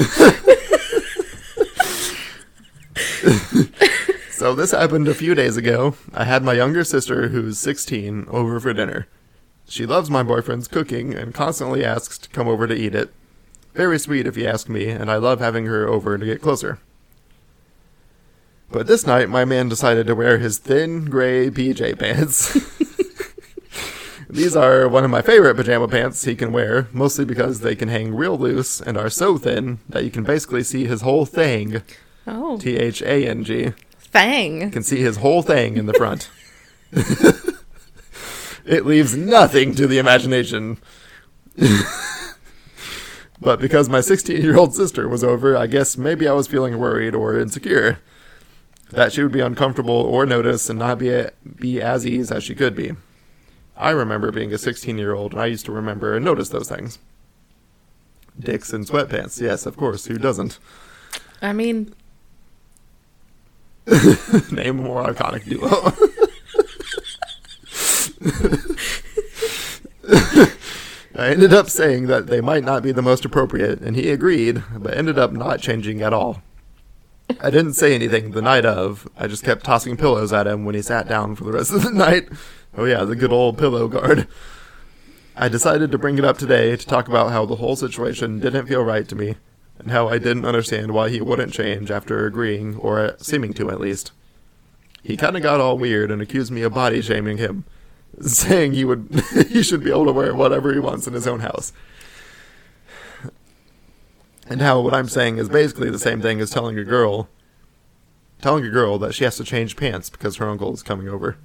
so 4.31 4.55
this 4.55 4.71
happened 4.71 5.07
a 5.07 5.13
few 5.13 5.33
days 5.35 5.55
ago. 5.55 5.95
I 6.13 6.23
had 6.25 6.43
my 6.43 6.53
younger 6.53 6.83
sister, 6.83 7.29
who's 7.29 7.59
16, 7.59 8.27
over 8.29 8.59
for 8.59 8.73
dinner. 8.73 9.07
She 9.67 9.85
loves 9.85 10.09
my 10.09 10.23
boyfriend's 10.23 10.67
cooking 10.67 11.13
and 11.13 11.33
constantly 11.33 11.85
asks 11.85 12.17
to 12.17 12.29
come 12.29 12.47
over 12.47 12.65
to 12.67 12.75
eat 12.75 12.95
it. 12.95 13.13
Very 13.73 13.99
sweet 13.99 14.25
if 14.25 14.35
you 14.35 14.47
ask 14.47 14.67
me, 14.67 14.89
and 14.89 15.11
I 15.11 15.17
love 15.17 15.39
having 15.39 15.67
her 15.67 15.87
over 15.87 16.17
to 16.17 16.25
get 16.25 16.41
closer. 16.41 16.79
But 18.71 18.87
this 18.87 19.05
night, 19.05 19.29
my 19.29 19.45
man 19.45 19.69
decided 19.69 20.07
to 20.07 20.15
wear 20.15 20.37
his 20.37 20.57
thin 20.57 21.05
gray 21.05 21.49
PJ 21.49 21.99
pants. 21.99 22.57
These 24.29 24.57
are 24.57 24.89
one 24.89 25.05
of 25.05 25.09
my 25.09 25.21
favorite 25.21 25.55
pajama 25.55 25.87
pants 25.87 26.25
he 26.25 26.35
can 26.35 26.51
wear, 26.51 26.89
mostly 26.91 27.23
because 27.23 27.61
they 27.61 27.75
can 27.75 27.87
hang 27.87 28.13
real 28.13 28.37
loose 28.37 28.81
and 28.81 28.97
are 28.97 29.09
so 29.09 29.37
thin 29.37 29.79
that 29.87 30.03
you 30.03 30.11
can 30.11 30.23
basically 30.23 30.63
see 30.63 30.85
his 30.85 31.01
whole 31.01 31.25
thing. 31.25 31.81
Oh, 32.25 32.57
T 32.57 32.75
H 32.75 33.01
A 33.01 33.25
N 33.25 33.45
G. 33.45 33.71
fang. 33.97 34.61
You 34.61 34.69
Can 34.69 34.83
see 34.83 34.99
his 34.99 35.17
whole 35.17 35.41
thing 35.43 35.77
in 35.77 35.85
the 35.85 35.93
front. 35.93 36.29
it 38.65 38.85
leaves 38.85 39.15
nothing 39.15 39.73
to 39.75 39.87
the 39.87 39.97
imagination. 39.97 40.77
but 43.39 43.61
because 43.61 43.87
my 43.87 44.01
16 44.01 44.41
year 44.41 44.57
old 44.57 44.75
sister 44.75 45.07
was 45.07 45.23
over, 45.23 45.55
I 45.55 45.67
guess 45.67 45.95
maybe 45.97 46.27
I 46.27 46.33
was 46.33 46.47
feeling 46.47 46.77
worried 46.77 47.15
or 47.15 47.39
insecure. 47.39 47.99
That 48.91 49.13
she 49.13 49.23
would 49.23 49.31
be 49.31 49.41
uncomfortable 49.41 49.95
or 49.95 50.25
notice 50.25 50.69
and 50.69 50.79
not 50.79 50.99
be, 50.99 51.25
be 51.57 51.81
as 51.81 52.05
ease 52.05 52.31
as 52.31 52.43
she 52.43 52.55
could 52.55 52.75
be. 52.75 52.91
I 53.77 53.91
remember 53.91 54.31
being 54.31 54.53
a 54.53 54.57
16 54.57 54.97
year 54.97 55.13
old 55.13 55.33
and 55.33 55.41
I 55.41 55.45
used 55.45 55.65
to 55.65 55.71
remember 55.71 56.15
and 56.15 56.25
notice 56.25 56.49
those 56.49 56.69
things. 56.69 56.99
Dicks 58.39 58.73
and 58.73 58.85
sweatpants, 58.85 59.41
yes, 59.41 59.65
of 59.65 59.77
course, 59.77 60.05
who 60.05 60.17
doesn't? 60.17 60.59
I 61.41 61.53
mean, 61.53 61.93
Name 64.51 64.79
a 64.79 64.83
more 64.83 65.05
iconic 65.05 65.45
duo. 65.45 65.69
I 71.15 71.29
ended 71.29 71.53
up 71.53 71.69
saying 71.69 72.07
that 72.07 72.27
they 72.27 72.41
might 72.41 72.65
not 72.65 72.83
be 72.83 72.91
the 72.91 73.01
most 73.01 73.23
appropriate, 73.23 73.79
and 73.79 73.95
he 73.95 74.09
agreed, 74.09 74.61
but 74.75 74.95
ended 74.95 75.17
up 75.17 75.31
not 75.31 75.61
changing 75.61 76.01
at 76.01 76.13
all. 76.13 76.41
I 77.39 77.49
didn't 77.49 77.73
say 77.73 77.95
anything 77.95 78.31
the 78.31 78.41
night 78.41 78.65
of. 78.65 79.07
I 79.17 79.27
just 79.27 79.45
kept 79.45 79.63
tossing 79.63 79.95
pillows 79.95 80.33
at 80.33 80.47
him 80.47 80.65
when 80.65 80.75
he 80.75 80.81
sat 80.81 81.07
down 81.07 81.35
for 81.35 81.45
the 81.45 81.53
rest 81.53 81.71
of 81.71 81.83
the 81.83 81.91
night. 81.91 82.27
Oh, 82.77 82.85
yeah, 82.85 83.03
the 83.05 83.15
good 83.15 83.33
old 83.33 83.57
pillow 83.57 83.87
guard. 83.87 84.27
I 85.35 85.49
decided 85.49 85.91
to 85.91 85.97
bring 85.97 86.19
it 86.19 86.23
up 86.23 86.37
today 86.37 86.75
to 86.75 86.85
talk 86.85 87.07
about 87.07 87.31
how 87.31 87.43
the 87.43 87.55
whole 87.55 87.75
situation 87.75 88.39
didn't 88.39 88.67
feel 88.67 88.83
right 88.83 89.07
to 89.07 89.15
me, 89.15 89.35
and 89.79 89.89
how 89.89 90.07
I 90.07 90.19
didn't 90.19 90.45
understand 90.45 90.91
why 90.91 91.09
he 91.09 91.19
wouldn't 91.19 91.53
change 91.53 91.89
after 91.89 92.27
agreeing, 92.27 92.75
or 92.75 92.99
uh, 92.99 93.13
seeming 93.17 93.53
to 93.55 93.71
at 93.71 93.79
least. 93.79 94.11
He 95.01 95.17
kind 95.17 95.35
of 95.35 95.41
got 95.41 95.59
all 95.59 95.77
weird 95.77 96.11
and 96.11 96.21
accused 96.21 96.51
me 96.51 96.61
of 96.61 96.75
body 96.75 97.01
shaming 97.01 97.37
him, 97.37 97.65
saying 98.21 98.73
he 98.73 98.85
would 98.85 99.23
he 99.49 99.63
should 99.63 99.83
be 99.83 99.89
able 99.89 100.05
to 100.05 100.11
wear 100.11 100.35
whatever 100.35 100.71
he 100.71 100.79
wants 100.79 101.07
in 101.07 101.13
his 101.13 101.27
own 101.27 101.39
house. 101.39 101.73
And 104.49 104.61
how 104.61 104.81
what 104.81 104.93
I'm 104.93 105.09
saying 105.09 105.39
is 105.39 105.49
basically 105.49 105.89
the 105.89 105.99
same 105.99 106.21
thing 106.21 106.39
as 106.39 106.51
telling 106.51 106.77
a 106.77 106.83
girl 106.83 107.27
telling 108.39 108.63
a 108.63 108.69
girl 108.69 108.99
that 108.99 109.15
she 109.15 109.23
has 109.23 109.35
to 109.37 109.43
change 109.43 109.75
pants 109.75 110.11
because 110.11 110.35
her 110.35 110.47
uncle 110.47 110.71
is 110.71 110.83
coming 110.83 111.09
over. 111.09 111.37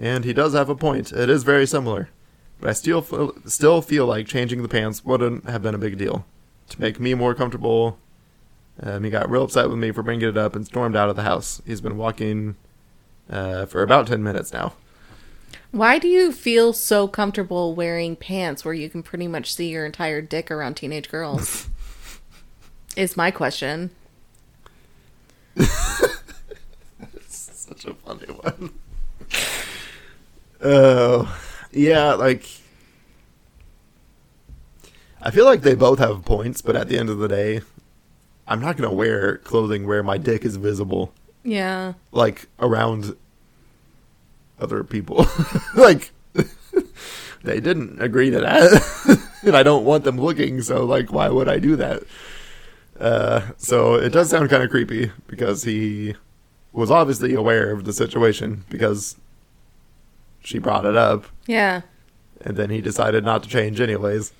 And 0.00 0.24
he 0.24 0.32
does 0.32 0.54
have 0.54 0.68
a 0.68 0.76
point. 0.76 1.12
It 1.12 1.28
is 1.28 1.42
very 1.42 1.66
similar. 1.66 2.08
But 2.60 2.70
I 2.70 2.72
still 2.72 3.02
feel, 3.02 3.34
still 3.46 3.82
feel 3.82 4.06
like 4.06 4.26
changing 4.26 4.62
the 4.62 4.68
pants 4.68 5.04
wouldn't 5.04 5.48
have 5.48 5.62
been 5.62 5.74
a 5.74 5.78
big 5.78 5.98
deal. 5.98 6.24
To 6.70 6.80
make 6.80 7.00
me 7.00 7.14
more 7.14 7.34
comfortable, 7.34 7.98
um, 8.82 9.04
he 9.04 9.10
got 9.10 9.30
real 9.30 9.44
upset 9.44 9.68
with 9.68 9.78
me 9.78 9.90
for 9.90 10.02
bringing 10.02 10.28
it 10.28 10.36
up 10.36 10.54
and 10.54 10.66
stormed 10.66 10.96
out 10.96 11.08
of 11.08 11.16
the 11.16 11.22
house. 11.22 11.62
He's 11.66 11.80
been 11.80 11.96
walking 11.96 12.56
uh, 13.30 13.66
for 13.66 13.82
about 13.82 14.06
10 14.06 14.22
minutes 14.22 14.52
now. 14.52 14.74
why 15.70 15.98
do 15.98 16.08
you 16.08 16.32
feel 16.32 16.72
so 16.72 17.06
comfortable 17.08 17.74
wearing 17.74 18.16
pants 18.16 18.64
where 18.64 18.74
you 18.74 18.88
can 18.88 19.02
pretty 19.02 19.28
much 19.28 19.54
see 19.54 19.68
your 19.70 19.86
entire 19.86 20.20
dick 20.20 20.50
around 20.50 20.74
teenage 20.74 21.08
girls? 21.08 21.68
is 22.96 23.16
my 23.16 23.30
question. 23.30 23.90
Such 27.28 27.84
a 27.84 27.94
funny 27.94 28.26
one. 28.26 28.77
Oh, 30.62 31.38
yeah, 31.72 32.14
like. 32.14 32.46
I 35.20 35.30
feel 35.32 35.44
like 35.44 35.62
they 35.62 35.74
both 35.74 35.98
have 35.98 36.24
points, 36.24 36.62
but 36.62 36.76
at 36.76 36.88
the 36.88 36.96
end 36.96 37.10
of 37.10 37.18
the 37.18 37.26
day, 37.28 37.60
I'm 38.46 38.60
not 38.60 38.76
going 38.76 38.88
to 38.88 38.94
wear 38.94 39.38
clothing 39.38 39.86
where 39.86 40.02
my 40.02 40.16
dick 40.16 40.44
is 40.44 40.56
visible, 40.56 41.12
Yeah. 41.42 41.94
like 42.12 42.46
around 42.60 43.16
other 44.60 44.84
people. 44.84 45.26
like, 45.76 46.12
they 47.42 47.58
didn't 47.58 48.00
agree 48.00 48.30
to 48.30 48.38
that. 48.40 49.28
and 49.42 49.56
I 49.56 49.64
don't 49.64 49.84
want 49.84 50.04
them 50.04 50.20
looking, 50.20 50.62
so, 50.62 50.84
like, 50.84 51.12
why 51.12 51.28
would 51.28 51.48
I 51.48 51.58
do 51.58 51.74
that? 51.76 52.04
Uh, 52.98 53.42
so 53.56 53.94
it 53.96 54.10
does 54.10 54.30
sound 54.30 54.50
kind 54.50 54.62
of 54.62 54.70
creepy 54.70 55.10
because 55.26 55.64
he 55.64 56.14
was 56.72 56.92
obviously 56.92 57.34
aware 57.34 57.72
of 57.72 57.84
the 57.84 57.92
situation 57.92 58.64
because 58.70 59.16
she 60.40 60.58
brought 60.58 60.84
it 60.84 60.96
up 60.96 61.26
Yeah. 61.46 61.82
and 62.40 62.56
then 62.56 62.70
he 62.70 62.80
decided 62.80 63.24
not 63.24 63.42
to 63.42 63.48
change 63.48 63.80
anyways. 63.80 64.32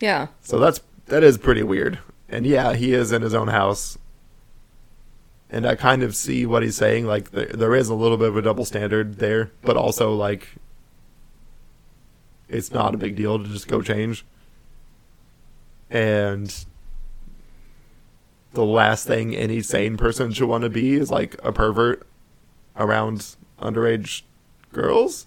Yeah. 0.00 0.28
So 0.42 0.58
that's 0.58 0.80
that 1.06 1.22
is 1.22 1.38
pretty 1.38 1.62
weird. 1.62 1.98
And 2.28 2.44
yeah, 2.46 2.74
he 2.74 2.92
is 2.92 3.12
in 3.12 3.22
his 3.22 3.34
own 3.34 3.48
house. 3.48 3.96
And 5.48 5.64
I 5.64 5.76
kind 5.76 6.02
of 6.02 6.16
see 6.16 6.44
what 6.44 6.62
he's 6.64 6.76
saying 6.76 7.06
like 7.06 7.30
there, 7.30 7.46
there 7.46 7.74
is 7.74 7.88
a 7.88 7.94
little 7.94 8.16
bit 8.16 8.28
of 8.28 8.36
a 8.36 8.42
double 8.42 8.64
standard 8.64 9.18
there, 9.18 9.52
but 9.62 9.76
also 9.76 10.12
like 10.14 10.48
it's 12.48 12.72
not 12.72 12.94
a 12.94 12.98
big 12.98 13.16
deal 13.16 13.38
to 13.38 13.48
just 13.48 13.68
go 13.68 13.80
change. 13.80 14.24
And 15.90 16.52
the 18.52 18.64
last 18.64 19.06
thing 19.06 19.34
any 19.36 19.62
sane 19.62 19.96
person 19.96 20.32
should 20.32 20.48
want 20.48 20.62
to 20.64 20.70
be 20.70 20.94
is 20.94 21.10
like 21.10 21.36
a 21.44 21.52
pervert 21.52 22.06
around 22.76 23.36
underage 23.60 24.22
girls, 24.72 25.26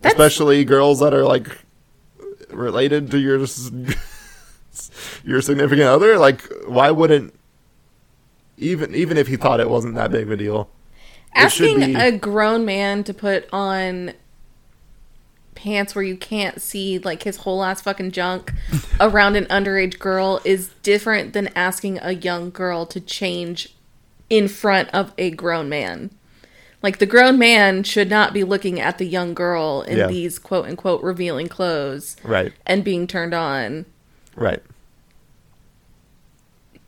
That's- 0.00 0.12
especially 0.12 0.64
girls 0.64 1.00
that 1.00 1.12
are 1.14 1.24
like 1.24 1.64
related 2.50 3.10
to 3.10 3.18
your 3.18 3.38
your 5.24 5.40
significant 5.40 5.88
other. 5.88 6.18
Like, 6.18 6.42
why 6.66 6.90
wouldn't 6.90 7.34
even 8.56 8.94
even 8.94 9.16
if 9.16 9.28
he 9.28 9.36
thought 9.36 9.60
it 9.60 9.70
wasn't 9.70 9.94
that 9.94 10.10
big 10.10 10.24
of 10.24 10.30
a 10.32 10.36
deal? 10.36 10.70
Asking 11.34 11.78
be- 11.80 11.94
a 11.94 12.12
grown 12.12 12.64
man 12.64 13.04
to 13.04 13.14
put 13.14 13.48
on 13.52 14.12
pants 15.54 15.94
where 15.94 16.04
you 16.04 16.16
can't 16.16 16.62
see 16.62 16.98
like 17.00 17.24
his 17.24 17.38
whole 17.38 17.64
ass 17.64 17.82
fucking 17.82 18.12
junk 18.12 18.52
around 19.00 19.34
an 19.36 19.44
underage 19.46 19.98
girl 19.98 20.40
is 20.44 20.70
different 20.82 21.32
than 21.32 21.48
asking 21.48 21.98
a 22.00 22.12
young 22.12 22.50
girl 22.50 22.86
to 22.86 23.00
change 23.00 23.74
in 24.30 24.46
front 24.46 24.88
of 24.90 25.12
a 25.18 25.30
grown 25.30 25.68
man. 25.68 26.10
Like 26.82 26.98
the 26.98 27.06
grown 27.06 27.38
man 27.38 27.82
should 27.82 28.08
not 28.08 28.32
be 28.32 28.44
looking 28.44 28.78
at 28.80 28.98
the 28.98 29.04
young 29.06 29.34
girl 29.34 29.82
in 29.82 29.98
Yeah. 29.98 30.06
these 30.06 30.38
quote 30.38 30.66
unquote 30.66 31.02
revealing 31.02 31.48
clothes 31.48 32.16
Right, 32.22 32.52
and 32.66 32.84
being 32.84 33.06
turned 33.06 33.34
on. 33.34 33.84
right, 34.36 34.62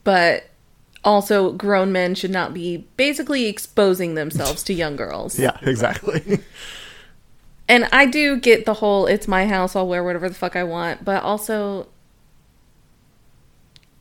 But 0.05 0.45
also 1.03 1.53
grown 1.53 1.93
men 1.93 2.14
should 2.14 2.30
not 2.30 2.53
be 2.55 2.86
basically 2.97 3.47
exposing 3.47 4.14
themselves 4.14 4.62
to 4.64 4.72
young 4.74 4.97
girls. 4.97 5.38
yeah, 5.38 5.57
exactly. 5.62 6.41
And 7.68 7.88
I 7.93 8.05
do 8.05 8.36
get 8.36 8.66
the 8.66 8.74
whole 8.74 9.07
it's 9.07 9.28
my 9.28 9.47
house, 9.47 9.76
I'll 9.76 9.86
wear 9.86 10.03
whatever 10.03 10.28
the 10.28 10.34
fuck 10.34 10.57
I 10.57 10.64
want, 10.64 11.05
but 11.05 11.22
also 11.22 11.86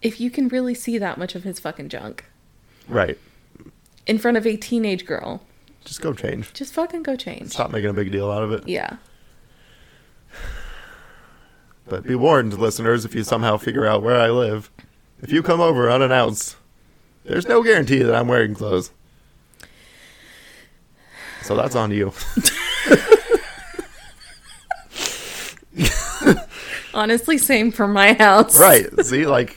if 0.02 0.20
you 0.20 0.32
can 0.32 0.48
really 0.48 0.74
see 0.74 0.98
that 0.98 1.20
much 1.20 1.36
of 1.36 1.44
his 1.44 1.60
fucking 1.60 1.90
junk 1.90 2.26
right. 2.88 3.16
in 4.08 4.18
front 4.18 4.38
of 4.38 4.48
a 4.48 4.58
teenage 4.58 5.06
girl, 5.06 5.44
Just 5.86 6.02
go 6.02 6.14
change. 6.14 6.54
just 6.54 6.74
fucking 6.74 7.04
go 7.04 7.16
change. 7.16 7.52
Stop 7.52 7.72
making 7.72 7.90
a 7.90 7.94
big 7.94 8.12
deal 8.12 8.30
out 8.30 8.44
of 8.44 8.52
it. 8.52 8.68
Yeah. 8.68 8.98
But 11.88 12.04
be 12.04 12.14
warned, 12.16 12.60
listeners, 12.60 13.04
if 13.06 13.16
you 13.16 13.24
somehow 13.24 13.58
figure 13.58 13.86
out 13.88 14.04
where 14.04 14.16
I 14.20 14.30
live, 14.30 14.70
if 15.22 15.32
you 15.32 15.42
come 15.42 15.60
over 15.60 15.90
unannounced, 15.90 16.56
there's 17.26 17.48
no 17.48 17.64
guarantee 17.64 18.04
that 18.04 18.14
I'm 18.14 18.28
wearing 18.28 18.54
clothes. 18.54 18.92
So 21.42 21.56
that's 21.56 21.76
on 21.76 21.90
you. 21.92 22.14
Honestly, 26.94 27.38
same 27.38 27.72
for 27.72 27.88
my 27.88 28.14
house. 28.14 28.60
right. 28.60 28.88
See, 29.06 29.26
like, 29.26 29.56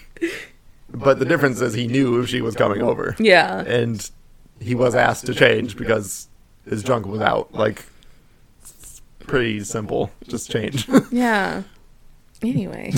But 0.91 1.19
the 1.19 1.25
difference 1.25 1.61
is 1.61 1.75
he 1.75 1.87
knew 1.87 2.21
if 2.21 2.29
she 2.29 2.41
was 2.41 2.55
coming 2.55 2.83
over. 2.83 3.17
Yeah. 3.19 3.61
And 3.67 4.09
he 4.63 4.75
was 4.75 4.95
asked 4.95 5.27
to 5.27 5.35
change 5.35 5.77
because 5.77 6.29
his 6.69 6.83
junk 6.83 7.07
was 7.07 7.21
out. 7.21 7.53
Like, 7.55 7.85
it's 8.63 9.03
pretty 9.21 9.65
simple. 9.65 10.11
Just 10.29 10.51
change. 10.51 10.89
Yeah. 11.11 11.63
Anyway. 12.43 12.93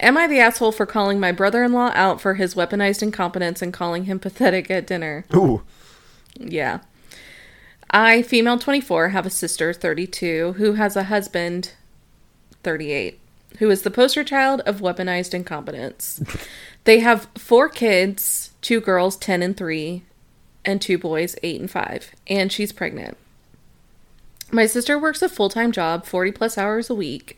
Am 0.00 0.16
I 0.16 0.26
the 0.26 0.40
asshole 0.40 0.72
for 0.72 0.84
calling 0.84 1.20
my 1.20 1.30
brother 1.30 1.62
in 1.62 1.72
law 1.72 1.92
out 1.94 2.20
for 2.20 2.34
his 2.34 2.56
weaponized 2.56 3.02
incompetence 3.02 3.62
and 3.62 3.72
calling 3.72 4.04
him 4.04 4.18
pathetic 4.18 4.68
at 4.68 4.86
dinner? 4.86 5.24
Ooh. 5.32 5.62
Yeah. 6.36 6.80
I, 7.90 8.22
female 8.22 8.58
24, 8.58 9.10
have 9.10 9.26
a 9.26 9.30
sister, 9.30 9.72
32, 9.72 10.54
who 10.54 10.72
has 10.72 10.96
a 10.96 11.04
husband, 11.04 11.74
38, 12.64 13.20
who 13.58 13.70
is 13.70 13.82
the 13.82 13.90
poster 13.90 14.24
child 14.24 14.60
of 14.62 14.80
weaponized 14.80 15.34
incompetence. 15.34 16.20
they 16.84 17.00
have 17.00 17.28
four 17.36 17.68
kids 17.68 18.50
two 18.62 18.80
girls, 18.80 19.16
10 19.16 19.42
and 19.42 19.56
3, 19.56 20.04
and 20.64 20.80
two 20.80 20.96
boys, 20.96 21.36
8 21.42 21.60
and 21.60 21.70
5, 21.70 22.12
and 22.28 22.50
she's 22.50 22.72
pregnant. 22.72 23.18
My 24.50 24.66
sister 24.66 24.98
works 24.98 25.20
a 25.20 25.28
full 25.28 25.48
time 25.48 25.72
job, 25.72 26.06
40 26.06 26.32
plus 26.32 26.56
hours 26.56 26.88
a 26.88 26.94
week, 26.94 27.36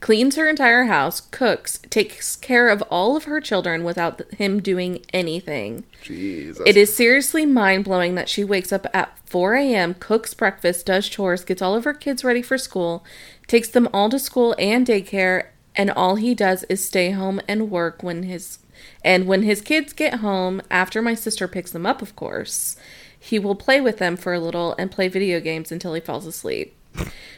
cleans 0.00 0.36
her 0.36 0.48
entire 0.48 0.84
house, 0.84 1.20
cooks, 1.20 1.78
takes 1.90 2.36
care 2.36 2.68
of 2.68 2.82
all 2.90 3.16
of 3.16 3.24
her 3.24 3.40
children 3.40 3.84
without 3.84 4.22
him 4.32 4.60
doing 4.60 5.04
anything. 5.12 5.84
Jesus. 6.02 6.62
It 6.66 6.76
is 6.76 6.94
seriously 6.94 7.46
mind 7.46 7.84
blowing 7.84 8.14
that 8.14 8.28
she 8.28 8.44
wakes 8.44 8.72
up 8.72 8.86
at 8.92 9.16
4 9.26 9.54
a.m., 9.54 9.94
cooks 9.94 10.34
breakfast, 10.34 10.86
does 10.86 11.08
chores, 11.08 11.44
gets 11.44 11.62
all 11.62 11.74
of 11.74 11.84
her 11.84 11.94
kids 11.94 12.24
ready 12.24 12.42
for 12.42 12.58
school, 12.58 13.04
takes 13.46 13.68
them 13.68 13.88
all 13.92 14.08
to 14.08 14.18
school 14.18 14.54
and 14.58 14.86
daycare, 14.86 15.48
and 15.76 15.90
all 15.90 16.16
he 16.16 16.34
does 16.34 16.64
is 16.64 16.84
stay 16.84 17.10
home 17.10 17.40
and 17.46 17.70
work 17.70 18.02
when 18.02 18.22
his 18.24 18.58
and 19.04 19.26
when 19.26 19.42
his 19.42 19.60
kids 19.60 19.92
get 19.92 20.20
home 20.20 20.62
after 20.70 21.02
my 21.02 21.14
sister 21.14 21.46
picks 21.46 21.70
them 21.70 21.84
up, 21.84 22.00
of 22.00 22.16
course, 22.16 22.76
he 23.18 23.38
will 23.38 23.54
play 23.54 23.80
with 23.80 23.98
them 23.98 24.16
for 24.16 24.32
a 24.32 24.40
little 24.40 24.74
and 24.78 24.90
play 24.90 25.08
video 25.08 25.40
games 25.40 25.70
until 25.70 25.94
he 25.94 26.00
falls 26.00 26.26
asleep. 26.26 26.74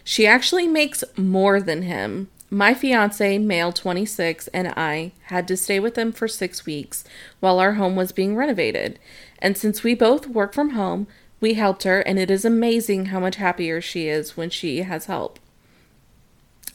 She 0.05 0.27
actually 0.27 0.69
makes 0.69 1.03
more 1.17 1.61
than 1.61 1.83
him. 1.83 2.29
My 2.49 2.75
fiance, 2.75 3.39
male 3.39 3.73
26, 3.73 4.47
and 4.49 4.69
I 4.77 5.12
had 5.25 5.49
to 5.49 5.57
stay 5.57 5.81
with 5.81 5.95
them 5.95 6.12
for 6.12 6.29
six 6.29 6.64
weeks 6.64 7.03
while 7.41 7.59
our 7.59 7.75
home 7.75 7.97
was 7.97 8.12
being 8.12 8.37
renovated. 8.37 9.01
And 9.41 9.59
since 9.59 9.83
we 9.83 9.95
both 9.95 10.29
work 10.29 10.55
from 10.55 10.71
home, 10.71 11.09
we 11.41 11.55
helped 11.55 11.83
her, 11.83 12.01
and 12.01 12.19
it 12.19 12.31
is 12.31 12.45
amazing 12.45 13.07
how 13.07 13.19
much 13.19 13.37
happier 13.37 13.81
she 13.81 14.09
is 14.09 14.37
when 14.37 14.51
she 14.51 14.83
has 14.83 15.07
help. 15.07 15.41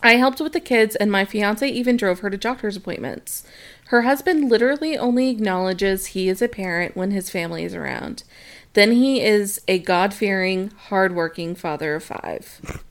I 0.04 0.16
helped 0.16 0.42
with 0.42 0.54
the 0.54 0.60
kids, 0.60 0.96
and 0.96 1.12
my 1.12 1.26
fiance 1.26 1.68
even 1.68 1.96
drove 1.96 2.20
her 2.20 2.30
to 2.30 2.38
doctor's 2.38 2.76
appointments. 2.76 3.46
Her 3.92 4.04
husband 4.04 4.50
literally 4.50 4.98
only 4.98 5.28
acknowledges 5.28 6.06
he 6.06 6.30
is 6.30 6.42
a 6.42 6.48
parent 6.48 6.96
when 6.96 7.12
his 7.12 7.30
family 7.30 7.66
is 7.66 7.76
around. 7.76 8.24
Then 8.72 8.94
he 8.94 9.22
is 9.22 9.60
a 9.68 9.80
God 9.80 10.14
fearing, 10.14 10.72
hard 10.88 11.14
working 11.14 11.56
father 11.56 11.96
of 11.96 12.04
five. 12.06 12.82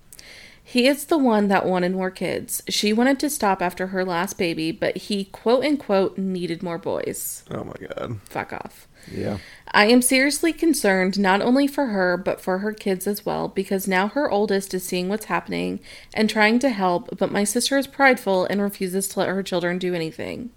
He 0.63 0.87
is 0.87 1.07
the 1.07 1.17
one 1.17 1.49
that 1.49 1.65
wanted 1.65 1.93
more 1.93 2.11
kids. 2.11 2.63
She 2.69 2.93
wanted 2.93 3.19
to 3.21 3.31
stop 3.31 3.63
after 3.63 3.87
her 3.87 4.05
last 4.05 4.37
baby, 4.37 4.73
but 4.73 4.95
he 4.99 5.25
quote 5.25 5.65
unquote 5.65 6.19
needed 6.19 6.63
more 6.63 6.77
boys. 6.77 7.45
oh 7.51 7.65
my 7.65 7.87
god. 7.89 8.21
Fuck 8.25 8.53
off. 8.53 8.87
Yeah. 9.11 9.39
I 9.73 9.87
am 9.87 10.03
seriously 10.03 10.53
concerned 10.53 11.19
not 11.19 11.41
only 11.41 11.67
for 11.67 11.87
her, 11.87 12.19
but 12.19 12.43
for 12.43 12.59
her 12.59 12.75
kids 12.75 13.07
as 13.07 13.25
well, 13.25 13.49
because 13.49 13.89
now 13.89 14.09
her 14.09 14.31
oldest 14.31 14.75
is 14.75 14.85
seeing 14.85 15.09
what's 15.09 15.25
happening 15.25 15.81
and 16.13 16.29
trying 16.29 16.59
to 16.59 16.69
help, 16.69 17.17
but 17.17 17.33
my 17.33 17.45
sister 17.45 17.79
is 17.79 17.87
prideful 17.87 18.45
and 18.45 18.61
refuses 18.61 19.09
to 19.09 19.21
let 19.21 19.31
her 19.31 19.43
children 19.43 19.79
do 19.79 19.95
anything. 19.95 20.51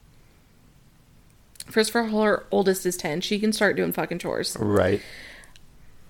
First 1.67 1.93
of 1.95 2.13
all, 2.13 2.23
her 2.23 2.45
oldest 2.51 2.85
is 2.85 2.97
10. 2.97 3.21
She 3.21 3.39
can 3.39 3.53
start 3.53 3.75
doing 3.75 3.91
fucking 3.91 4.19
chores. 4.19 4.57
Right. 4.59 5.01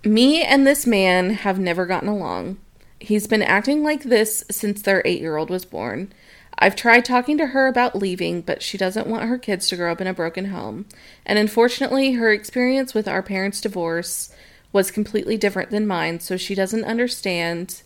Me 0.04 0.44
and 0.44 0.68
this 0.68 0.86
man 0.86 1.32
have 1.32 1.60
never 1.60 1.86
gotten 1.86 2.10
along. 2.10 2.58
He's 3.00 3.28
been 3.28 3.42
acting 3.42 3.84
like 3.84 4.04
this 4.04 4.44
since 4.50 4.82
their 4.82 5.02
eight 5.06 5.22
year 5.22 5.38
old 5.38 5.50
was 5.50 5.66
born. 5.66 6.12
I've 6.60 6.76
tried 6.76 7.06
talking 7.06 7.38
to 7.38 7.48
her 7.48 7.68
about 7.68 7.96
leaving, 7.96 8.42
but 8.42 8.62
she 8.62 8.78
doesn't 8.78 9.08
want 9.08 9.28
her 9.28 9.38
kids 9.38 9.68
to 9.68 9.76
grow 9.76 9.92
up 9.92 10.02
in 10.02 10.08
a 10.08 10.14
broken 10.14 10.46
home. 10.46 10.86
And 11.26 11.40
unfortunately, 11.40 12.14
her 12.14 12.32
experience 12.32 12.94
with 12.94 13.08
our 13.08 13.24
parents' 13.24 13.62
divorce 13.62 14.34
was 14.72 14.92
completely 14.92 15.38
different 15.38 15.72
than 15.72 15.88
mine, 15.88 16.20
so 16.20 16.38
she 16.38 16.56
doesn't 16.56 16.84
understand 16.84 17.84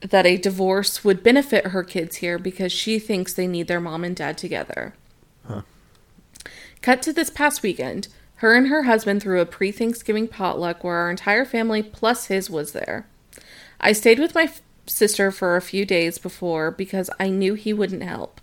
that 0.00 0.26
a 0.26 0.36
divorce 0.36 1.04
would 1.04 1.22
benefit 1.22 1.68
her 1.68 1.82
kids 1.82 2.16
here 2.16 2.38
because 2.38 2.72
she 2.72 2.98
thinks 2.98 3.32
they 3.32 3.46
need 3.46 3.68
their 3.68 3.80
mom 3.80 4.04
and 4.04 4.16
dad 4.16 4.36
together. 4.36 4.94
Cut 6.84 7.00
to 7.00 7.14
this 7.14 7.30
past 7.30 7.62
weekend. 7.62 8.08
Her 8.36 8.54
and 8.54 8.68
her 8.68 8.82
husband 8.82 9.22
threw 9.22 9.40
a 9.40 9.46
pre 9.46 9.72
Thanksgiving 9.72 10.28
potluck 10.28 10.84
where 10.84 10.96
our 10.96 11.10
entire 11.10 11.46
family 11.46 11.82
plus 11.82 12.26
his 12.26 12.50
was 12.50 12.72
there. 12.72 13.06
I 13.80 13.92
stayed 13.92 14.18
with 14.18 14.34
my 14.34 14.42
f- 14.42 14.60
sister 14.86 15.30
for 15.30 15.56
a 15.56 15.62
few 15.62 15.86
days 15.86 16.18
before 16.18 16.70
because 16.70 17.08
I 17.18 17.30
knew 17.30 17.54
he 17.54 17.72
wouldn't 17.72 18.02
help. 18.02 18.38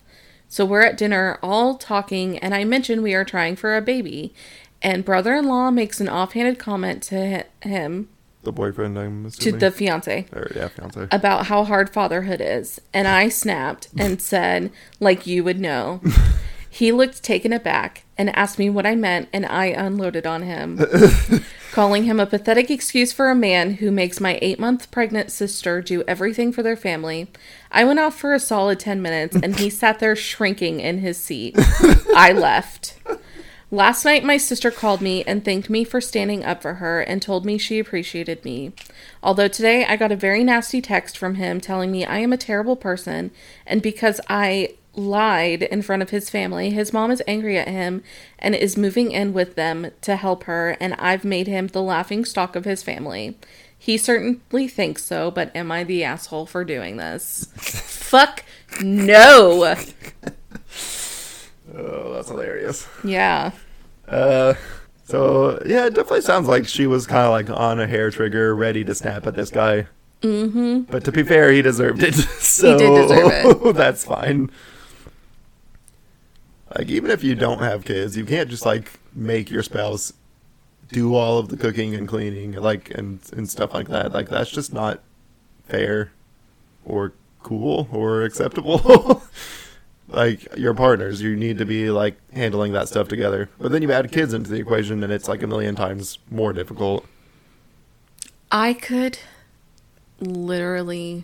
So 0.47 0.65
we're 0.65 0.81
at 0.81 0.97
dinner 0.97 1.37
all 1.43 1.75
talking, 1.75 2.39
and 2.39 2.55
I 2.55 2.63
mention 2.63 3.03
we 3.03 3.13
are 3.13 3.23
trying 3.23 3.57
for 3.57 3.77
a 3.77 3.81
baby. 3.81 4.33
And 4.81 5.05
brother 5.05 5.35
in 5.35 5.47
law 5.47 5.69
makes 5.69 6.01
an 6.01 6.09
offhanded 6.09 6.57
comment 6.57 7.03
to 7.03 7.15
hi- 7.61 7.69
him, 7.69 8.09
The 8.41 8.51
boyfriend, 8.51 8.97
I'm 8.97 9.29
to 9.29 9.51
the 9.51 9.69
fiance, 9.69 10.25
or, 10.33 10.51
yeah, 10.55 10.69
fiance. 10.69 11.07
about 11.11 11.45
how 11.45 11.63
hard 11.63 11.91
fatherhood 11.91 12.41
is. 12.41 12.81
And 12.91 13.07
I 13.07 13.29
snapped 13.29 13.89
and 13.99 14.19
said, 14.19 14.71
like 14.99 15.27
you 15.27 15.43
would 15.43 15.59
know. 15.59 16.01
He 16.73 16.93
looked 16.93 17.21
taken 17.21 17.51
aback 17.51 18.05
and 18.17 18.33
asked 18.33 18.57
me 18.57 18.69
what 18.69 18.85
I 18.85 18.95
meant, 18.95 19.27
and 19.33 19.45
I 19.45 19.65
unloaded 19.65 20.25
on 20.25 20.43
him, 20.43 20.79
calling 21.73 22.05
him 22.05 22.17
a 22.17 22.25
pathetic 22.25 22.71
excuse 22.71 23.11
for 23.11 23.29
a 23.29 23.35
man 23.35 23.75
who 23.75 23.91
makes 23.91 24.21
my 24.21 24.39
eight 24.41 24.57
month 24.57 24.89
pregnant 24.89 25.31
sister 25.31 25.81
do 25.81 26.05
everything 26.07 26.53
for 26.53 26.63
their 26.63 26.77
family. 26.77 27.27
I 27.73 27.83
went 27.83 27.99
off 27.99 28.17
for 28.17 28.33
a 28.33 28.39
solid 28.39 28.79
10 28.79 29.01
minutes, 29.01 29.35
and 29.35 29.59
he 29.59 29.69
sat 29.69 29.99
there 29.99 30.15
shrinking 30.15 30.79
in 30.79 30.99
his 30.99 31.17
seat. 31.17 31.55
I 32.15 32.31
left. 32.35 32.97
Last 33.69 34.05
night, 34.05 34.23
my 34.23 34.37
sister 34.37 34.71
called 34.71 35.01
me 35.01 35.25
and 35.25 35.43
thanked 35.43 35.69
me 35.69 35.83
for 35.83 35.99
standing 35.99 36.45
up 36.45 36.61
for 36.61 36.75
her 36.75 37.01
and 37.01 37.21
told 37.21 37.45
me 37.45 37.57
she 37.57 37.79
appreciated 37.79 38.45
me. 38.45 38.71
Although 39.21 39.49
today 39.49 39.85
I 39.85 39.97
got 39.97 40.11
a 40.11 40.15
very 40.15 40.43
nasty 40.45 40.81
text 40.81 41.17
from 41.17 41.35
him 41.35 41.59
telling 41.59 41.91
me 41.91 42.05
I 42.05 42.19
am 42.19 42.31
a 42.31 42.37
terrible 42.37 42.77
person, 42.77 43.31
and 43.67 43.81
because 43.81 44.21
I 44.29 44.75
lied 44.93 45.63
in 45.63 45.81
front 45.81 46.01
of 46.01 46.09
his 46.09 46.29
family, 46.29 46.71
his 46.71 46.91
mom 46.91 47.11
is 47.11 47.23
angry 47.27 47.57
at 47.57 47.67
him 47.67 48.03
and 48.39 48.55
is 48.55 48.77
moving 48.77 49.11
in 49.11 49.33
with 49.33 49.55
them 49.55 49.91
to 50.01 50.15
help 50.15 50.43
her, 50.43 50.77
and 50.79 50.93
I've 50.95 51.23
made 51.23 51.47
him 51.47 51.67
the 51.67 51.81
laughing 51.81 52.25
stock 52.25 52.55
of 52.55 52.65
his 52.65 52.83
family. 52.83 53.37
He 53.77 53.97
certainly 53.97 54.67
thinks 54.67 55.03
so, 55.03 55.31
but 55.31 55.55
am 55.55 55.71
I 55.71 55.83
the 55.83 56.03
asshole 56.03 56.45
for 56.45 56.63
doing 56.63 56.97
this? 56.97 57.47
Fuck 57.55 58.43
no! 58.81 59.75
Oh, 61.73 62.13
that's 62.13 62.27
hilarious. 62.27 62.87
Yeah. 63.03 63.51
Uh, 64.07 64.53
so 65.05 65.61
yeah, 65.65 65.85
it 65.85 65.93
definitely 65.93 66.21
sounds 66.21 66.47
like 66.47 66.67
she 66.67 66.85
was 66.85 67.07
kind 67.07 67.25
of 67.25 67.31
like 67.31 67.49
on 67.49 67.79
a 67.79 67.87
hair 67.87 68.11
trigger, 68.11 68.55
ready 68.55 68.83
to 68.83 68.93
snap 68.93 69.25
at 69.25 69.35
this 69.35 69.49
guy. 69.49 69.87
Mm-hmm. 70.21 70.81
But 70.81 71.03
to 71.05 71.11
be 71.11 71.23
fair, 71.23 71.51
he 71.51 71.61
deserved 71.61 72.03
it. 72.03 72.13
so 72.39 72.77
did 72.77 73.07
deserve 73.07 73.31
it. 73.65 73.73
that's 73.75 74.05
fine. 74.05 74.51
Like 76.77 76.89
even 76.89 77.11
if 77.11 77.23
you 77.23 77.35
don't 77.35 77.59
have 77.59 77.85
kids, 77.85 78.15
you 78.15 78.25
can't 78.25 78.49
just 78.49 78.65
like 78.65 78.99
make 79.13 79.49
your 79.49 79.63
spouse 79.63 80.13
do 80.91 81.15
all 81.15 81.37
of 81.37 81.49
the 81.49 81.57
cooking 81.57 81.95
and 81.95 82.07
cleaning, 82.07 82.53
like 82.53 82.89
and 82.91 83.19
and 83.33 83.49
stuff 83.49 83.73
like 83.73 83.87
that. 83.89 84.11
Like 84.13 84.29
that's 84.29 84.51
just 84.51 84.73
not 84.73 85.01
fair 85.67 86.11
or 86.85 87.13
cool 87.43 87.87
or 87.91 88.23
acceptable. 88.23 89.23
like 90.07 90.55
your 90.57 90.73
partners, 90.73 91.21
you 91.21 91.35
need 91.35 91.57
to 91.57 91.65
be 91.65 91.89
like 91.89 92.15
handling 92.33 92.73
that 92.73 92.87
stuff 92.87 93.07
together. 93.07 93.49
But 93.59 93.71
then 93.71 93.81
you 93.81 93.91
add 93.91 94.11
kids 94.11 94.33
into 94.33 94.49
the 94.49 94.59
equation, 94.59 95.03
and 95.03 95.11
it's 95.11 95.27
like 95.27 95.43
a 95.43 95.47
million 95.47 95.75
times 95.75 96.19
more 96.29 96.53
difficult. 96.53 97.05
I 98.51 98.73
could 98.73 99.19
literally 100.19 101.23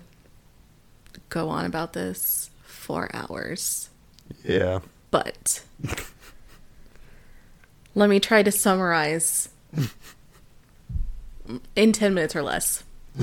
go 1.30 1.50
on 1.50 1.66
about 1.66 1.94
this 1.94 2.50
for 2.64 3.10
hours, 3.14 3.90
Yeah. 4.44 4.80
But 5.12 5.64
let 7.96 8.10
me 8.10 8.20
try 8.20 8.44
to 8.44 8.52
summarize 8.52 9.50
in 11.76 11.92
10 11.92 12.14
minutes 12.14 12.36
or 12.36 12.44
less. 12.44 12.84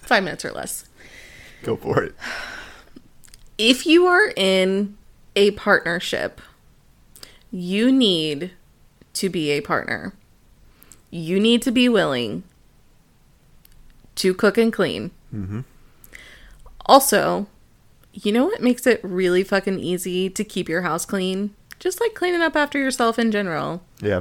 Five 0.00 0.24
minutes 0.24 0.44
or 0.44 0.52
less. 0.52 0.88
Go 1.62 1.76
for 1.76 2.02
it. 2.02 2.14
If 3.56 3.86
you 3.86 4.06
are 4.06 4.32
in 4.36 4.96
a 5.36 5.52
partnership, 5.52 6.40
you 7.50 7.90
need 7.90 8.50
to 9.14 9.28
be 9.28 9.50
a 9.50 9.60
partner. 9.60 10.12
You 11.10 11.38
need 11.38 11.62
to 11.62 11.70
be 11.70 11.88
willing 11.88 12.42
to 14.16 14.34
cook 14.34 14.58
and 14.58 14.72
clean. 14.72 15.12
Mm-hmm. 15.32 15.60
Also, 16.86 17.46
You 18.14 18.30
know 18.30 18.44
what 18.44 18.62
makes 18.62 18.86
it 18.86 19.00
really 19.02 19.42
fucking 19.42 19.80
easy 19.80 20.30
to 20.30 20.44
keep 20.44 20.68
your 20.68 20.82
house 20.82 21.04
clean? 21.04 21.54
Just 21.80 22.00
like 22.00 22.14
cleaning 22.14 22.42
up 22.42 22.54
after 22.54 22.78
yourself 22.78 23.18
in 23.18 23.32
general. 23.32 23.82
Yeah. 24.00 24.20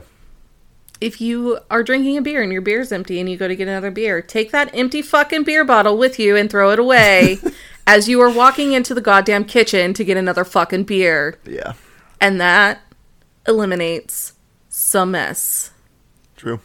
If 1.00 1.22
you 1.22 1.60
are 1.70 1.84
drinking 1.84 2.18
a 2.18 2.22
beer 2.22 2.42
and 2.42 2.52
your 2.52 2.62
beer's 2.62 2.92
empty 2.92 3.20
and 3.20 3.30
you 3.30 3.38
go 3.38 3.48
to 3.48 3.56
get 3.56 3.68
another 3.68 3.92
beer, 3.92 4.22
take 4.22 4.52
that 4.52 4.74
empty 4.74 5.02
fucking 5.04 5.44
beer 5.44 5.64
bottle 5.64 5.98
with 5.98 6.18
you 6.18 6.36
and 6.36 6.50
throw 6.50 6.72
it 6.72 6.80
away 6.80 7.38
as 7.88 8.10
you 8.10 8.20
are 8.22 8.30
walking 8.30 8.74
into 8.74 8.96
the 8.96 9.02
goddamn 9.02 9.46
kitchen 9.46 9.94
to 9.94 10.04
get 10.04 10.18
another 10.18 10.44
fucking 10.44 10.86
beer. 10.86 11.38
Yeah. 11.46 11.74
And 12.20 12.42
that 12.42 12.82
eliminates 13.48 14.34
some 14.70 15.12
mess. 15.12 15.72
True. 16.36 16.62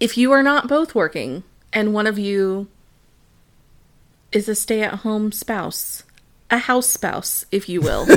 If 0.00 0.18
you 0.18 0.32
are 0.32 0.42
not 0.42 0.68
both 0.68 0.94
working 0.94 1.44
and 1.72 1.94
one 1.94 2.06
of 2.06 2.18
you 2.18 2.66
is 4.32 4.48
a 4.48 4.54
stay 4.54 4.82
at 4.82 4.94
home 4.96 5.30
spouse, 5.30 6.02
a 6.50 6.58
house 6.58 6.88
spouse, 6.88 7.44
if 7.50 7.68
you 7.68 7.80
will, 7.80 8.06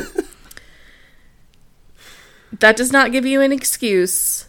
that 2.59 2.75
does 2.75 2.91
not 2.91 3.11
give 3.11 3.25
you 3.25 3.41
an 3.41 3.51
excuse 3.51 4.47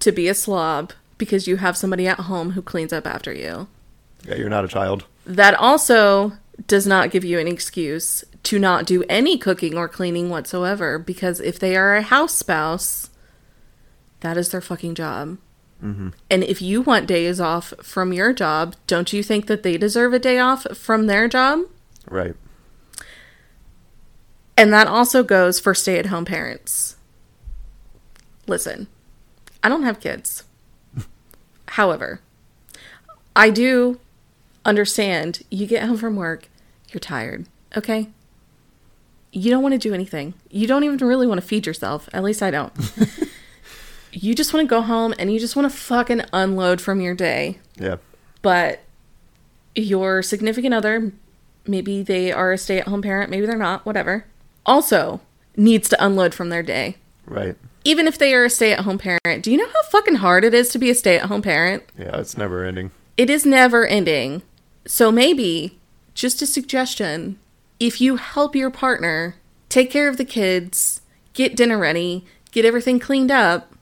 to 0.00 0.12
be 0.12 0.28
a 0.28 0.34
slob 0.34 0.92
because 1.18 1.46
you 1.46 1.56
have 1.56 1.76
somebody 1.76 2.06
at 2.06 2.20
home 2.20 2.52
who 2.52 2.62
cleans 2.62 2.92
up 2.92 3.06
after 3.06 3.32
you. 3.32 3.68
Yeah, 4.26 4.36
you're 4.36 4.48
not 4.48 4.64
a 4.64 4.68
child. 4.68 5.04
That 5.26 5.54
also 5.54 6.32
does 6.66 6.86
not 6.86 7.10
give 7.10 7.24
you 7.24 7.38
an 7.38 7.48
excuse 7.48 8.24
to 8.44 8.58
not 8.58 8.86
do 8.86 9.04
any 9.08 9.38
cooking 9.38 9.76
or 9.76 9.88
cleaning 9.88 10.30
whatsoever 10.30 10.98
because 10.98 11.40
if 11.40 11.58
they 11.58 11.76
are 11.76 11.96
a 11.96 12.02
house 12.02 12.34
spouse, 12.34 13.10
that 14.20 14.36
is 14.36 14.50
their 14.50 14.60
fucking 14.60 14.94
job. 14.94 15.38
Mm-hmm. 15.82 16.10
And 16.30 16.44
if 16.44 16.60
you 16.60 16.82
want 16.82 17.06
days 17.06 17.40
off 17.40 17.72
from 17.82 18.12
your 18.12 18.32
job, 18.32 18.76
don't 18.86 19.12
you 19.12 19.22
think 19.22 19.46
that 19.46 19.62
they 19.62 19.78
deserve 19.78 20.12
a 20.12 20.18
day 20.18 20.38
off 20.38 20.66
from 20.76 21.06
their 21.06 21.28
job? 21.28 21.60
Right. 22.08 22.34
And 24.60 24.74
that 24.74 24.86
also 24.86 25.22
goes 25.22 25.58
for 25.58 25.74
stay 25.74 25.98
at 25.98 26.06
home 26.06 26.26
parents. 26.26 26.96
Listen, 28.46 28.88
I 29.64 29.70
don't 29.70 29.84
have 29.84 30.00
kids. 30.00 30.44
However, 31.68 32.20
I 33.34 33.48
do 33.48 33.98
understand 34.66 35.42
you 35.50 35.66
get 35.66 35.84
home 35.84 35.96
from 35.96 36.14
work, 36.16 36.48
you're 36.90 37.00
tired, 37.00 37.46
okay? 37.74 38.08
You 39.32 39.50
don't 39.50 39.62
want 39.62 39.72
to 39.72 39.78
do 39.78 39.94
anything. 39.94 40.34
You 40.50 40.66
don't 40.66 40.84
even 40.84 40.98
really 40.98 41.26
want 41.26 41.40
to 41.40 41.46
feed 41.46 41.66
yourself. 41.66 42.10
At 42.12 42.22
least 42.22 42.42
I 42.42 42.50
don't. 42.50 42.72
you 44.12 44.34
just 44.34 44.52
want 44.52 44.66
to 44.66 44.68
go 44.68 44.82
home 44.82 45.14
and 45.18 45.32
you 45.32 45.40
just 45.40 45.56
want 45.56 45.70
to 45.72 45.74
fucking 45.74 46.22
unload 46.34 46.82
from 46.82 47.00
your 47.00 47.14
day 47.14 47.60
Yeah. 47.78 47.96
but 48.42 48.80
your 49.74 50.20
significant 50.22 50.74
other, 50.74 51.12
maybe 51.66 52.02
they 52.02 52.30
are 52.30 52.52
a 52.52 52.58
stay 52.58 52.78
at 52.80 52.88
home 52.88 53.00
parent, 53.00 53.30
maybe 53.30 53.46
they're 53.46 53.56
not, 53.56 53.86
whatever, 53.86 54.26
also 54.70 55.20
needs 55.56 55.88
to 55.88 56.04
unload 56.04 56.32
from 56.32 56.48
their 56.48 56.62
day. 56.62 56.96
Right. 57.26 57.56
Even 57.84 58.06
if 58.06 58.16
they 58.16 58.32
are 58.34 58.44
a 58.44 58.50
stay 58.50 58.72
at 58.72 58.80
home 58.80 58.98
parent, 58.98 59.42
do 59.42 59.50
you 59.50 59.56
know 59.56 59.66
how 59.66 59.82
fucking 59.90 60.16
hard 60.16 60.44
it 60.44 60.54
is 60.54 60.68
to 60.70 60.78
be 60.78 60.90
a 60.90 60.94
stay 60.94 61.16
at 61.16 61.26
home 61.26 61.42
parent? 61.42 61.82
Yeah, 61.98 62.18
it's 62.18 62.38
never 62.38 62.64
ending. 62.64 62.92
It 63.16 63.28
is 63.28 63.44
never 63.44 63.86
ending. 63.86 64.42
So 64.86 65.10
maybe, 65.10 65.78
just 66.14 66.40
a 66.40 66.46
suggestion, 66.46 67.38
if 67.80 68.00
you 68.00 68.16
help 68.16 68.54
your 68.54 68.70
partner 68.70 69.34
take 69.68 69.90
care 69.90 70.08
of 70.08 70.18
the 70.18 70.24
kids, 70.24 71.00
get 71.32 71.56
dinner 71.56 71.78
ready, 71.78 72.24
get 72.52 72.64
everything 72.64 73.00
cleaned 73.00 73.30
up, 73.30 73.72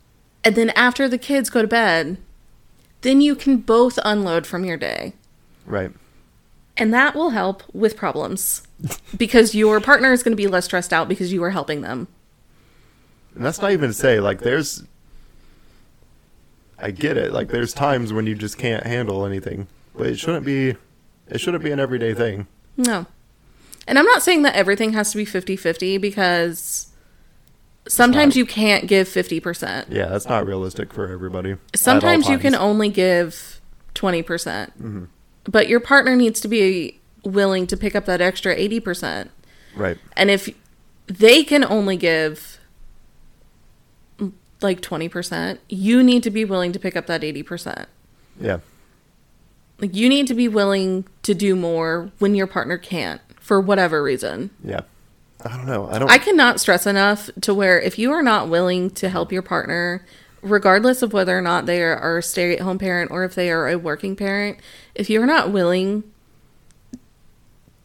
and 0.45 0.55
then 0.55 0.71
after 0.71 1.09
the 1.09 1.19
kids 1.19 1.51
go 1.51 1.63
to 1.63 1.69
bed, 1.69 2.17
then 3.03 3.21
you 3.21 3.35
can 3.35 3.59
both 3.59 3.99
unload 4.05 4.47
from 4.47 4.65
your 4.65 4.77
day. 4.77 5.13
Right. 5.67 5.93
And 6.79 6.95
that 6.95 7.17
will 7.17 7.31
help 7.31 7.65
with 7.75 7.97
problems 7.97 8.63
because 9.17 9.55
your 9.55 9.81
partner 9.81 10.13
is 10.13 10.23
going 10.23 10.33
to 10.33 10.37
be 10.37 10.47
less 10.47 10.67
stressed 10.67 10.93
out 10.93 11.09
because 11.09 11.33
you 11.33 11.43
are 11.43 11.51
helping 11.51 11.81
them. 11.81 12.07
And 13.35 13.45
that's 13.45 13.61
not 13.61 13.73
even 13.73 13.91
to 13.91 13.95
say 13.95 14.21
like 14.21 14.41
there's 14.41 14.85
I 16.79 16.93
get 16.93 17.17
it. 17.17 17.33
Like 17.33 17.49
there's 17.49 17.73
times 17.75 18.13
when 18.13 18.27
you 18.27 18.35
just 18.35 18.57
can't 18.57 18.87
handle 18.87 19.27
anything. 19.27 19.67
But 19.97 20.07
it 20.07 20.19
shouldn't 20.19 20.47
be 20.47 20.77
it 21.27 21.41
shouldn't 21.41 21.65
be 21.65 21.73
an 21.73 21.81
everyday 21.81 22.15
thing. 22.15 22.47
No. 22.77 23.07
And 23.87 23.99
I'm 23.99 24.07
not 24.07 24.23
saying 24.23 24.43
that 24.43 24.55
everything 24.55 24.93
has 24.93 25.11
to 25.11 25.17
be 25.17 25.25
50 25.25 25.57
50 25.57 25.99
because 25.99 26.93
sometimes 27.89 28.37
you 28.37 28.47
can't 28.47 28.87
give 28.87 29.09
50%. 29.09 29.87
Yeah, 29.89 30.07
that's 30.07 30.29
not 30.29 30.47
realistic 30.47 30.93
for 30.93 31.11
everybody. 31.11 31.57
Sometimes 31.75 32.29
you 32.29 32.39
can 32.39 32.55
only 32.55 32.91
give 32.91 33.61
20%. 33.95 35.09
But 35.49 35.67
your 35.67 35.81
partner 35.81 36.15
needs 36.15 36.41
to 36.41 36.49
be 36.49 37.01
willing 37.25 37.67
to 37.67 37.77
pick 37.77 37.97
up 37.97 38.05
that 38.05 38.21
extra 38.21 38.55
80%. 38.55 39.31
Right. 39.75 39.97
And 40.15 40.31
if 40.31 40.51
they 41.07 41.43
can 41.43 41.65
only 41.65 41.97
give 41.97 42.61
like 44.61 44.83
20%, 44.83 45.59
you 45.69 46.03
need 46.03 46.23
to 46.23 46.31
be 46.31 46.45
willing 46.45 46.73
to 46.73 46.79
pick 46.79 46.97
up 46.97 47.07
that 47.07 47.23
80%. 47.23 47.87
Yeah. 48.39 48.59
Like 49.79 49.95
you 49.95 50.09
need 50.09 50.27
to 50.27 50.35
be 50.35 50.49
willing 50.49 51.07
to 51.23 51.35
do 51.35 51.57
more 51.57 52.11
when 52.19 52.35
your 52.35 52.47
partner 52.47 52.77
can't 52.77 53.21
for 53.41 53.61
whatever 53.61 54.03
reason. 54.03 54.51
Yeah. 54.63 54.83
I 55.45 55.57
don't 55.57 55.67
know. 55.67 55.89
I 55.89 55.99
don't 55.99 56.11
I 56.11 56.19
cannot 56.19 56.61
stress 56.61 56.87
enough 56.87 57.31
to 57.41 57.55
where 57.55 57.81
if 57.81 57.99
you 57.99 58.11
are 58.13 58.23
not 58.23 58.49
willing 58.49 58.91
to 58.91 59.09
help 59.09 59.33
your 59.33 59.43
partner, 59.43 60.05
regardless 60.43 61.03
of 61.03 61.13
whether 61.13 61.37
or 61.37 61.43
not 61.43 61.67
they 61.67 61.83
are, 61.83 62.19
a 62.19 62.23
stay 62.23 62.55
at 62.55 62.61
home 62.61 62.79
parent 62.79 63.11
or 63.11 63.25
if 63.25 63.35
they 63.35 63.51
are 63.51 63.69
a 63.69 63.77
working 63.77 64.17
parent, 64.17 64.59
if 64.95 65.11
you're 65.11 65.27
not 65.27 65.51
willing 65.51 66.05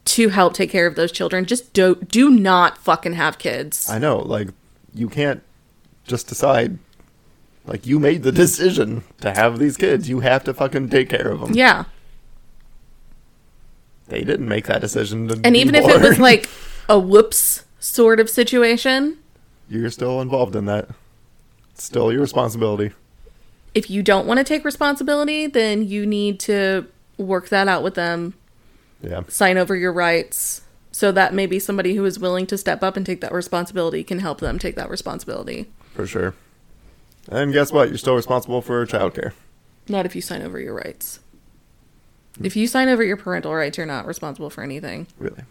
to 0.05 0.29
help 0.29 0.53
take 0.53 0.69
care 0.69 0.85
of 0.87 0.95
those 0.95 1.11
children, 1.11 1.45
just 1.45 1.73
do 1.73 1.95
do 1.95 2.29
not 2.29 2.77
fucking 2.77 3.13
have 3.13 3.37
kids. 3.37 3.89
I 3.89 3.99
know, 3.99 4.17
like 4.19 4.49
you 4.93 5.09
can't 5.09 5.41
just 6.05 6.27
decide 6.27 6.77
like 7.65 7.85
you 7.85 7.99
made 7.99 8.23
the 8.23 8.31
decision 8.31 9.03
to 9.21 9.31
have 9.31 9.59
these 9.59 9.77
kids. 9.77 10.09
You 10.09 10.19
have 10.19 10.43
to 10.43 10.53
fucking 10.53 10.89
take 10.89 11.09
care 11.09 11.29
of 11.29 11.39
them. 11.39 11.53
yeah. 11.53 11.85
They 14.07 14.23
didn't 14.23 14.49
make 14.49 14.67
that 14.67 14.81
decision 14.81 15.31
And 15.45 15.55
even 15.55 15.75
if 15.75 15.87
it 15.87 16.01
was 16.01 16.19
like 16.19 16.49
a 16.89 16.99
whoops 16.99 17.63
sort 17.79 18.19
of 18.19 18.29
situation, 18.29 19.17
you're 19.69 19.89
still 19.89 20.21
involved 20.21 20.55
in 20.55 20.65
that. 20.65 20.89
Still 21.75 22.11
your 22.11 22.21
responsibility. 22.21 22.91
if 23.73 23.89
you 23.89 24.03
don't 24.03 24.27
want 24.27 24.37
to 24.37 24.43
take 24.43 24.63
responsibility, 24.63 25.47
then 25.47 25.87
you 25.87 26.05
need 26.05 26.39
to 26.41 26.85
work 27.17 27.49
that 27.49 27.67
out 27.67 27.81
with 27.81 27.95
them 27.95 28.35
Yeah. 29.01 29.21
sign 29.27 29.57
over 29.57 29.75
your 29.75 29.91
rights 29.91 30.61
so 30.91 31.11
that 31.11 31.33
maybe 31.33 31.57
somebody 31.57 31.95
who 31.95 32.05
is 32.05 32.19
willing 32.19 32.45
to 32.47 32.57
step 32.57 32.83
up 32.83 32.95
and 32.95 33.03
take 33.05 33.19
that 33.21 33.31
responsibility 33.31 34.03
can 34.03 34.19
help 34.19 34.39
them 34.41 34.59
take 34.59 34.75
that 34.75 34.89
responsibility. 34.91 35.71
For 35.95 36.05
sure. 36.05 36.35
And 37.29 37.51
guess 37.51 37.71
what? 37.71 37.89
You're 37.89 37.97
still 37.97 38.15
responsible 38.15 38.61
for 38.61 38.85
childcare. 38.85 39.31
Not 39.89 40.05
if 40.05 40.15
you 40.15 40.21
sign 40.21 40.43
over 40.43 40.59
your 40.59 40.75
rights. 40.75 41.19
If 42.43 42.55
you 42.55 42.67
sign 42.67 42.89
over 42.89 43.03
your 43.03 43.17
parental 43.17 43.53
rights, 43.55 43.77
you're 43.77 43.87
not 43.87 44.05
responsible 44.05 44.49
for 44.51 44.61
anything 44.63 45.07
Really. 45.17 45.43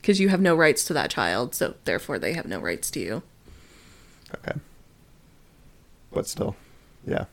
because 0.00 0.18
you 0.20 0.28
have 0.30 0.40
no 0.40 0.54
rights 0.54 0.84
to 0.84 0.92
that 0.94 1.10
child, 1.10 1.54
so 1.54 1.74
therefore 1.84 2.18
they 2.18 2.32
have 2.32 2.46
no 2.46 2.58
rights 2.58 2.90
to 2.92 3.00
you. 3.00 3.22
Okay. 4.34 4.58
But 6.12 6.26
still. 6.26 6.56
Yeah. 7.06 7.24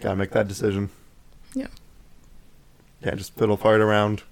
Gotta 0.00 0.16
make 0.16 0.30
that 0.32 0.48
decision. 0.48 0.90
Yeah. 1.54 1.68
Yeah, 3.02 3.14
just 3.14 3.34
fiddle 3.34 3.56
fart 3.56 3.80
around. 3.80 4.22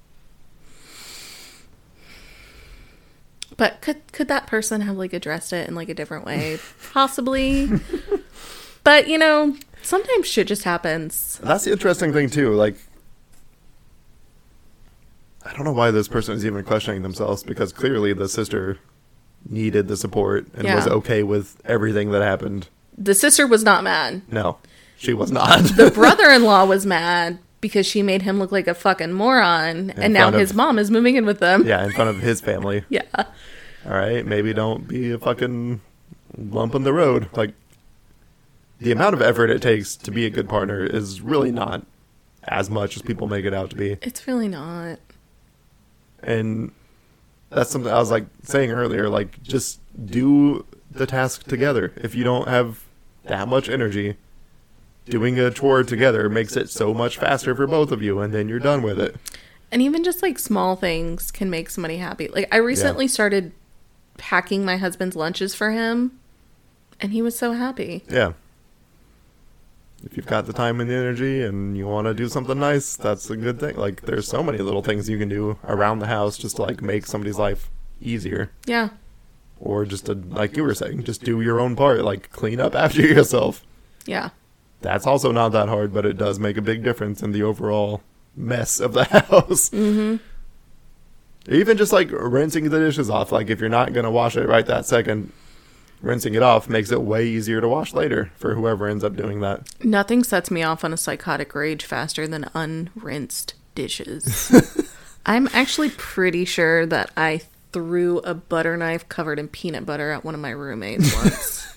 But 3.57 3.81
could 3.81 4.01
could 4.13 4.29
that 4.29 4.47
person 4.47 4.81
have 4.81 4.97
like 4.97 5.13
addressed 5.13 5.53
it 5.53 5.69
in 5.69 5.75
like 5.75 5.89
a 5.89 5.95
different 5.95 6.25
way? 6.25 6.59
Possibly. 6.93 7.71
but, 8.83 9.09
you 9.09 9.17
know, 9.19 9.57
sometimes 9.83 10.27
shit 10.27 10.49
just 10.49 10.65
happens. 10.65 11.39
That's 11.43 11.65
the 11.65 11.73
interesting 11.73 12.13
thing 12.13 12.31
too. 12.31 12.53
Like, 12.55 12.77
I 15.45 15.53
don't 15.53 15.65
know 15.65 15.73
why 15.73 15.91
this 15.91 16.09
person 16.09 16.35
is 16.35 16.45
even 16.45 16.65
questioning 16.65 17.03
themselves 17.03 17.43
because 17.43 17.73
clearly 17.73 18.13
the 18.13 18.29
sister 18.29 18.79
needed 19.49 19.89
the 19.89 19.97
support 19.97 20.47
and 20.55 20.65
was 20.75 20.87
okay 20.87 21.23
with 21.23 21.61
everything 21.65 22.11
that 22.13 22.23
happened. 22.23 22.69
The 22.97 23.15
sister 23.15 23.47
was 23.47 23.65
not 23.65 23.83
mad. 23.85 24.23
No, 24.31 24.59
she 24.97 25.13
was 25.15 25.31
not. 25.33 25.61
the 25.77 25.91
brother-in-law 25.95 26.65
was 26.67 26.87
mad 26.87 27.39
because 27.61 27.87
she 27.87 28.03
made 28.03 28.23
him 28.23 28.39
look 28.39 28.53
like 28.53 28.67
a 28.69 28.75
fucking 28.75 29.13
moron 29.13 29.91
and 29.93 30.13
now 30.13 30.29
of- 30.29 30.35
his 30.35 30.53
mom 30.55 30.79
is 30.79 30.91
moving 30.91 31.17
in 31.17 31.25
with 31.27 31.39
them 31.41 31.67
yeah, 31.67 31.85
in 31.85 31.91
front 31.93 32.11
of 32.11 32.21
his 32.21 32.41
family. 32.51 32.85
yeah 32.91 33.03
All 33.17 33.27
right, 33.93 34.25
maybe 34.27 34.53
don't 34.53 34.87
be 34.87 35.11
a 35.13 35.19
fucking 35.19 35.81
lump 36.37 36.75
in 36.75 36.83
the 36.85 36.93
road. 36.93 37.29
Like, 37.35 37.55
the 38.81 38.93
amount 38.93 39.15
of 39.15 39.23
effort 39.23 39.51
it 39.51 39.63
takes 39.63 39.97
to 39.97 40.11
be 40.11 40.27
a 40.27 40.31
good 40.31 40.49
partner 40.49 40.85
is 40.85 41.21
really 41.23 41.51
not 41.51 41.87
as 42.45 42.69
much 42.69 42.97
as 42.97 43.03
people 43.03 43.27
make 43.27 43.45
it 43.47 43.55
out 43.55 43.71
to 43.71 43.77
be. 43.77 43.97
it's 44.03 44.27
really 44.27 44.49
not 44.49 44.99
And 46.23 46.71
that's 47.51 47.71
something 47.71 47.91
I 47.91 47.99
was 47.99 48.11
like 48.11 48.27
saying 48.43 48.71
earlier. 48.73 49.09
Like, 49.09 49.43
just 49.43 49.81
do 50.07 50.67
the 50.91 51.07
task 51.07 51.45
together. 51.47 51.93
If 51.97 52.15
you 52.15 52.25
don't 52.25 52.49
have 52.49 52.84
that 53.27 53.49
much 53.49 53.69
energy, 53.69 54.17
doing 55.07 55.39
a 55.39 55.51
chore 55.51 55.83
together 55.83 56.29
makes 56.29 56.57
it 56.57 56.71
so 56.71 56.95
much 56.95 57.19
faster 57.19 57.55
for 57.55 57.67
both 57.67 57.93
of 57.93 58.03
you, 58.03 58.21
and 58.21 58.33
then 58.33 58.49
you're 58.49 58.59
done 58.59 58.83
with 58.83 59.01
it. 59.01 59.17
And 59.71 59.83
even 59.83 60.05
just 60.05 60.23
like 60.23 60.39
small 60.39 60.77
things 60.77 61.31
can 61.31 61.51
make 61.51 61.69
somebody 61.69 61.97
happy. 61.97 62.29
Like 62.29 62.49
I 62.53 62.59
recently 62.59 63.09
started 63.09 63.53
packing 64.19 64.65
my 64.65 64.77
husband's 64.77 65.17
lunches 65.17 65.55
for 65.55 65.73
him 65.73 66.19
and 67.01 67.13
he 67.13 67.23
was 67.23 67.37
so 67.37 67.53
happy. 67.53 68.05
Yeah. 68.09 68.35
If 70.05 70.17
you've 70.17 70.27
got 70.27 70.47
the 70.47 70.53
time 70.53 70.81
and 70.81 70.89
the 70.89 70.95
energy 70.95 71.43
and 71.43 71.77
you 71.77 71.87
want 71.87 72.07
to 72.07 72.15
do 72.15 72.29
something 72.29 72.59
nice, 72.59 72.95
that's 72.95 73.29
a 73.31 73.37
good 73.37 73.59
thing. 73.59 73.77
Like 73.77 74.03
there's 74.03 74.29
so 74.29 74.43
many 74.43 74.59
little 74.59 74.83
things 74.83 75.09
you 75.09 75.19
can 75.19 75.29
do 75.29 75.59
around 75.65 75.99
the 75.99 76.07
house 76.07 76.37
just 76.37 76.57
to 76.57 76.63
like 76.63 76.83
make 76.83 77.07
somebody's 77.07 77.39
life 77.39 77.71
easier. 78.01 78.51
Yeah. 78.67 78.91
Or 79.65 79.85
just 79.87 80.07
to 80.07 80.13
like 80.15 80.57
you 80.59 80.63
were 80.63 80.75
saying, 80.75 81.05
just 81.05 81.25
do 81.25 81.41
your 81.41 81.59
own 81.59 81.75
part, 81.75 82.03
like 82.05 82.31
clean 82.31 82.61
up 82.61 82.75
after 82.75 83.01
yourself. 83.07 83.65
Yeah. 84.05 84.29
That's 84.83 85.07
also 85.07 85.33
not 85.33 85.49
that 85.53 85.69
hard, 85.71 85.95
but 85.95 86.05
it 86.05 86.19
does 86.19 86.39
make 86.39 86.59
a 86.59 86.63
big 86.63 86.83
difference 86.85 87.23
in 87.23 87.33
the 87.33 87.43
overall 87.43 88.03
mess 88.37 88.79
of 88.79 88.93
the 88.93 89.05
house. 89.31 89.71
Mhm. 89.71 90.21
Even 91.49 91.77
just 91.77 91.93
like 91.93 92.09
rinsing 92.13 92.69
the 92.71 92.79
dishes 92.79 93.09
off, 93.09 93.33
like 93.33 93.49
if 93.51 93.61
you're 93.61 93.69
not 93.71 93.93
gonna 93.93 94.11
wash 94.11 94.37
it 94.37 94.47
right 94.49 94.67
that 94.67 94.85
second, 94.87 95.33
rinsing 96.03 96.35
it 96.35 96.43
off 96.43 96.69
makes 96.69 96.91
it 96.93 97.01
way 97.01 97.27
easier 97.27 97.61
to 97.63 97.69
wash 97.69 97.95
later 97.95 98.31
for 98.37 98.55
whoever 98.55 98.87
ends 98.87 99.03
up 99.05 99.17
doing 99.17 99.41
that. 99.41 99.63
Nothing 99.83 100.23
sets 100.25 100.51
me 100.51 100.63
off 100.63 100.85
on 100.85 100.93
a 100.93 100.97
psychotic 100.99 101.55
rage 101.55 101.85
faster 101.87 102.27
than 102.29 102.51
unrinsed 102.55 103.55
dishes. 103.75 104.91
I'm 105.27 105.49
actually 105.55 105.89
pretty 105.91 106.45
sure 106.45 106.85
that 106.85 107.11
I 107.17 107.41
threw 107.75 108.19
a 108.21 108.33
butter 108.33 108.77
knife 108.77 109.07
covered 109.09 109.39
in 109.39 109.49
peanut 109.49 109.85
butter 109.85 110.11
at 110.13 110.25
one 110.25 110.35
of 110.35 110.41
my 110.41 110.51
roommates 110.51 111.15
once. 111.15 111.61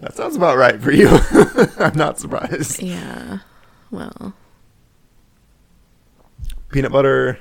That 0.00 0.16
sounds 0.16 0.34
about 0.34 0.56
right 0.56 0.80
for 0.80 0.90
you. 0.90 1.10
I'm 1.78 1.94
not 1.94 2.18
surprised. 2.18 2.82
yeah. 2.82 3.40
Well, 3.90 4.32
Peanut 6.70 6.90
butter, 6.90 7.38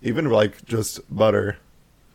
even 0.00 0.26
like 0.26 0.64
just 0.64 1.00
butter, 1.14 1.56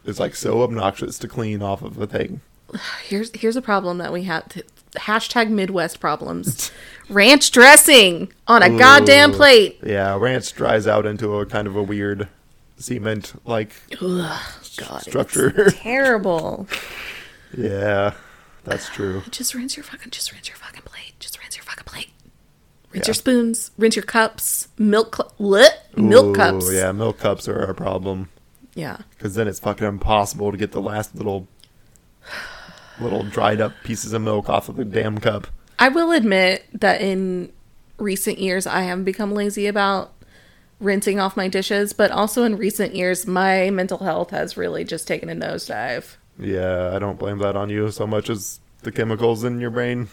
is 0.05 0.22
like 0.22 0.36
so 0.36 0.61
obnoxious 0.61 1.20
to 1.20 1.28
clean 1.28 1.61
off 1.61 1.82
of 1.82 1.97
a 1.99 2.07
thing. 2.07 2.39
here's 3.03 3.30
here's 3.36 3.57
a 3.57 3.61
problem 3.61 3.97
that 3.97 4.13
we 4.13 4.24
have. 4.24 4.47
To, 4.49 4.63
hashtag 4.99 5.49
Midwest 5.49 5.99
problems. 5.99 6.71
Ranch 7.09 7.51
dressing 7.51 8.31
on 8.47 8.61
a 8.63 8.77
goddamn 8.77 9.31
plate. 9.31 9.79
Yeah, 9.81 10.17
ranch 10.17 10.53
dries 10.53 10.87
out 10.87 11.05
into 11.05 11.35
a 11.37 11.45
kind 11.45 11.65
of 11.65 11.75
a 11.77 11.81
weird 11.83 12.27
cement 12.77 13.33
like 13.45 13.71
structure. 14.61 15.53
it's 15.67 15.79
terrible. 15.79 16.67
yeah, 17.57 18.13
that's 18.65 18.89
true. 18.89 19.21
Just 19.31 19.53
rinse 19.53 19.77
your 19.77 19.85
fucking. 19.85 20.11
Just 20.11 20.33
rinse 20.33 20.49
your 20.49 20.57
fucking 20.57 20.81
plate. 20.83 21.13
Just 21.19 21.39
rinse 21.41 21.55
your 21.55 21.63
fucking 21.63 21.85
plate. 21.85 22.09
Rinse 22.91 23.05
Yeah. 23.05 23.09
your 23.11 23.13
spoons. 23.15 23.71
Rinse 23.77 23.95
your 23.95 24.03
cups. 24.03 24.67
Milk. 24.77 25.15
Cl- 25.15 25.33
lit 25.39 25.73
milk 25.95 26.25
Ooh, 26.25 26.33
cups. 26.33 26.73
Yeah, 26.73 26.91
milk 26.91 27.19
cups 27.19 27.47
are 27.47 27.61
a 27.61 27.73
problem 27.73 28.27
Yeah. 28.75 28.97
because 29.11 29.35
then 29.35 29.47
it's 29.47 29.59
fucking 29.61 29.87
impossible 29.87 30.51
to 30.51 30.57
get 30.57 30.73
the 30.73 30.81
last 30.81 31.15
little 31.15 31.47
little 32.99 33.23
dried 33.23 33.61
up 33.61 33.73
pieces 33.83 34.13
of 34.13 34.21
milk 34.21 34.49
off 34.49 34.69
of 34.69 34.75
the 34.75 34.85
damn 34.85 35.17
cup. 35.19 35.47
I 35.79 35.89
will 35.89 36.11
admit 36.11 36.65
that 36.73 37.01
in 37.01 37.51
recent 37.97 38.39
years 38.39 38.65
I 38.67 38.81
have 38.81 39.05
become 39.05 39.33
lazy 39.33 39.67
about 39.67 40.13
rinsing 40.79 41.19
off 41.19 41.35
my 41.37 41.47
dishes, 41.47 41.93
but 41.93 42.11
also 42.11 42.43
in 42.43 42.57
recent 42.57 42.95
years 42.95 43.25
my 43.25 43.69
mental 43.69 43.99
health 43.99 44.31
has 44.31 44.57
really 44.57 44.83
just 44.83 45.07
taken 45.07 45.29
a 45.29 45.35
nosedive. 45.35 46.15
Yeah, 46.39 46.91
I 46.95 46.99
don't 46.99 47.17
blame 47.17 47.39
that 47.39 47.55
on 47.55 47.69
you 47.69 47.89
so 47.91 48.05
much 48.05 48.29
as 48.29 48.59
the 48.83 48.91
chemicals 48.91 49.43
in 49.43 49.59
your 49.59 49.71
brain 49.71 50.07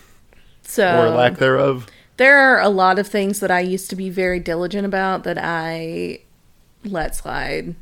So 0.62 1.02
or 1.04 1.10
lack 1.10 1.36
thereof. 1.36 1.86
there 2.16 2.38
are 2.38 2.60
a 2.60 2.70
lot 2.70 2.98
of 2.98 3.06
things 3.06 3.40
that 3.40 3.50
I 3.50 3.60
used 3.60 3.90
to 3.90 3.96
be 3.96 4.08
very 4.08 4.40
diligent 4.40 4.86
about 4.86 5.24
that 5.24 5.36
I 5.38 6.20
let 6.84 7.14
slide. 7.14 7.74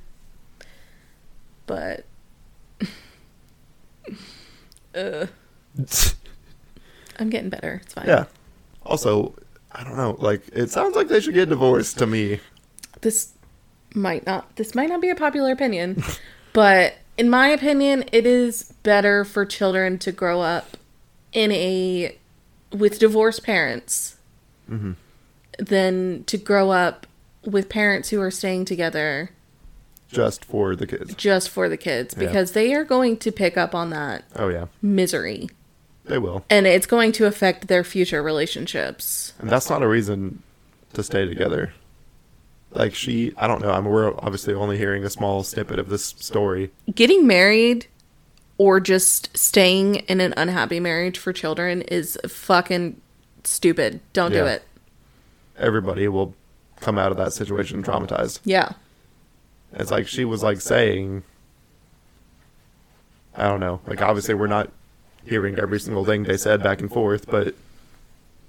But 1.67 2.05
uh, 4.95 5.27
I'm 7.19 7.31
getting 7.31 7.51
better. 7.51 7.81
It's 7.83 7.95
fine. 7.95 8.07
yeah. 8.09 8.25
Also, 8.85 9.35
I 9.71 9.85
don't 9.85 9.97
know. 9.97 10.17
Like, 10.19 10.43
it 10.53 10.71
sounds 10.71 10.97
like 10.97 11.09
they 11.09 11.21
should 11.21 11.35
get 11.35 11.49
divorced 11.49 11.99
to 11.99 12.07
me. 12.07 12.41
this 13.01 13.33
might 13.95 14.25
not 14.25 14.57
this 14.57 14.75
might 14.75 14.89
not 14.89 15.03
be 15.03 15.11
a 15.11 15.15
popular 15.15 15.53
opinion 15.53 16.03
but 16.55 16.95
in 17.19 17.29
my 17.29 17.49
opinion 17.49 18.03
it 18.11 18.25
is 18.25 18.73
better 18.83 19.23
for 19.23 19.45
children 19.45 19.99
to 19.99 20.11
grow 20.11 20.41
up 20.41 20.79
in 21.35 21.53
a 21.53 22.17
with 22.73 22.99
divorced 22.99 23.43
parents 23.45 24.17
Mhm. 24.71 24.97
than 25.59 26.25
to 26.25 26.39
grow 26.39 26.71
up 26.71 27.07
with 27.45 27.69
parents 27.69 28.09
who 28.09 28.19
are 28.23 28.31
staying 28.31 28.65
together 28.65 29.29
Just 30.13 30.45
for 30.45 30.77
the 30.77 30.87
kids. 30.87 31.15
just 31.15 31.49
for 31.51 31.69
the 31.69 31.77
kids 31.77 32.15
Yeah. 32.17 32.27
because 32.27 32.53
they 32.53 32.75
are 32.75 32.85
going 32.85 33.17
to 33.19 33.33
pick 33.33 33.57
up 33.57 33.75
on 33.75 33.91
that 33.91 34.25
Oh, 34.37 34.49
yeah. 34.49 34.67
misery 34.83 35.49
They 36.05 36.19
will. 36.19 36.45
and 36.51 36.67
it's 36.67 36.87
going 36.87 37.13
to 37.13 37.27
affect 37.27 37.69
their 37.69 37.83
future 37.85 38.23
relationships 38.23 39.33
And 39.41 39.49
that's 39.51 39.69
not 39.71 39.83
a 39.83 39.89
reason 39.89 40.43
to 40.93 41.03
stay 41.03 41.27
together. 41.27 41.73
Like, 42.75 42.95
she, 42.95 43.33
I 43.37 43.47
don't 43.47 43.61
know. 43.61 43.71
I'm, 43.71 43.85
we're 43.85 44.15
obviously 44.19 44.55
only 44.55 44.79
hearing 44.79 45.05
a 45.05 45.11
small 45.11 45.43
snippet 45.43 45.79
of 45.79 45.89
this 45.91 46.05
story. 46.05 46.71
getting 46.95 47.27
married 47.27 47.87
or 48.59 48.81
just 48.81 49.37
staying 49.37 49.97
in 49.97 50.21
an 50.21 50.33
unhappy 50.37 50.81
marriage 50.81 51.19
for 51.19 51.33
children 51.33 51.83
is 51.83 52.19
fucking 52.29 53.01
stupid. 53.45 54.01
Don't 54.13 54.33
do 54.33 54.45
it. 54.47 54.63
Everybody 55.59 56.09
will 56.09 56.35
come 56.81 56.99
out 56.99 57.11
of 57.13 57.19
that 57.19 57.33
situation 57.33 57.83
traumatized. 57.83 58.41
Yeah. 58.45 58.73
It's 59.75 59.91
like 59.91 60.07
she 60.07 60.25
was 60.25 60.43
like 60.43 60.61
saying, 60.61 61.23
I 63.35 63.49
don't 63.49 63.61
know. 63.61 63.81
Like 63.87 64.03
obviously 64.03 64.35
we're 64.35 64.47
not 64.47 64.71
hearing 65.25 65.59
every 65.59 65.81
single 65.81 66.05
thing 66.05 66.25
they 66.25 66.37
said 66.37 66.63
back 66.63 66.81
and 66.81 66.91
forth, 66.91 67.31
but 67.31 67.55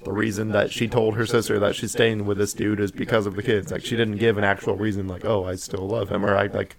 the 0.04 0.12
reason 0.12 0.50
that 0.50 0.72
she 0.72 0.88
told 0.88 1.16
her 1.16 1.26
sister 1.26 1.60
that 1.60 1.76
she's 1.76 1.92
staying 1.92 2.26
with 2.26 2.38
this 2.38 2.54
dude 2.54 2.80
is 2.80 2.92
because 2.92 3.26
of 3.26 3.36
the 3.36 3.44
kids. 3.44 3.72
Like 3.72 3.86
she 3.86 3.96
didn't 3.96 4.18
give 4.18 4.38
an 4.38 4.44
actual 4.44 4.76
reason, 4.76 5.08
like 5.08 5.26
oh 5.26 5.46
I 5.46 5.56
still 5.56 5.88
love 5.88 6.10
him, 6.10 6.26
or 6.26 6.36
I 6.36 6.48
like 6.48 6.76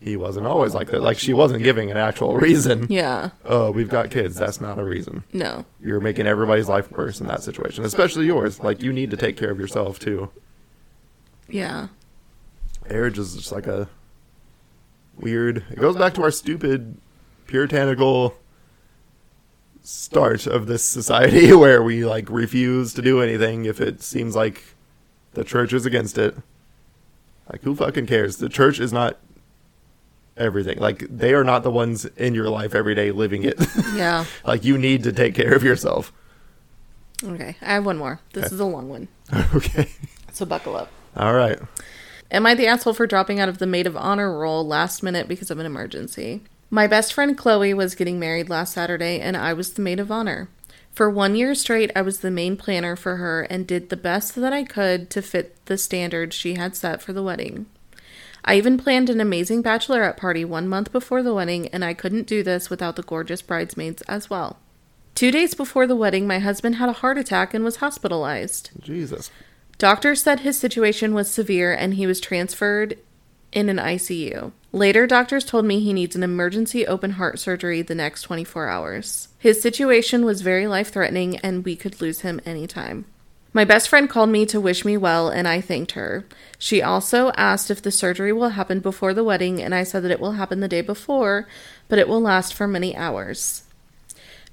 he 0.00 0.16
wasn't 0.16 0.46
always 0.46 0.74
like 0.74 0.90
that. 0.90 1.02
Like 1.02 1.18
she 1.18 1.32
wasn't 1.32 1.62
giving 1.62 1.90
an 1.90 1.96
actual 1.96 2.36
reason. 2.38 2.86
Yeah. 2.88 3.30
Oh, 3.44 3.70
we've 3.70 3.88
got 3.88 4.10
kids. 4.10 4.36
That's 4.36 4.60
not 4.60 4.78
a 4.78 4.84
reason. 4.84 5.24
No. 5.32 5.64
You're 5.80 6.00
making 6.00 6.26
everybody's 6.26 6.68
life 6.68 6.90
worse 6.92 7.20
in 7.20 7.26
that 7.28 7.42
situation, 7.42 7.84
especially 7.84 8.26
yours. 8.26 8.60
Like 8.60 8.82
you 8.82 8.92
need 8.92 9.10
to 9.10 9.16
take 9.16 9.36
care 9.36 9.50
of 9.50 9.58
yourself 9.58 9.98
too. 9.98 10.30
Yeah. 11.48 11.88
Marriage 12.88 13.18
is 13.18 13.34
just 13.36 13.52
like 13.52 13.66
a 13.66 13.88
weird 15.16 15.64
it 15.70 15.78
goes 15.78 15.96
back 15.96 16.12
to 16.14 16.22
our 16.22 16.30
stupid 16.30 16.96
puritanical 17.46 18.34
start 19.82 20.46
of 20.46 20.66
this 20.66 20.82
society 20.82 21.52
where 21.54 21.82
we 21.82 22.04
like 22.04 22.28
refuse 22.30 22.94
to 22.94 23.02
do 23.02 23.20
anything 23.20 23.64
if 23.64 23.80
it 23.80 24.02
seems 24.02 24.34
like 24.34 24.64
the 25.34 25.44
church 25.44 25.72
is 25.72 25.84
against 25.86 26.16
it 26.18 26.36
like 27.50 27.62
who 27.62 27.74
fucking 27.74 28.06
cares 28.06 28.36
the 28.38 28.48
church 28.48 28.80
is 28.80 28.92
not 28.92 29.18
everything 30.36 30.78
like 30.78 31.06
they 31.08 31.32
are 31.34 31.44
not 31.44 31.62
the 31.62 31.70
ones 31.70 32.06
in 32.16 32.34
your 32.34 32.48
life 32.48 32.74
every 32.74 32.94
day 32.94 33.10
living 33.12 33.44
it 33.44 33.54
Yeah. 33.94 34.24
like 34.44 34.64
you 34.64 34.76
need 34.78 35.04
to 35.04 35.12
take 35.12 35.34
care 35.34 35.54
of 35.54 35.62
yourself 35.62 36.12
Okay. 37.22 37.56
I 37.62 37.74
have 37.74 37.86
one 37.86 37.96
more. 37.96 38.20
This 38.34 38.46
Okay. 38.46 38.54
is 38.54 38.60
a 38.60 38.64
long 38.66 38.88
one. 38.88 39.08
okay 39.54 39.88
So 40.32 40.44
buckle 40.44 40.76
up. 40.76 40.90
all 41.16 41.32
right 41.32 41.58
Am 42.30 42.46
I 42.46 42.54
the 42.54 42.66
asshole 42.66 42.94
for 42.94 43.06
dropping 43.06 43.38
out 43.38 43.48
of 43.48 43.58
the 43.58 43.66
maid 43.66 43.86
of 43.86 43.96
honor 43.96 44.36
role 44.36 44.66
last 44.66 45.02
minute 45.02 45.28
because 45.28 45.50
of 45.50 45.58
an 45.58 45.66
emergency? 45.66 46.42
My 46.70 46.86
best 46.86 47.12
friend 47.12 47.36
Chloe 47.36 47.74
was 47.74 47.94
getting 47.94 48.18
married 48.18 48.48
last 48.48 48.72
Saturday, 48.72 49.20
and 49.20 49.36
I 49.36 49.52
was 49.52 49.74
the 49.74 49.82
maid 49.82 50.00
of 50.00 50.10
honor. 50.10 50.48
For 50.92 51.10
one 51.10 51.34
year 51.34 51.54
straight, 51.54 51.90
I 51.94 52.02
was 52.02 52.20
the 52.20 52.30
main 52.30 52.56
planner 52.56 52.96
for 52.96 53.16
her 53.16 53.42
and 53.42 53.66
did 53.66 53.90
the 53.90 53.96
best 53.96 54.34
that 54.36 54.52
I 54.52 54.64
could 54.64 55.10
to 55.10 55.22
fit 55.22 55.56
the 55.66 55.76
standards 55.76 56.34
she 56.34 56.54
had 56.54 56.74
set 56.74 57.02
for 57.02 57.12
the 57.12 57.22
wedding. 57.22 57.66
I 58.44 58.56
even 58.56 58.78
planned 58.78 59.10
an 59.10 59.20
amazing 59.20 59.62
bachelorette 59.62 60.16
party 60.16 60.44
one 60.44 60.68
month 60.68 60.92
before 60.92 61.22
the 61.22 61.34
wedding, 61.34 61.68
and 61.68 61.84
I 61.84 61.94
couldn't 61.94 62.26
do 62.26 62.42
this 62.42 62.70
without 62.70 62.96
the 62.96 63.02
gorgeous 63.02 63.42
bridesmaids 63.42 64.02
as 64.02 64.28
well. 64.28 64.58
Two 65.14 65.30
days 65.30 65.54
before 65.54 65.86
the 65.86 65.96
wedding, 65.96 66.26
my 66.26 66.40
husband 66.40 66.76
had 66.76 66.88
a 66.88 66.94
heart 66.94 67.18
attack 67.18 67.54
and 67.54 67.64
was 67.64 67.76
hospitalized. 67.76 68.70
jesus 68.80 69.30
Doctors 69.78 70.22
said 70.22 70.40
his 70.40 70.58
situation 70.58 71.14
was 71.14 71.30
severe 71.30 71.72
and 71.72 71.94
he 71.94 72.06
was 72.06 72.20
transferred 72.20 72.96
in 73.52 73.68
an 73.68 73.76
ICU. 73.76 74.52
Later, 74.72 75.06
doctors 75.06 75.44
told 75.44 75.64
me 75.64 75.80
he 75.80 75.92
needs 75.92 76.16
an 76.16 76.22
emergency 76.22 76.86
open 76.86 77.12
heart 77.12 77.38
surgery 77.38 77.82
the 77.82 77.94
next 77.94 78.22
24 78.22 78.68
hours. 78.68 79.28
His 79.38 79.60
situation 79.60 80.24
was 80.24 80.42
very 80.42 80.66
life 80.66 80.92
threatening 80.92 81.36
and 81.38 81.64
we 81.64 81.76
could 81.76 82.00
lose 82.00 82.20
him 82.20 82.40
anytime. 82.44 83.04
My 83.52 83.64
best 83.64 83.88
friend 83.88 84.10
called 84.10 84.30
me 84.30 84.46
to 84.46 84.60
wish 84.60 84.84
me 84.84 84.96
well 84.96 85.28
and 85.28 85.46
I 85.46 85.60
thanked 85.60 85.92
her. 85.92 86.26
She 86.58 86.82
also 86.82 87.30
asked 87.36 87.70
if 87.70 87.80
the 87.80 87.92
surgery 87.92 88.32
will 88.32 88.50
happen 88.50 88.80
before 88.80 89.14
the 89.14 89.22
wedding 89.22 89.62
and 89.62 89.72
I 89.72 89.84
said 89.84 90.02
that 90.02 90.10
it 90.10 90.18
will 90.18 90.32
happen 90.32 90.58
the 90.58 90.66
day 90.66 90.80
before, 90.80 91.46
but 91.88 92.00
it 92.00 92.08
will 92.08 92.20
last 92.20 92.52
for 92.52 92.66
many 92.66 92.96
hours. 92.96 93.63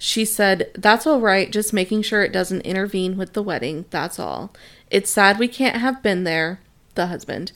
She 0.03 0.25
said, 0.25 0.71
That's 0.73 1.05
all 1.05 1.21
right, 1.21 1.51
just 1.51 1.73
making 1.73 2.01
sure 2.01 2.23
it 2.23 2.33
doesn't 2.33 2.61
intervene 2.61 3.17
with 3.17 3.33
the 3.33 3.43
wedding. 3.43 3.85
That's 3.91 4.17
all. 4.17 4.51
It's 4.89 5.11
sad 5.11 5.37
we 5.37 5.47
can't 5.47 5.75
have 5.77 6.01
been 6.01 6.23
there, 6.23 6.59
the 6.95 7.05
husband. 7.05 7.51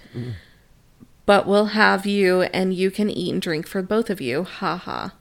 But 1.25 1.47
we'll 1.47 1.73
have 1.73 2.05
you 2.05 2.43
and 2.43 2.71
you 2.71 2.91
can 2.91 3.09
eat 3.09 3.33
and 3.33 3.41
drink 3.41 3.65
for 3.65 3.81
both 3.81 4.11
of 4.11 4.21
you. 4.21 4.43
Ha 4.43 4.77
ha. 4.77 5.13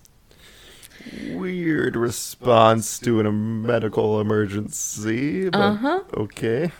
Weird 1.31 1.97
response 1.97 2.99
to 2.99 3.20
a 3.20 3.33
medical 3.33 4.20
emergency. 4.20 5.49
Uh-huh. 5.49 6.03
Okay. 6.12 6.72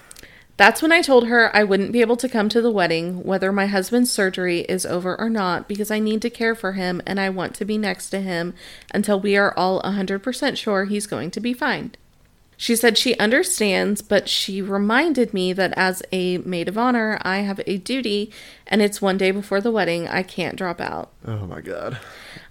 That's 0.57 0.81
when 0.81 0.93
I 0.93 1.03
told 1.03 1.27
her 1.27 1.55
I 1.55 1.65
wouldn't 1.65 1.91
be 1.91 2.01
able 2.01 2.17
to 2.17 2.29
come 2.29 2.49
to 2.51 2.63
the 2.63 2.71
wedding, 2.71 3.25
whether 3.25 3.51
my 3.51 3.67
husband's 3.67 4.13
surgery 4.13 4.61
is 4.61 4.87
over 4.87 5.19
or 5.21 5.29
not, 5.29 5.67
because 5.67 5.91
I 5.91 5.99
need 5.99 6.23
to 6.23 6.31
care 6.31 6.55
for 6.55 6.73
him 6.73 7.03
and 7.07 7.19
I 7.19 7.29
want 7.29 7.55
to 7.57 7.65
be 7.65 7.77
next 7.77 8.11
to 8.11 8.21
him 8.21 8.55
until 8.93 9.19
we 9.19 9.37
are 9.37 9.53
all 9.57 9.83
100% 9.83 10.57
sure 10.57 10.85
he's 10.85 11.09
going 11.09 11.33
to 11.33 11.41
be 11.41 11.55
fine. 11.55 11.93
She 12.57 12.77
said 12.77 12.97
she 12.97 13.19
understands, 13.19 14.01
but 14.01 14.29
she 14.29 14.63
reminded 14.63 15.35
me 15.35 15.53
that 15.53 15.73
as 15.77 16.05
a 16.13 16.39
maid 16.39 16.69
of 16.69 16.79
honor, 16.79 17.19
I 17.23 17.39
have 17.39 17.61
a 17.67 17.79
duty 17.79 18.31
and 18.67 18.81
it's 18.81 19.03
one 19.03 19.19
day 19.19 19.33
before 19.33 19.61
the 19.61 19.73
wedding. 19.73 20.07
I 20.07 20.23
can't 20.23 20.57
drop 20.57 20.81
out. 20.81 21.11
Oh 21.27 21.47
my 21.47 21.61
god. 21.61 21.99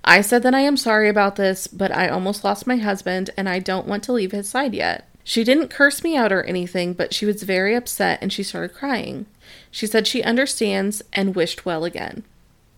I 0.03 0.19
said 0.19 0.43
that 0.43 0.53
I 0.53 0.59
am 0.59 0.75
sorry 0.75 1.07
about 1.07 1.37
this, 1.37 1.67
but 1.67 1.91
I 1.91 2.09
almost 2.09 2.43
lost 2.43 2.67
my 2.67 2.75
husband 2.75 3.29
and 3.37 3.47
I 3.47 3.59
don't 3.59 3.87
want 3.87 4.03
to 4.03 4.13
leave 4.13 4.33
his 4.33 4.49
side 4.49 4.73
yet. 4.73 5.07
She 5.23 5.43
didn't 5.43 5.69
curse 5.69 6.03
me 6.03 6.17
out 6.17 6.31
or 6.31 6.43
anything, 6.43 6.93
but 6.93 7.13
she 7.13 7.25
was 7.25 7.43
very 7.43 7.75
upset 7.75 8.19
and 8.21 8.31
she 8.31 8.43
started 8.43 8.75
crying. 8.75 9.25
She 9.71 9.87
said 9.87 10.05
she 10.05 10.21
understands 10.21 11.01
and 11.13 11.35
wished 11.35 11.65
well 11.65 11.85
again. 11.85 12.23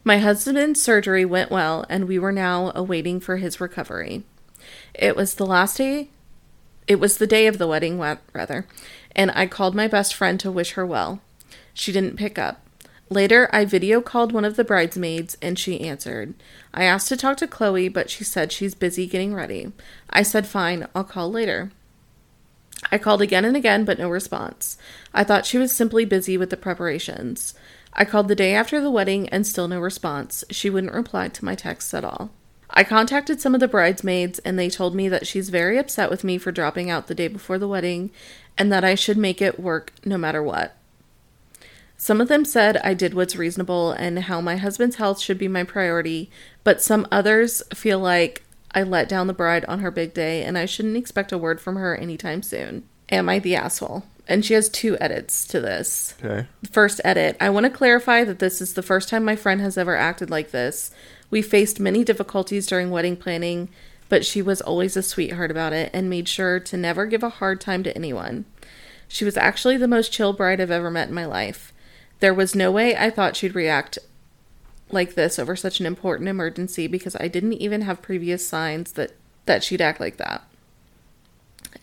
My 0.04 0.20
husband's 0.20 0.82
surgery 0.82 1.26
went 1.26 1.50
well 1.50 1.86
and 1.90 2.08
we 2.08 2.20
were 2.20 2.32
now 2.32 2.72
awaiting 2.76 3.20
for 3.20 3.38
his 3.38 3.60
recovery. 3.60 4.24
It 4.94 5.16
was 5.16 5.36
the 5.36 5.46
last 5.46 5.78
day, 5.78 6.10
it 6.88 7.00
was 7.00 7.18
the 7.18 7.26
day 7.26 7.48
of 7.48 7.58
the 7.58 7.68
wedding, 7.68 8.00
rather, 8.00 8.68
and 9.16 9.32
I 9.32 9.48
called 9.48 9.74
my 9.74 9.88
best 9.88 10.14
friend 10.14 10.40
to 10.40 10.52
wish 10.52 10.74
her 10.74 10.86
well. 10.86 11.22
She 11.74 11.92
didn't 11.92 12.18
pick 12.18 12.38
up. 12.38 12.62
Later, 13.10 13.50
I 13.52 13.66
video 13.66 14.02
called 14.02 14.32
one 14.32 14.46
of 14.46 14.56
the 14.56 14.64
bridesmaids 14.64 15.38
and 15.42 15.58
she 15.58 15.82
answered. 15.82 16.36
I 16.74 16.84
asked 16.84 17.08
to 17.10 17.18
talk 17.18 17.38
to 17.38 17.48
Chloe, 17.48 17.88
but 17.88 18.10
she 18.10 18.24
said 18.24 18.52
she's 18.52 18.76
busy 18.76 19.08
getting 19.08 19.34
ready. 19.34 19.72
I 20.10 20.22
said, 20.24 20.48
fine, 20.48 20.88
I'll 20.96 21.04
call 21.04 21.32
later. 21.32 21.72
I 22.92 22.98
called 22.98 23.22
again 23.22 23.46
and 23.46 23.58
again, 23.58 23.86
but 23.86 24.00
no 24.00 24.10
response. 24.10 24.78
I 25.14 25.24
thought 25.24 25.46
she 25.46 25.58
was 25.58 25.72
simply 25.72 26.06
busy 26.06 26.38
with 26.38 26.50
the 26.50 26.58
preparations. 26.58 27.54
I 27.94 28.06
called 28.06 28.28
the 28.28 28.36
day 28.36 28.54
after 28.54 28.82
the 28.82 28.92
wedding 28.92 29.30
and 29.30 29.48
still 29.48 29.68
no 29.68 29.80
response. 29.80 30.44
She 30.50 30.70
wouldn't 30.70 30.94
reply 30.94 31.30
to 31.30 31.46
my 31.46 31.56
texts 31.56 31.94
at 31.94 32.04
all. 32.04 32.32
I 32.70 32.84
contacted 32.84 33.40
some 33.40 33.54
of 33.54 33.62
the 33.62 33.68
bridesmaids 33.68 34.40
and 34.40 34.60
they 34.60 34.70
told 34.70 34.96
me 34.96 35.08
that 35.08 35.26
she's 35.26 35.50
very 35.50 35.78
upset 35.78 36.10
with 36.10 36.24
me 36.24 36.38
for 36.38 36.52
dropping 36.52 36.90
out 36.90 37.08
the 37.08 37.16
day 37.16 37.30
before 37.30 37.58
the 37.58 37.68
wedding 37.68 38.12
and 38.58 38.72
that 38.72 38.84
I 38.84 38.96
should 38.96 39.18
make 39.18 39.42
it 39.42 39.60
work 39.60 39.94
no 40.04 40.18
matter 40.18 40.44
what. 40.44 40.76
Some 41.98 42.20
of 42.20 42.28
them 42.28 42.44
said 42.44 42.78
I 42.78 42.94
did 42.94 43.14
what's 43.14 43.38
reasonable 43.38 43.92
and 43.92 44.20
how 44.20 44.42
my 44.42 44.58
husband's 44.58 44.98
health 44.98 45.22
should 45.22 45.38
be 45.38 45.48
my 45.48 45.64
priority, 45.64 46.30
but 46.66 46.82
some 46.82 47.08
others 47.12 47.64
feel 47.74 48.00
like 48.00 48.44
I 48.76 48.84
let 48.84 49.10
down 49.10 49.28
the 49.28 49.34
bride 49.34 49.64
on 49.66 49.80
her 49.80 49.90
big 49.90 50.14
day 50.14 50.44
and 50.44 50.58
I 50.58 50.66
shouldn't 50.66 50.98
expect 50.98 51.32
a 51.32 51.38
word 51.38 51.62
from 51.62 51.78
her 51.78 51.96
anytime 51.96 52.44
soon. 52.44 52.84
Am 53.10 53.30
I 53.30 53.40
the 53.40 53.56
asshole? 53.56 54.04
And 54.28 54.44
she 54.44 54.54
has 54.54 54.70
two 54.70 54.98
edits 55.00 55.46
to 55.48 55.62
this. 55.62 56.14
Okay. 56.24 56.48
First 56.70 57.00
edit 57.06 57.38
I 57.40 57.50
want 57.50 57.64
to 57.66 57.70
clarify 57.70 58.26
that 58.26 58.40
this 58.40 58.62
is 58.62 58.74
the 58.74 58.84
first 58.84 59.08
time 59.08 59.24
my 59.24 59.38
friend 59.38 59.62
has 59.62 59.78
ever 59.78 59.96
acted 59.96 60.30
like 60.30 60.52
this. 60.52 60.92
We 61.30 61.42
faced 61.42 61.80
many 61.80 62.04
difficulties 62.04 62.68
during 62.68 62.92
wedding 62.92 63.16
planning, 63.16 63.70
but 64.10 64.26
she 64.26 64.42
was 64.42 64.62
always 64.62 64.98
a 64.98 65.02
sweetheart 65.02 65.52
about 65.52 65.74
it 65.74 65.90
and 65.94 66.10
made 66.10 66.28
sure 66.28 66.60
to 66.60 66.78
never 66.78 67.06
give 67.06 67.24
a 67.24 67.30
hard 67.30 67.62
time 67.62 67.82
to 67.84 67.96
anyone. 67.96 68.46
She 69.08 69.24
was 69.24 69.38
actually 69.38 69.78
the 69.78 69.88
most 69.88 70.12
chill 70.12 70.34
bride 70.34 70.60
I've 70.60 70.72
ever 70.72 70.92
met 70.92 71.08
in 71.08 71.16
my 71.16 71.26
life. 71.26 71.72
There 72.20 72.34
was 72.34 72.56
no 72.56 72.72
way 72.72 72.96
I 72.96 73.10
thought 73.10 73.36
she'd 73.36 73.56
react 73.56 74.00
like 74.96 75.14
this 75.14 75.38
over 75.38 75.56
such 75.56 75.80
an 75.80 75.86
important 75.86 76.28
emergency 76.28 76.88
because 76.88 77.16
I 77.20 77.28
didn't 77.28 77.54
even 77.54 77.82
have 77.82 78.02
previous 78.02 78.48
signs 78.48 78.94
that 78.94 79.12
that 79.46 79.64
she'd 79.64 79.82
act 79.82 80.00
like 80.00 80.18
that. 80.18 80.44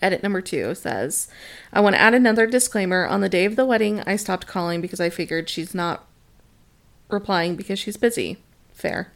Edit 0.01 0.21
number 0.21 0.41
two 0.41 0.75
says, 0.75 1.29
I 1.71 1.79
want 1.79 1.95
to 1.95 2.01
add 2.01 2.13
another 2.13 2.45
disclaimer. 2.45 3.05
On 3.05 3.21
the 3.21 3.29
day 3.29 3.45
of 3.45 3.55
the 3.55 3.65
wedding, 3.65 4.01
I 4.05 4.17
stopped 4.17 4.47
calling 4.47 4.81
because 4.81 4.99
I 4.99 5.09
figured 5.09 5.49
she's 5.49 5.73
not 5.73 6.05
replying 7.09 7.55
because 7.55 7.79
she's 7.79 7.95
busy. 7.95 8.37
Fair. 8.73 9.13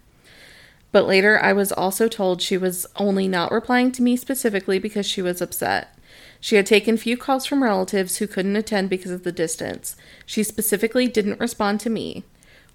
But 0.93 1.05
later, 1.05 1.43
I 1.43 1.51
was 1.51 1.73
also 1.73 2.07
told 2.07 2.41
she 2.41 2.57
was 2.57 2.87
only 2.95 3.27
not 3.27 3.51
replying 3.51 3.91
to 3.93 4.01
me 4.01 4.15
specifically 4.15 4.79
because 4.79 5.05
she 5.05 5.21
was 5.21 5.41
upset. 5.41 5.93
She 6.39 6.55
had 6.55 6.65
taken 6.65 6.95
few 6.95 7.17
calls 7.17 7.45
from 7.45 7.63
relatives 7.63 8.17
who 8.17 8.27
couldn't 8.27 8.55
attend 8.55 8.89
because 8.89 9.11
of 9.11 9.23
the 9.23 9.31
distance. 9.31 9.95
She 10.25 10.43
specifically 10.43 11.07
didn't 11.07 11.39
respond 11.39 11.79
to 11.81 11.89
me. 11.89 12.23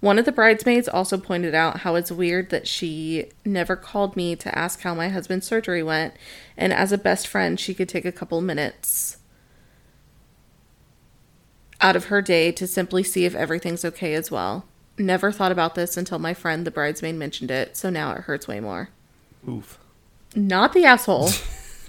One 0.03 0.19
of 0.19 0.25
the 0.25 0.33
bridesmaids 0.33 0.89
also 0.89 1.17
pointed 1.17 1.55
out 1.55 1.79
how 1.79 1.95
it's 1.95 2.11
weird 2.11 2.49
that 2.49 2.67
she 2.67 3.27
never 3.45 3.77
called 3.77 4.17
me 4.17 4.35
to 4.35 4.53
ask 4.53 4.81
how 4.81 4.93
my 4.93 5.07
husband's 5.07 5.47
surgery 5.47 5.81
went, 5.81 6.13
and 6.57 6.73
as 6.73 6.91
a 6.91 6.97
best 6.97 7.25
friend, 7.25 7.57
she 7.57 7.73
could 7.73 7.87
take 7.87 8.03
a 8.03 8.11
couple 8.11 8.41
minutes 8.41 9.15
out 11.79 11.95
of 11.95 12.07
her 12.07 12.21
day 12.21 12.51
to 12.51 12.67
simply 12.67 13.01
see 13.01 13.23
if 13.23 13.33
everything's 13.33 13.85
okay 13.85 14.13
as 14.13 14.29
well. 14.29 14.65
Never 14.97 15.31
thought 15.31 15.53
about 15.53 15.75
this 15.75 15.95
until 15.95 16.19
my 16.19 16.33
friend, 16.33 16.67
the 16.67 16.71
bridesmaid, 16.71 17.15
mentioned 17.15 17.49
it, 17.49 17.77
so 17.77 17.89
now 17.89 18.11
it 18.11 18.23
hurts 18.23 18.45
way 18.45 18.59
more. 18.59 18.89
Oof. 19.47 19.79
Not 20.35 20.73
the 20.73 20.83
asshole. 20.83 21.29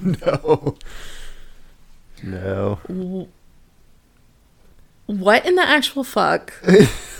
No. 0.01 0.77
No. 2.23 3.29
what 5.07 5.45
in 5.45 5.57
the 5.57 5.63
actual 5.69 6.05
fuck 6.05 6.53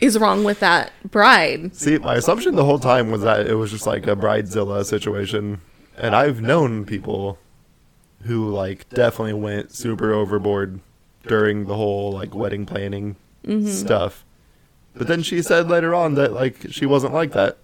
is 0.00 0.18
wrong 0.18 0.44
with 0.44 0.60
that 0.60 0.92
bride? 1.04 1.74
See, 1.74 1.98
my 1.98 2.14
assumption 2.16 2.54
the 2.54 2.64
whole 2.64 2.78
time 2.78 3.10
was 3.10 3.22
that 3.22 3.46
it 3.46 3.54
was 3.54 3.70
just 3.70 3.86
like 3.86 4.06
a 4.06 4.16
bridezilla 4.16 4.84
situation, 4.84 5.60
and 5.96 6.14
I've 6.14 6.40
known 6.40 6.84
people 6.84 7.38
who 8.22 8.50
like 8.50 8.88
definitely 8.90 9.34
went 9.34 9.72
super 9.72 10.12
overboard 10.12 10.80
during 11.26 11.66
the 11.66 11.74
whole 11.74 12.12
like 12.12 12.34
wedding 12.34 12.66
planning 12.66 13.16
mm-hmm. 13.44 13.66
stuff. 13.68 14.24
But 14.94 15.06
then 15.06 15.22
she 15.22 15.42
said 15.42 15.68
later 15.68 15.94
on 15.94 16.14
that 16.14 16.32
like 16.32 16.66
she 16.70 16.86
wasn't 16.86 17.14
like 17.14 17.32
that. 17.32 17.58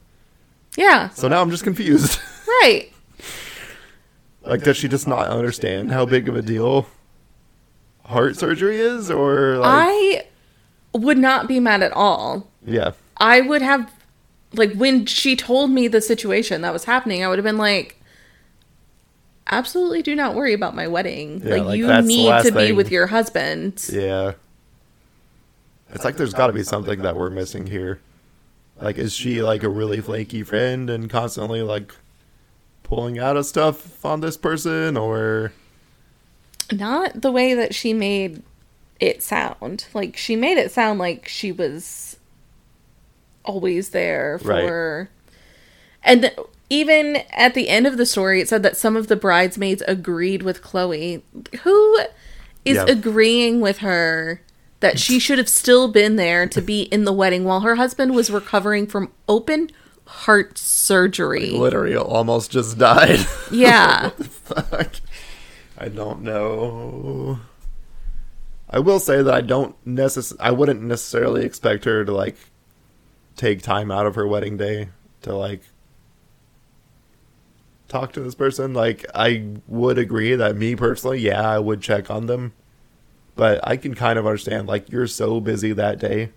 Yeah, 0.76 1.10
So 1.10 1.28
now 1.28 1.40
I'm 1.40 1.50
just 1.50 1.64
confused. 1.64 2.18
right. 2.46 2.90
like 4.42 4.62
does 4.62 4.76
she 4.76 4.88
just 4.88 5.06
not 5.06 5.28
understand 5.28 5.92
how 5.92 6.04
big 6.04 6.28
of 6.28 6.36
a 6.36 6.42
deal 6.42 6.86
heart 8.04 8.36
surgery 8.36 8.78
is 8.78 9.10
or 9.10 9.56
like 9.58 9.88
I 9.88 10.26
would 10.94 11.18
not 11.18 11.48
be 11.48 11.60
mad 11.60 11.82
at 11.82 11.92
all. 11.92 12.48
yeah. 12.64 12.92
I 13.16 13.42
would 13.42 13.62
have, 13.62 13.92
like, 14.54 14.72
when 14.74 15.06
she 15.06 15.36
told 15.36 15.70
me 15.70 15.86
the 15.86 16.00
situation 16.00 16.62
that 16.62 16.72
was 16.72 16.84
happening, 16.84 17.22
I 17.22 17.28
would 17.28 17.38
have 17.38 17.44
been 17.44 17.58
like, 17.58 18.00
absolutely 19.46 20.02
do 20.02 20.16
not 20.16 20.34
worry 20.34 20.52
about 20.52 20.74
my 20.74 20.88
wedding. 20.88 21.40
Yeah, 21.44 21.56
like, 21.56 21.64
like, 21.64 21.78
you 21.78 22.02
need 22.02 22.42
to 22.42 22.50
be 22.50 22.72
with 22.72 22.90
your 22.90 23.06
husband. 23.06 23.88
Yeah. 23.92 24.32
It's 25.90 26.04
like 26.04 26.16
there's 26.16 26.34
got 26.34 26.48
to 26.48 26.52
be 26.52 26.64
something 26.64 27.02
that 27.02 27.14
we're 27.14 27.30
missing 27.30 27.66
here. 27.66 28.00
Like, 28.80 28.98
is 28.98 29.12
she 29.12 29.42
like 29.42 29.62
a 29.62 29.68
really 29.68 30.00
flaky 30.00 30.42
friend 30.42 30.90
and 30.90 31.08
constantly 31.08 31.62
like 31.62 31.94
pulling 32.82 33.20
out 33.20 33.36
of 33.36 33.46
stuff 33.46 34.04
on 34.04 34.20
this 34.20 34.36
person, 34.36 34.96
or 34.96 35.52
Not 36.72 37.20
the 37.20 37.30
way 37.30 37.54
that 37.54 37.74
she 37.74 37.92
made 37.94 38.42
it 39.00 39.22
sound. 39.22 39.86
Like, 39.94 40.16
she 40.16 40.36
made 40.36 40.58
it 40.58 40.70
sound 40.72 40.98
like 40.98 41.28
she 41.28 41.52
was 41.52 42.16
always 43.44 43.90
there 43.90 44.40
Right. 44.42 44.66
for. 44.66 45.10
And 46.02 46.22
th- 46.22 46.34
even 46.70 47.16
at 47.30 47.54
the 47.54 47.68
end 47.68 47.86
of 47.86 47.96
the 47.96 48.06
story, 48.06 48.40
it 48.40 48.48
said 48.48 48.62
that 48.62 48.76
some 48.76 48.96
of 48.96 49.08
the 49.08 49.16
bridesmaids 49.16 49.82
agreed 49.86 50.42
with 50.42 50.62
Chloe. 50.62 51.22
Who 51.62 51.98
is 52.64 52.76
Yeah. 52.76 52.86
agreeing 52.88 53.60
with 53.60 53.78
her 53.78 54.40
that 54.80 54.98
she 54.98 55.18
should 55.18 55.38
have 55.38 55.48
still 55.48 55.88
been 55.88 56.16
there 56.16 56.46
to 56.46 56.60
be 56.62 56.82
in 56.82 57.04
the 57.04 57.12
wedding 57.12 57.44
while 57.44 57.60
her 57.60 57.76
husband 57.76 58.14
was 58.14 58.30
recovering 58.30 58.86
from 58.86 59.10
open 59.28 59.70
heart 60.06 60.56
surgery? 60.58 61.50
literally 61.50 61.96
almost 61.96 62.50
just 62.50 62.78
died? 62.78 63.26
Yeah. 63.50 64.10
Fuck. 64.20 64.92
I 65.78 65.88
don't 65.88 66.22
know. 66.22 67.40
I 68.74 68.80
will 68.80 68.98
say 68.98 69.22
that 69.22 69.32
I 69.32 69.40
don't 69.40 69.76
necess- 69.86 70.34
I 70.40 70.50
wouldn't 70.50 70.82
necessarily 70.82 71.44
expect 71.44 71.84
her 71.84 72.04
to 72.04 72.10
like 72.12 72.34
take 73.36 73.62
time 73.62 73.92
out 73.92 74.04
of 74.04 74.16
her 74.16 74.26
wedding 74.26 74.56
day 74.56 74.88
to 75.22 75.32
like 75.36 75.62
talk 77.86 78.12
to 78.14 78.20
this 78.20 78.34
person. 78.34 78.74
Like 78.74 79.06
I 79.14 79.46
would 79.68 79.96
agree 79.96 80.34
that 80.34 80.56
me 80.56 80.74
personally, 80.74 81.20
yeah, 81.20 81.48
I 81.48 81.60
would 81.60 81.82
check 81.82 82.10
on 82.10 82.26
them. 82.26 82.52
But 83.36 83.60
I 83.62 83.76
can 83.76 83.94
kind 83.94 84.18
of 84.18 84.26
understand 84.26 84.66
like 84.66 84.90
you're 84.90 85.06
so 85.06 85.38
busy 85.38 85.72
that 85.72 86.00
day. 86.00 86.30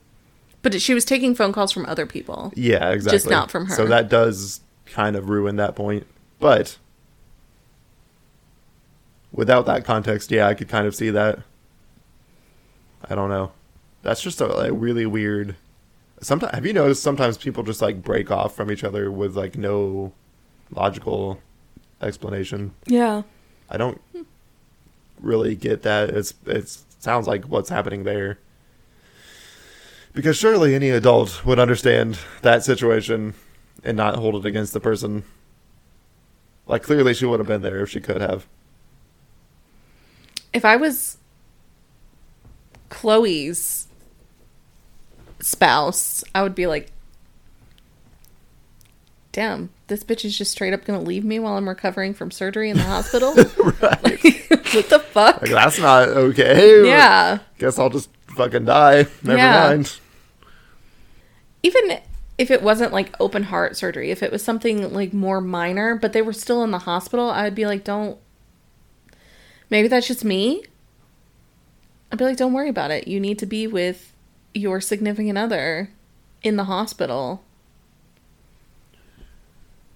But 0.61 0.79
she 0.79 0.93
was 0.93 1.05
taking 1.05 1.33
phone 1.33 1.53
calls 1.53 1.71
from 1.71 1.87
other 1.87 2.05
people. 2.05 2.53
Yeah, 2.55 2.91
exactly. 2.91 3.17
Just 3.17 3.29
not 3.31 3.49
from 3.49 3.65
her. 3.65 3.75
So 3.75 3.87
that 3.87 4.09
does 4.09 4.61
kind 4.85 5.15
of 5.15 5.27
ruin 5.29 5.55
that 5.55 5.75
point. 5.75 6.05
But 6.39 6.77
without 9.31 9.65
that 9.65 9.85
context, 9.85 10.29
yeah, 10.29 10.45
I 10.47 10.53
could 10.53 10.69
kind 10.69 10.85
of 10.85 10.93
see 10.93 11.09
that. 11.09 11.39
I 13.09 13.15
don't 13.15 13.29
know. 13.29 13.51
That's 14.01 14.21
just 14.21 14.41
a 14.41 14.47
like, 14.47 14.71
really 14.73 15.05
weird. 15.05 15.55
Sometimes 16.21 16.53
have 16.53 16.65
you 16.65 16.73
noticed 16.73 17.03
sometimes 17.03 17.37
people 17.37 17.63
just 17.63 17.81
like 17.81 18.03
break 18.03 18.31
off 18.31 18.55
from 18.55 18.71
each 18.71 18.83
other 18.83 19.11
with 19.11 19.35
like 19.35 19.57
no 19.57 20.13
logical 20.71 21.39
explanation. 22.01 22.73
Yeah. 22.85 23.23
I 23.69 23.77
don't 23.77 24.01
really 25.19 25.55
get 25.55 25.83
that. 25.83 26.09
It's 26.09 26.33
it 26.45 26.77
sounds 26.99 27.27
like 27.27 27.45
what's 27.45 27.69
happening 27.69 28.03
there. 28.03 28.39
Because 30.13 30.37
surely 30.37 30.73
any 30.73 30.89
adult 30.89 31.45
would 31.45 31.59
understand 31.59 32.17
that 32.41 32.63
situation 32.63 33.35
and 33.83 33.95
not 33.95 34.15
hold 34.15 34.35
it 34.35 34.47
against 34.47 34.73
the 34.73 34.79
person. 34.79 35.23
Like 36.65 36.83
clearly 36.83 37.13
she 37.13 37.25
would 37.25 37.39
have 37.39 37.47
been 37.47 37.61
there 37.61 37.81
if 37.81 37.89
she 37.89 38.01
could 38.01 38.21
have. 38.21 38.47
If 40.53 40.65
I 40.65 40.75
was 40.75 41.16
Chloe's 42.89 43.87
spouse, 45.39 46.23
I 46.33 46.41
would 46.43 46.55
be 46.55 46.67
like, 46.67 46.91
damn, 49.31 49.69
this 49.87 50.03
bitch 50.03 50.25
is 50.25 50.37
just 50.37 50.51
straight 50.51 50.73
up 50.73 50.83
gonna 50.85 51.01
leave 51.01 51.23
me 51.23 51.39
while 51.39 51.57
I'm 51.57 51.67
recovering 51.69 52.13
from 52.13 52.31
surgery 52.31 52.69
in 52.69 52.77
the 52.77 52.83
hospital? 52.83 53.33
right. 53.35 54.21
what 54.73 54.89
the 54.89 54.99
fuck? 55.11 55.41
Like 55.41 55.51
that's 55.51 55.79
not 55.79 56.09
okay. 56.09 56.87
Yeah. 56.87 57.39
Guess 57.59 57.77
I'll 57.79 57.89
just 57.89 58.09
fucking 58.35 58.65
die. 58.65 59.07
Never 59.23 59.37
Yeah. 59.37 59.69
mind. 59.69 59.99
Even 61.63 61.99
if 62.37 62.51
it 62.51 62.61
wasn't 62.61 62.93
like 62.93 63.15
open 63.19 63.43
heart 63.43 63.75
surgery, 63.77 64.11
if 64.11 64.21
it 64.23 64.31
was 64.31 64.43
something 64.43 64.93
like 64.93 65.13
more 65.13 65.41
minor, 65.41 65.95
but 65.95 66.13
they 66.13 66.21
were 66.21 66.33
still 66.33 66.63
in 66.63 66.71
the 66.71 66.79
hospital, 66.79 67.29
I'd 67.29 67.55
be 67.55 67.65
like, 67.65 67.83
don't. 67.83 68.17
Maybe 69.69 69.87
that's 69.87 70.07
just 70.07 70.23
me. 70.23 70.63
I'd 72.11 72.17
be 72.17 72.25
like, 72.25 72.37
don't 72.37 72.53
worry 72.53 72.69
about 72.69 72.91
it. 72.91 73.07
You 73.07 73.19
need 73.19 73.39
to 73.39 73.45
be 73.45 73.67
with 73.67 74.13
your 74.53 74.79
significant 74.81 75.37
other 75.37 75.91
in 76.41 76.55
the 76.55 76.65
hospital. 76.65 77.43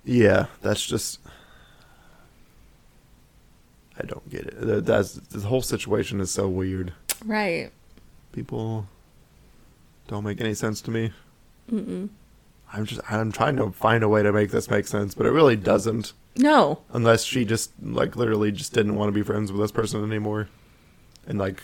Yeah, 0.03 0.47
that's 0.61 0.85
just. 0.85 1.19
I 3.99 4.03
don't 4.05 4.27
get 4.29 4.47
it. 4.47 4.85
That's 4.85 5.13
the 5.13 5.47
whole 5.47 5.61
situation 5.61 6.19
is 6.21 6.31
so 6.31 6.47
weird. 6.47 6.93
Right. 7.23 7.71
People 8.31 8.87
don't 10.07 10.23
make 10.23 10.41
any 10.41 10.53
sense 10.53 10.81
to 10.81 10.91
me. 10.91 11.11
Mm-mm. 11.71 12.09
I'm 12.73 12.85
just 12.85 13.01
I'm 13.11 13.31
trying 13.31 13.57
to 13.57 13.71
find 13.71 14.03
a 14.03 14.09
way 14.09 14.23
to 14.23 14.31
make 14.31 14.51
this 14.51 14.69
make 14.69 14.87
sense, 14.87 15.13
but 15.13 15.25
it 15.25 15.31
really 15.31 15.55
doesn't. 15.55 16.13
No. 16.37 16.79
Unless 16.93 17.25
she 17.25 17.45
just 17.45 17.71
like 17.81 18.15
literally 18.15 18.51
just 18.51 18.73
didn't 18.73 18.95
want 18.95 19.09
to 19.09 19.13
be 19.13 19.23
friends 19.23 19.51
with 19.51 19.61
this 19.61 19.71
person 19.71 20.03
anymore, 20.03 20.47
and 21.27 21.37
like 21.37 21.61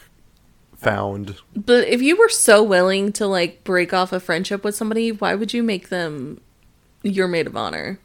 found 0.77 1.37
But 1.55 1.87
if 1.87 2.01
you 2.01 2.15
were 2.15 2.29
so 2.29 2.63
willing 2.63 3.11
to 3.13 3.25
like 3.27 3.63
break 3.63 3.93
off 3.93 4.13
a 4.13 4.19
friendship 4.19 4.63
with 4.63 4.75
somebody, 4.75 5.11
why 5.11 5.35
would 5.35 5.53
you 5.53 5.63
make 5.63 5.89
them 5.89 6.39
your 7.03 7.27
maid 7.27 7.47
of 7.47 7.57
honor? 7.57 7.99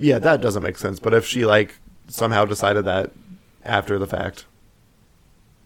yeah 0.00 0.18
that 0.20 0.40
doesn't 0.40 0.62
make 0.62 0.78
sense. 0.78 1.00
But 1.00 1.14
if 1.14 1.26
she 1.26 1.44
like 1.44 1.74
somehow 2.06 2.44
decided 2.44 2.84
that 2.84 3.10
after 3.64 3.98
the 3.98 4.06
fact, 4.06 4.44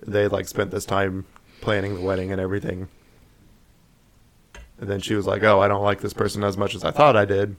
they 0.01 0.26
like 0.28 0.49
spent 0.49 0.70
this 0.70 0.85
time 0.87 1.26
planning 1.61 1.95
the 1.95 2.01
wedding 2.01 2.33
and 2.33 2.41
everything, 2.41 2.89
and 4.80 4.89
then 4.89 5.01
she 5.01 5.14
was 5.14 5.26
like, 5.26 5.43
"Oh, 5.43 5.61
I 5.61 5.68
don't 5.68 5.83
like 5.83 6.01
this 6.01 6.14
person 6.14 6.43
as 6.43 6.57
much 6.57 6.74
as 6.74 6.83
I 6.83 6.91
thought 6.91 7.14
I 7.16 7.24
did," 7.24 7.57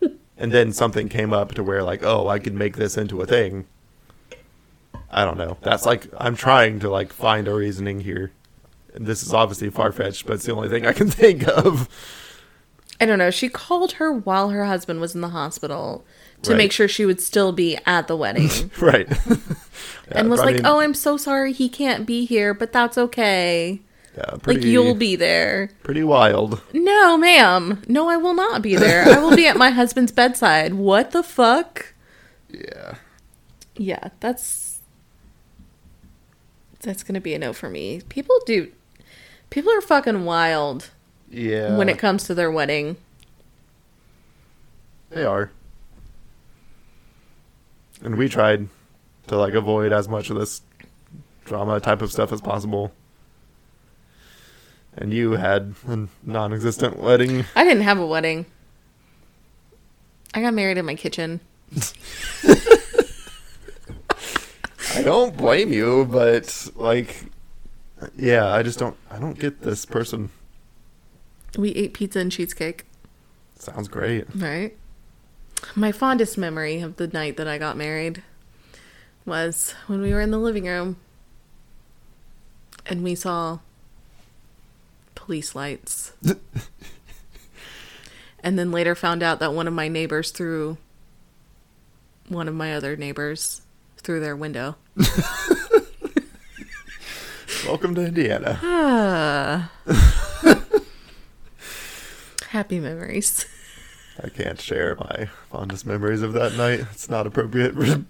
and 0.38 0.52
then 0.52 0.72
something 0.72 1.08
came 1.08 1.32
up 1.32 1.54
to 1.54 1.62
where 1.64 1.82
like, 1.82 2.04
"Oh, 2.04 2.28
I 2.28 2.38
could 2.38 2.54
make 2.54 2.76
this 2.76 2.96
into 2.96 3.20
a 3.20 3.26
thing." 3.26 3.66
I 5.10 5.24
don't 5.24 5.36
know. 5.38 5.56
That's 5.62 5.84
like 5.86 6.06
I'm 6.18 6.36
trying 6.36 6.80
to 6.80 6.90
like 6.90 7.12
find 7.12 7.46
a 7.48 7.54
reasoning 7.54 8.00
here. 8.00 8.32
This 8.94 9.22
is 9.22 9.32
obviously 9.32 9.70
far 9.70 9.92
fetched, 9.92 10.26
but 10.26 10.34
it's 10.34 10.44
the 10.46 10.54
only 10.54 10.68
thing 10.68 10.86
I 10.86 10.92
can 10.92 11.10
think 11.10 11.46
of. 11.48 11.88
I 13.00 13.04
don't 13.06 13.18
know. 13.18 13.30
She 13.30 13.48
called 13.48 13.92
her 13.92 14.12
while 14.12 14.50
her 14.50 14.64
husband 14.64 15.00
was 15.00 15.14
in 15.14 15.22
the 15.22 15.30
hospital 15.30 16.04
to 16.42 16.50
Right. 16.52 16.56
make 16.58 16.72
sure 16.72 16.86
she 16.88 17.04
would 17.06 17.20
still 17.20 17.52
be 17.52 17.76
at 17.84 18.06
the 18.06 18.16
wedding. 18.16 18.48
right. 18.80 19.08
and 20.12 20.30
was 20.30 20.40
I 20.40 20.44
like, 20.44 20.54
mean, 20.56 20.66
"Oh, 20.66 20.80
I'm 20.80 20.94
so 20.94 21.16
sorry 21.16 21.52
he 21.52 21.68
can't 21.68 22.06
be 22.06 22.24
here, 22.24 22.54
but 22.54 22.72
that's 22.72 22.96
okay. 22.98 23.80
yeah, 24.16 24.36
pretty, 24.42 24.60
like 24.60 24.66
you'll 24.68 24.94
be 24.94 25.16
there." 25.16 25.70
pretty 25.82 26.04
wild. 26.04 26.60
No, 26.72 27.16
ma'am. 27.16 27.82
No, 27.88 28.08
I 28.08 28.16
will 28.16 28.34
not 28.34 28.62
be 28.62 28.76
there. 28.76 29.04
I 29.08 29.18
will 29.20 29.34
be 29.36 29.46
at 29.46 29.56
my 29.56 29.70
husband's 29.70 30.12
bedside. 30.12 30.74
What 30.74 31.10
the 31.10 31.22
fuck? 31.22 31.94
Yeah. 32.50 32.94
Yeah, 33.76 34.08
that's 34.20 34.71
that's 36.82 37.02
going 37.02 37.14
to 37.14 37.20
be 37.20 37.34
a 37.34 37.38
no 37.38 37.52
for 37.52 37.68
me. 37.70 38.02
People 38.08 38.36
do 38.46 38.70
people 39.50 39.72
are 39.72 39.80
fucking 39.80 40.24
wild 40.24 40.90
Yeah. 41.30 41.76
when 41.76 41.88
it 41.88 41.98
comes 41.98 42.24
to 42.24 42.34
their 42.34 42.50
wedding. 42.50 42.96
They 45.10 45.24
are. 45.24 45.50
And 48.02 48.16
we 48.16 48.28
tried 48.28 48.68
to 49.28 49.36
like 49.36 49.54
avoid 49.54 49.92
as 49.92 50.08
much 50.08 50.30
of 50.30 50.36
this 50.38 50.62
drama 51.44 51.78
type 51.80 52.02
of 52.02 52.10
stuff 52.10 52.32
as 52.32 52.40
possible. 52.40 52.92
And 54.96 55.12
you 55.12 55.32
had 55.32 55.74
a 55.88 56.08
non-existent 56.24 56.98
wedding. 56.98 57.44
I 57.56 57.64
didn't 57.64 57.84
have 57.84 57.98
a 57.98 58.06
wedding. 58.06 58.46
I 60.34 60.40
got 60.42 60.54
married 60.54 60.78
in 60.78 60.84
my 60.86 60.94
kitchen. 60.94 61.40
I 64.94 65.02
don't 65.02 65.36
blame 65.36 65.72
you, 65.72 66.06
but 66.10 66.68
like 66.76 67.24
yeah, 68.16 68.52
I 68.52 68.62
just 68.62 68.78
don't 68.78 68.96
I 69.10 69.18
don't 69.18 69.38
get 69.38 69.62
this 69.62 69.86
person. 69.86 70.30
We 71.56 71.70
ate 71.70 71.94
pizza 71.94 72.18
and 72.18 72.32
cheesecake. 72.32 72.86
Sounds 73.58 73.88
great. 73.88 74.26
Right. 74.34 74.76
My 75.74 75.92
fondest 75.92 76.36
memory 76.36 76.80
of 76.80 76.96
the 76.96 77.06
night 77.06 77.36
that 77.36 77.46
I 77.46 77.58
got 77.58 77.76
married 77.76 78.22
was 79.24 79.74
when 79.86 80.00
we 80.00 80.12
were 80.12 80.20
in 80.20 80.30
the 80.30 80.38
living 80.38 80.64
room 80.64 80.96
and 82.86 83.04
we 83.04 83.14
saw 83.14 83.60
police 85.14 85.54
lights. 85.54 86.12
and 88.40 88.58
then 88.58 88.72
later 88.72 88.94
found 88.94 89.22
out 89.22 89.38
that 89.38 89.54
one 89.54 89.68
of 89.68 89.74
my 89.74 89.88
neighbors 89.88 90.32
threw 90.32 90.76
one 92.28 92.48
of 92.48 92.54
my 92.54 92.74
other 92.74 92.96
neighbors 92.96 93.61
through 94.02 94.20
their 94.20 94.36
window. 94.36 94.76
Welcome 97.66 97.94
to 97.94 98.04
Indiana. 98.04 98.58
Ah. 98.62 99.70
Happy 102.48 102.80
memories. 102.80 103.46
I 104.22 104.28
can't 104.28 104.60
share 104.60 104.96
my 104.96 105.30
fondest 105.50 105.86
memories 105.86 106.22
of 106.22 106.32
that 106.34 106.54
night. 106.54 106.80
It's 106.92 107.08
not 107.08 107.26
appropriate 107.26 107.74
for 107.74 108.04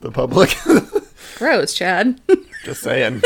the 0.00 0.10
public. 0.10 0.56
Gross, 1.36 1.74
Chad. 1.74 2.20
Just 2.64 2.82
saying. 2.82 3.22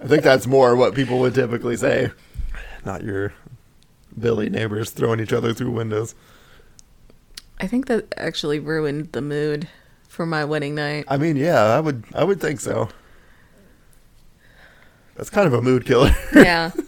I 0.00 0.06
think 0.06 0.22
that's 0.22 0.46
more 0.46 0.76
what 0.76 0.94
people 0.94 1.18
would 1.20 1.34
typically 1.34 1.76
say. 1.76 2.10
Not 2.84 3.04
your 3.04 3.32
Billy 4.18 4.50
neighbors 4.50 4.90
throwing 4.90 5.20
each 5.20 5.32
other 5.32 5.54
through 5.54 5.70
windows. 5.70 6.14
I 7.60 7.66
think 7.68 7.86
that 7.86 8.12
actually 8.16 8.58
ruined 8.58 9.12
the 9.12 9.22
mood 9.22 9.68
for 10.12 10.26
my 10.26 10.44
wedding 10.44 10.74
night. 10.74 11.06
I 11.08 11.16
mean, 11.16 11.36
yeah, 11.36 11.62
I 11.62 11.80
would 11.80 12.04
I 12.14 12.22
would 12.22 12.38
think 12.38 12.60
so. 12.60 12.90
That's 15.16 15.30
kind 15.30 15.46
of 15.46 15.54
a 15.54 15.62
mood 15.62 15.86
killer. 15.86 16.14
yeah. 16.34 16.70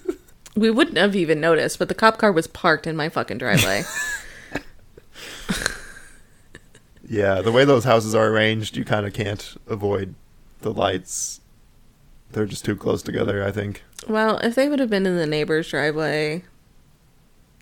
We 0.56 0.70
wouldn't 0.70 0.98
have 0.98 1.16
even 1.16 1.40
noticed, 1.40 1.80
but 1.80 1.88
the 1.88 1.96
cop 1.96 2.16
car 2.16 2.30
was 2.30 2.46
parked 2.46 2.86
in 2.86 2.94
my 2.94 3.08
fucking 3.08 3.38
driveway. 3.38 3.82
yeah, 7.08 7.40
the 7.40 7.50
way 7.50 7.64
those 7.64 7.82
houses 7.82 8.14
are 8.14 8.28
arranged, 8.28 8.76
you 8.76 8.84
kind 8.84 9.04
of 9.04 9.12
can't 9.12 9.56
avoid 9.66 10.14
the 10.60 10.72
lights. 10.72 11.40
They're 12.30 12.46
just 12.46 12.64
too 12.64 12.76
close 12.76 13.02
together, 13.02 13.44
I 13.44 13.50
think. 13.50 13.82
well, 14.08 14.38
if 14.44 14.54
they 14.54 14.68
would 14.68 14.78
have 14.78 14.90
been 14.90 15.06
in 15.06 15.16
the 15.16 15.26
neighbor's 15.26 15.68
driveway, 15.68 16.44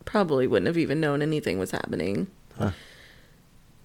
probably 0.05 0.47
wouldn't 0.47 0.67
have 0.67 0.77
even 0.77 1.01
known 1.01 1.23
anything 1.23 1.59
was 1.59 1.71
happening. 1.71 2.27
Huh. 2.59 2.73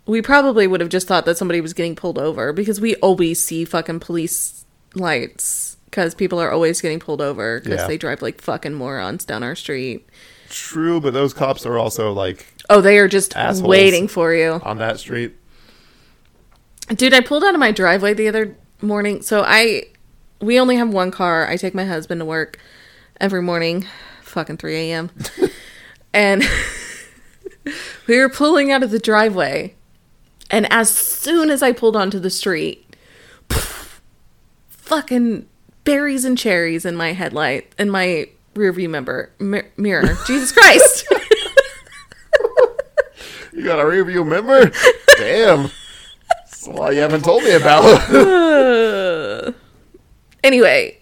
We 0.08 0.22
probably 0.22 0.68
would 0.68 0.80
have 0.82 0.89
just 0.89 1.08
thought 1.08 1.26
that 1.26 1.38
somebody 1.38 1.62
was 1.62 1.74
getting 1.74 1.95
pulled 1.95 2.18
over 2.18 2.53
because 2.53 2.80
we 2.82 2.95
always 2.95 3.43
see 3.43 3.66
fucking 3.66 3.99
police 3.99 4.66
lights 4.95 5.78
because 5.86 6.16
people 6.16 6.39
are 6.39 6.51
always 6.51 6.80
getting 6.82 6.99
pulled 6.99 7.22
over 7.22 7.60
because 7.60 7.82
Yeah. 7.82 7.88
they 7.88 7.97
drive 7.97 8.22
like 8.22 8.41
fucking 8.41 8.74
morons 8.74 9.26
down 9.26 9.43
our 9.43 9.55
street. 9.55 10.08
True, 10.49 11.01
but 11.01 11.14
those 11.14 11.34
cops 11.34 11.66
are 11.66 11.78
also 11.78 12.12
like 12.14 12.45
Oh, 12.70 12.80
they 12.82 12.97
are 12.99 13.08
just 13.08 13.34
waiting 13.62 14.08
for 14.08 14.34
you. 14.34 14.60
on 14.64 14.78
that 14.78 14.99
street. 14.99 15.34
Dude, 16.89 17.14
I 17.14 17.20
pulled 17.22 17.43
out 17.43 17.53
of 17.53 17.60
my 17.60 17.72
driveway 17.72 18.14
the 18.14 18.28
other 18.30 18.55
morning. 18.82 19.22
So 19.22 19.43
I, 19.45 19.84
we 20.41 20.58
only 20.60 20.78
have 20.78 20.89
one 20.89 21.12
car. 21.12 21.47
I 21.47 21.58
take 21.58 21.76
my 21.76 21.84
husband 21.86 22.20
to 22.20 22.26
work 22.26 22.60
every 23.20 23.41
morning, 23.41 23.86
fucking 24.22 24.58
3 24.58 24.76
a.m. 24.91 25.10
and 26.14 26.43
we 28.08 28.18
were 28.20 28.30
pulling 28.30 28.72
out 28.72 28.84
of 28.84 28.91
the 28.91 28.99
driveway. 28.99 29.76
And 30.50 30.72
as 30.72 30.89
soon 30.89 31.50
as 31.50 31.62
I 31.62 31.72
pulled 31.72 31.95
onto 31.95 32.20
the 32.20 32.30
street, 32.30 32.95
fucking 34.70 35.48
berries 35.84 36.24
and 36.26 36.38
cherries 36.38 36.86
in 36.86 36.95
my 36.95 37.14
headlight 37.14 37.74
in 37.78 37.89
my 37.89 38.28
rearview 38.56 38.89
member 38.89 39.32
mi- 39.39 39.64
mirror. 39.78 40.18
Jesus 40.28 40.52
Christ. 40.52 41.06
You 43.58 43.64
got 43.64 43.80
a 43.80 43.88
review 43.88 44.24
member? 44.24 44.72
Damn. 45.18 45.72
That's 46.30 46.68
you 46.68 47.02
haven't 47.02 47.24
told 47.24 47.41
me 47.43 47.54
about. 47.54 47.84
Uh, 48.14 49.52
anyway, 50.43 51.00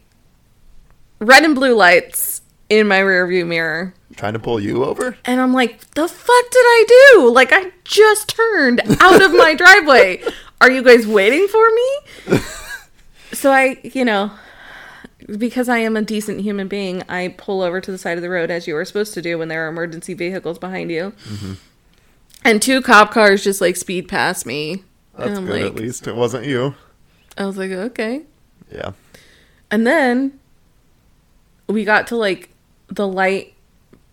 red 1.19 1.43
and 1.43 1.53
blue 1.53 1.75
lights 1.75 2.41
in 2.69 2.87
my 2.87 2.99
rearview 2.99 3.45
mirror. 3.45 3.93
Trying 4.15 4.33
to 4.33 4.39
pull 4.39 4.59
you 4.59 4.85
over? 4.85 5.17
And 5.25 5.41
I'm 5.41 5.53
like, 5.53 5.79
the 5.91 6.07
fuck 6.07 6.51
did 6.51 6.59
I 6.59 6.85
do? 7.13 7.31
Like, 7.31 7.51
I 7.51 7.71
just 7.83 8.29
turned 8.29 8.81
out 9.01 9.21
of 9.21 9.31
my 9.33 9.55
driveway. 9.57 10.23
Are 10.61 10.71
you 10.71 10.83
guys 10.83 11.05
waiting 11.05 11.47
for 11.47 11.69
me? 11.69 12.39
so 13.33 13.51
I, 13.51 13.77
you 13.83 14.05
know, 14.05 14.31
because 15.37 15.67
I 15.67 15.79
am 15.79 15.97
a 15.97 16.01
decent 16.01 16.41
human 16.41 16.67
being, 16.67 17.03
I 17.09 17.35
pull 17.37 17.61
over 17.61 17.81
to 17.81 17.91
the 17.91 17.97
side 17.97 18.17
of 18.17 18.21
the 18.21 18.29
road 18.29 18.51
as 18.51 18.67
you 18.67 18.77
are 18.77 18.85
supposed 18.85 19.13
to 19.15 19.21
do 19.21 19.37
when 19.37 19.49
there 19.49 19.65
are 19.65 19.69
emergency 19.69 20.13
vehicles 20.13 20.59
behind 20.59 20.91
you. 20.91 21.13
Mm-hmm. 21.25 21.53
And 22.45 22.61
two 22.61 22.81
cop 22.81 23.11
cars 23.11 23.43
just 23.43 23.59
like 23.59 23.75
speed 23.75 24.07
past 24.07 24.45
me. 24.45 24.83
That's 25.17 25.39
good 25.39 25.49
like, 25.49 25.63
at 25.63 25.75
least. 25.75 26.07
It 26.07 26.15
wasn't 26.15 26.45
you. 26.45 26.75
I 27.37 27.45
was 27.45 27.57
like, 27.57 27.71
okay. 27.71 28.23
Yeah. 28.71 28.91
And 29.71 29.85
then 29.85 30.39
we 31.67 31.83
got 31.83 32.07
to 32.07 32.15
like 32.15 32.49
the 32.87 33.07
light 33.07 33.54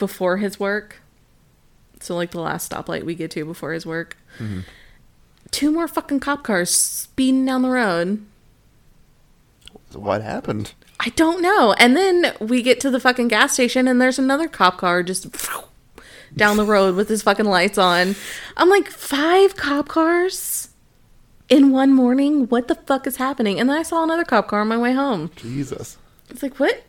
before 0.03 0.39
his 0.39 0.59
work. 0.59 0.97
So 2.01 2.17
like 2.17 2.33
the 2.33 2.41
last 2.41 2.73
stoplight 2.73 3.05
we 3.05 3.15
get 3.15 3.31
to 3.31 3.45
before 3.45 3.71
his 3.71 3.87
work. 3.87 4.17
Mm-hmm. 4.41 4.63
Two 5.53 5.71
more 5.71 5.87
fucking 5.87 6.19
cop 6.19 6.43
cars 6.43 6.75
speeding 6.75 7.47
down 7.47 7.63
the 7.63 7.71
road. 7.71 8.27
What 9.93 10.21
happened? 10.23 10.75
I 10.99 11.11
don't 11.11 11.41
know. 11.41 11.73
And 11.79 11.97
then 11.97 12.35
we 12.41 12.63
get 12.63 12.81
to 12.81 12.91
the 12.91 12.99
fucking 12.99 13.29
gas 13.29 13.53
station 13.53 13.87
and 13.87 14.01
there's 14.01 14.19
another 14.19 14.49
cop 14.49 14.77
car 14.77 15.05
just 15.05 15.29
down 16.37 16.57
the 16.57 16.65
road 16.65 16.97
with 16.97 17.09
his 17.09 17.23
fucking 17.23 17.47
lights 17.47 17.79
on. 17.79 18.17
I'm 18.57 18.69
like, 18.69 18.89
five 18.89 19.55
cop 19.55 19.87
cars 19.87 20.71
in 21.49 21.71
one 21.71 21.93
morning? 21.93 22.49
What 22.49 22.67
the 22.67 22.75
fuck 22.75 23.07
is 23.07 23.19
happening? 23.19 23.61
And 23.61 23.71
then 23.71 23.79
I 23.79 23.85
saw 23.85 24.03
another 24.03 24.25
cop 24.25 24.49
car 24.49 24.63
on 24.63 24.67
my 24.67 24.79
way 24.79 24.95
home. 24.95 25.31
Jesus. 25.37 25.97
It's 26.29 26.43
like, 26.43 26.59
what? 26.59 26.83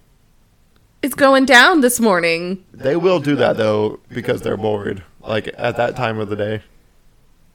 It's 1.03 1.15
going 1.15 1.43
down 1.43 1.81
this 1.81 1.99
morning. 1.99 2.63
They 2.73 2.95
will 2.95 3.19
do 3.19 3.35
that 3.35 3.57
though 3.57 3.99
because 4.07 4.41
they're 4.41 4.57
bored. 4.57 5.03
Like 5.21 5.53
at 5.57 5.75
that 5.75 5.97
time 5.97 6.17
of 6.17 6.29
the 6.29 6.37
day. 6.37 6.61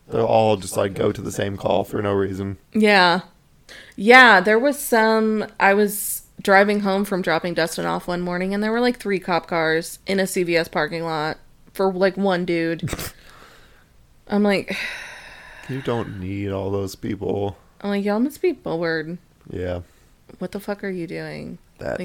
They'll 0.08 0.26
all 0.26 0.56
just 0.56 0.76
like 0.76 0.94
go 0.94 1.12
to 1.12 1.20
the 1.20 1.32
same 1.32 1.56
call 1.56 1.84
for 1.84 2.00
no 2.00 2.12
reason. 2.12 2.58
Yeah. 2.72 3.22
Yeah, 3.96 4.40
there 4.40 4.58
was 4.58 4.78
some. 4.78 5.46
I 5.58 5.74
was 5.74 6.22
driving 6.42 6.80
home 6.80 7.04
from 7.04 7.22
dropping 7.22 7.54
Dustin 7.54 7.84
off 7.86 8.06
one 8.06 8.20
morning, 8.20 8.54
and 8.54 8.62
there 8.62 8.72
were 8.72 8.80
like 8.80 8.98
three 8.98 9.18
cop 9.18 9.46
cars 9.46 9.98
in 10.06 10.20
a 10.20 10.24
CVS 10.24 10.70
parking 10.70 11.04
lot 11.04 11.38
for 11.72 11.92
like 11.92 12.16
one 12.16 12.44
dude. 12.44 12.88
I'm 14.28 14.42
like, 14.42 14.76
You 15.68 15.82
don't 15.82 16.20
need 16.20 16.50
all 16.50 16.70
those 16.70 16.94
people. 16.94 17.58
I'm 17.80 17.90
like, 17.90 18.04
y'all 18.04 18.20
must 18.20 18.40
be 18.40 18.52
bored. 18.52 19.18
Yeah. 19.50 19.80
What 20.38 20.52
the 20.52 20.60
fuck 20.60 20.82
are 20.84 20.90
you 20.90 21.06
doing? 21.06 21.58
That 21.78 22.00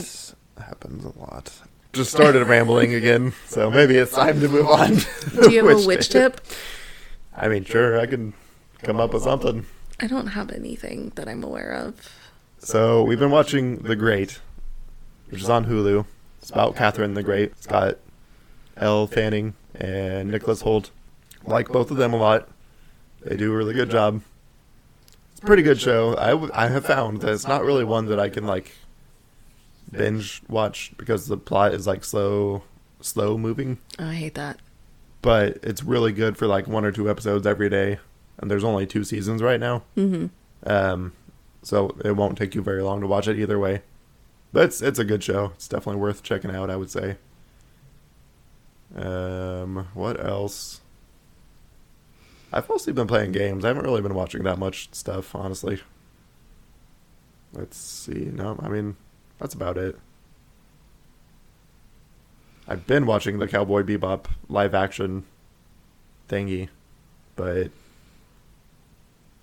happens 0.57 1.03
a 1.05 1.17
lot. 1.19 1.51
Just 1.93 2.11
started 2.11 2.43
rambling 2.47 2.93
again, 2.93 3.33
so 3.47 3.69
maybe 3.69 3.95
it's 3.97 4.13
time 4.13 4.39
to 4.41 4.47
move 4.49 4.67
on. 4.67 4.95
Do 5.41 5.51
you 5.51 5.65
have 5.65 5.77
a 5.83 5.87
witch 5.87 6.09
tip? 6.09 6.41
I 7.35 7.47
mean, 7.47 7.63
sure, 7.65 7.99
I 7.99 8.05
can 8.05 8.33
come 8.81 8.99
up 8.99 9.13
with 9.13 9.23
something. 9.23 9.65
I 9.99 10.07
don't 10.07 10.27
have 10.27 10.51
anything 10.51 11.11
that 11.15 11.27
I'm 11.27 11.43
aware 11.43 11.71
of. 11.71 11.95
So 12.59 13.03
we've 13.03 13.19
been 13.19 13.31
watching 13.31 13.77
The 13.79 13.95
Great, 13.95 14.39
which 15.29 15.41
is 15.41 15.49
on 15.49 15.65
Hulu. 15.65 16.05
It's 16.41 16.49
about 16.49 16.75
Catherine 16.75 17.13
the 17.13 17.23
Great. 17.23 17.51
It's 17.51 17.67
got 17.67 17.97
Elle 18.77 19.07
Fanning 19.07 19.53
and 19.75 20.29
Nicholas 20.31 20.63
Hoult. 20.63 20.89
Like 21.45 21.69
both 21.69 21.91
of 21.91 21.97
them 21.97 22.13
a 22.13 22.17
lot. 22.17 22.47
They 23.21 23.35
do 23.37 23.53
a 23.53 23.55
really 23.55 23.73
good 23.73 23.89
job. 23.89 24.21
It's 25.31 25.41
a 25.41 25.45
pretty 25.45 25.63
good 25.63 25.79
show. 25.79 26.17
I, 26.17 26.29
w- 26.31 26.51
I 26.53 26.67
have 26.67 26.85
found 26.85 27.21
that 27.21 27.31
it's 27.31 27.47
not 27.47 27.63
really 27.63 27.83
one 27.83 28.07
that 28.07 28.19
I 28.19 28.29
can 28.29 28.45
like 28.45 28.71
binge 29.91 30.41
watch 30.47 30.93
because 30.97 31.27
the 31.27 31.37
plot 31.37 31.73
is 31.73 31.85
like 31.87 32.03
slow, 32.03 32.63
slow 33.01 33.37
moving. 33.37 33.77
Oh, 33.99 34.07
I 34.07 34.13
hate 34.15 34.35
that. 34.35 34.59
But 35.21 35.59
it's 35.63 35.83
really 35.83 36.11
good 36.11 36.37
for 36.37 36.47
like 36.47 36.67
one 36.67 36.83
or 36.85 36.91
two 36.91 37.09
episodes 37.09 37.47
every 37.47 37.69
day. 37.69 37.99
And 38.37 38.49
there's 38.49 38.63
only 38.63 38.85
two 38.85 39.03
seasons 39.03 39.41
right 39.41 39.59
now. 39.59 39.83
hmm 39.95 40.27
Um, 40.65 41.13
so 41.61 41.95
it 42.03 42.15
won't 42.15 42.37
take 42.37 42.55
you 42.55 42.61
very 42.61 42.81
long 42.81 42.99
to 43.01 43.07
watch 43.07 43.27
it 43.27 43.39
either 43.39 43.59
way. 43.59 43.81
But 44.51 44.65
it's 44.65 44.81
it's 44.81 44.99
a 44.99 45.05
good 45.05 45.23
show. 45.23 45.51
It's 45.55 45.67
definitely 45.67 46.01
worth 46.01 46.23
checking 46.23 46.51
out. 46.51 46.69
I 46.69 46.75
would 46.75 46.89
say. 46.91 47.17
Um, 48.95 49.87
what 49.93 50.23
else? 50.23 50.81
I've 52.51 52.69
mostly 52.69 52.93
been 52.93 53.07
playing 53.07 53.31
games. 53.31 53.65
I 53.65 53.69
haven't 53.69 53.85
really 53.85 54.01
been 54.01 54.13
watching 54.13 54.43
that 54.43 54.59
much 54.59 54.89
stuff, 54.91 55.33
honestly. 55.33 55.81
Let's 57.53 57.77
see. 57.77 58.25
No, 58.25 58.59
I 58.61 58.69
mean 58.69 58.95
that's 59.43 59.53
about 59.53 59.77
it. 59.77 59.99
I've 62.65 62.87
been 62.87 63.05
watching 63.05 63.39
the 63.39 63.47
Cowboy 63.47 63.83
Bebop 63.83 64.27
live 64.47 64.73
action 64.73 65.25
thingy, 66.29 66.69
but 67.35 67.71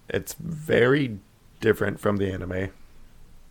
it's 0.09 0.33
very 0.33 1.19
different 1.61 2.01
from 2.01 2.17
the 2.17 2.33
anime. 2.33 2.71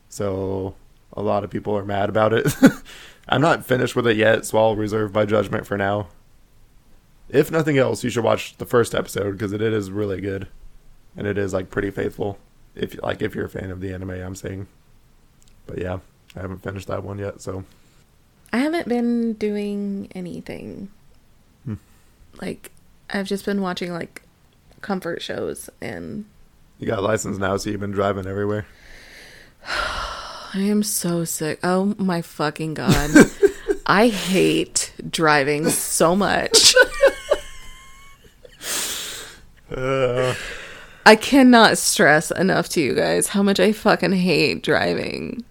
So 0.09 0.73
a 1.13 1.21
lot 1.21 1.43
of 1.43 1.51
people 1.51 1.77
are 1.77 1.85
mad 1.85 2.09
about 2.09 2.33
it. 2.33 2.51
I'm 3.29 3.41
not 3.41 3.63
finished 3.63 3.95
with 3.95 4.07
it 4.07 4.17
yet, 4.17 4.43
so 4.47 4.57
I'll 4.57 4.75
reserve 4.75 5.13
my 5.13 5.25
judgment 5.25 5.67
for 5.67 5.77
now. 5.77 6.07
If 7.29 7.51
nothing 7.51 7.77
else, 7.77 8.03
you 8.03 8.09
should 8.09 8.23
watch 8.23 8.57
the 8.57 8.65
first 8.65 8.95
episode 8.95 9.33
because 9.33 9.53
it 9.53 9.61
is 9.61 9.91
really 9.91 10.19
good, 10.19 10.47
and 11.15 11.27
it 11.27 11.37
is 11.37 11.53
like 11.53 11.69
pretty 11.69 11.91
faithful. 11.91 12.39
If 12.73 12.99
like 13.03 13.21
if 13.21 13.35
you're 13.35 13.45
a 13.45 13.49
fan 13.49 13.69
of 13.69 13.81
the 13.81 13.93
anime, 13.93 14.09
I'm 14.09 14.33
saying. 14.33 14.65
But 15.67 15.77
yeah, 15.77 15.99
I 16.35 16.41
haven't 16.41 16.59
finished 16.59 16.87
that 16.87 17.03
one 17.03 17.19
yet, 17.19 17.41
so 17.41 17.63
I 18.53 18.59
haven't 18.59 18.87
been 18.87 19.33
doing 19.33 20.09
anything. 20.13 20.89
Hmm. 21.65 21.75
Like, 22.41 22.71
I've 23.09 23.27
just 23.27 23.45
been 23.45 23.61
watching 23.61 23.91
like 23.91 24.23
comfort 24.81 25.21
shows, 25.21 25.69
and 25.81 26.25
you 26.79 26.87
got 26.87 26.99
a 26.99 27.01
license 27.01 27.37
now, 27.37 27.57
so 27.57 27.69
you've 27.69 27.79
been 27.79 27.91
driving 27.91 28.25
everywhere. 28.25 28.65
I 29.65 30.61
am 30.61 30.81
so 30.83 31.25
sick. 31.25 31.59
Oh 31.63 31.93
my 31.97 32.21
fucking 32.21 32.73
god. 32.73 33.11
I 33.85 34.07
hate 34.07 34.93
driving 35.09 35.69
so 35.69 36.15
much. 36.15 36.75
Uh, 39.71 40.33
I 41.05 41.15
cannot 41.15 41.77
stress 41.77 42.31
enough 42.31 42.69
to 42.69 42.81
you 42.81 42.95
guys 42.95 43.27
how 43.27 43.43
much 43.43 43.59
I 43.59 43.71
fucking 43.71 44.13
hate 44.13 44.63
driving. 44.63 45.43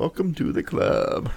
Welcome 0.00 0.32
to 0.34 0.50
the 0.50 0.62
club. 0.62 1.30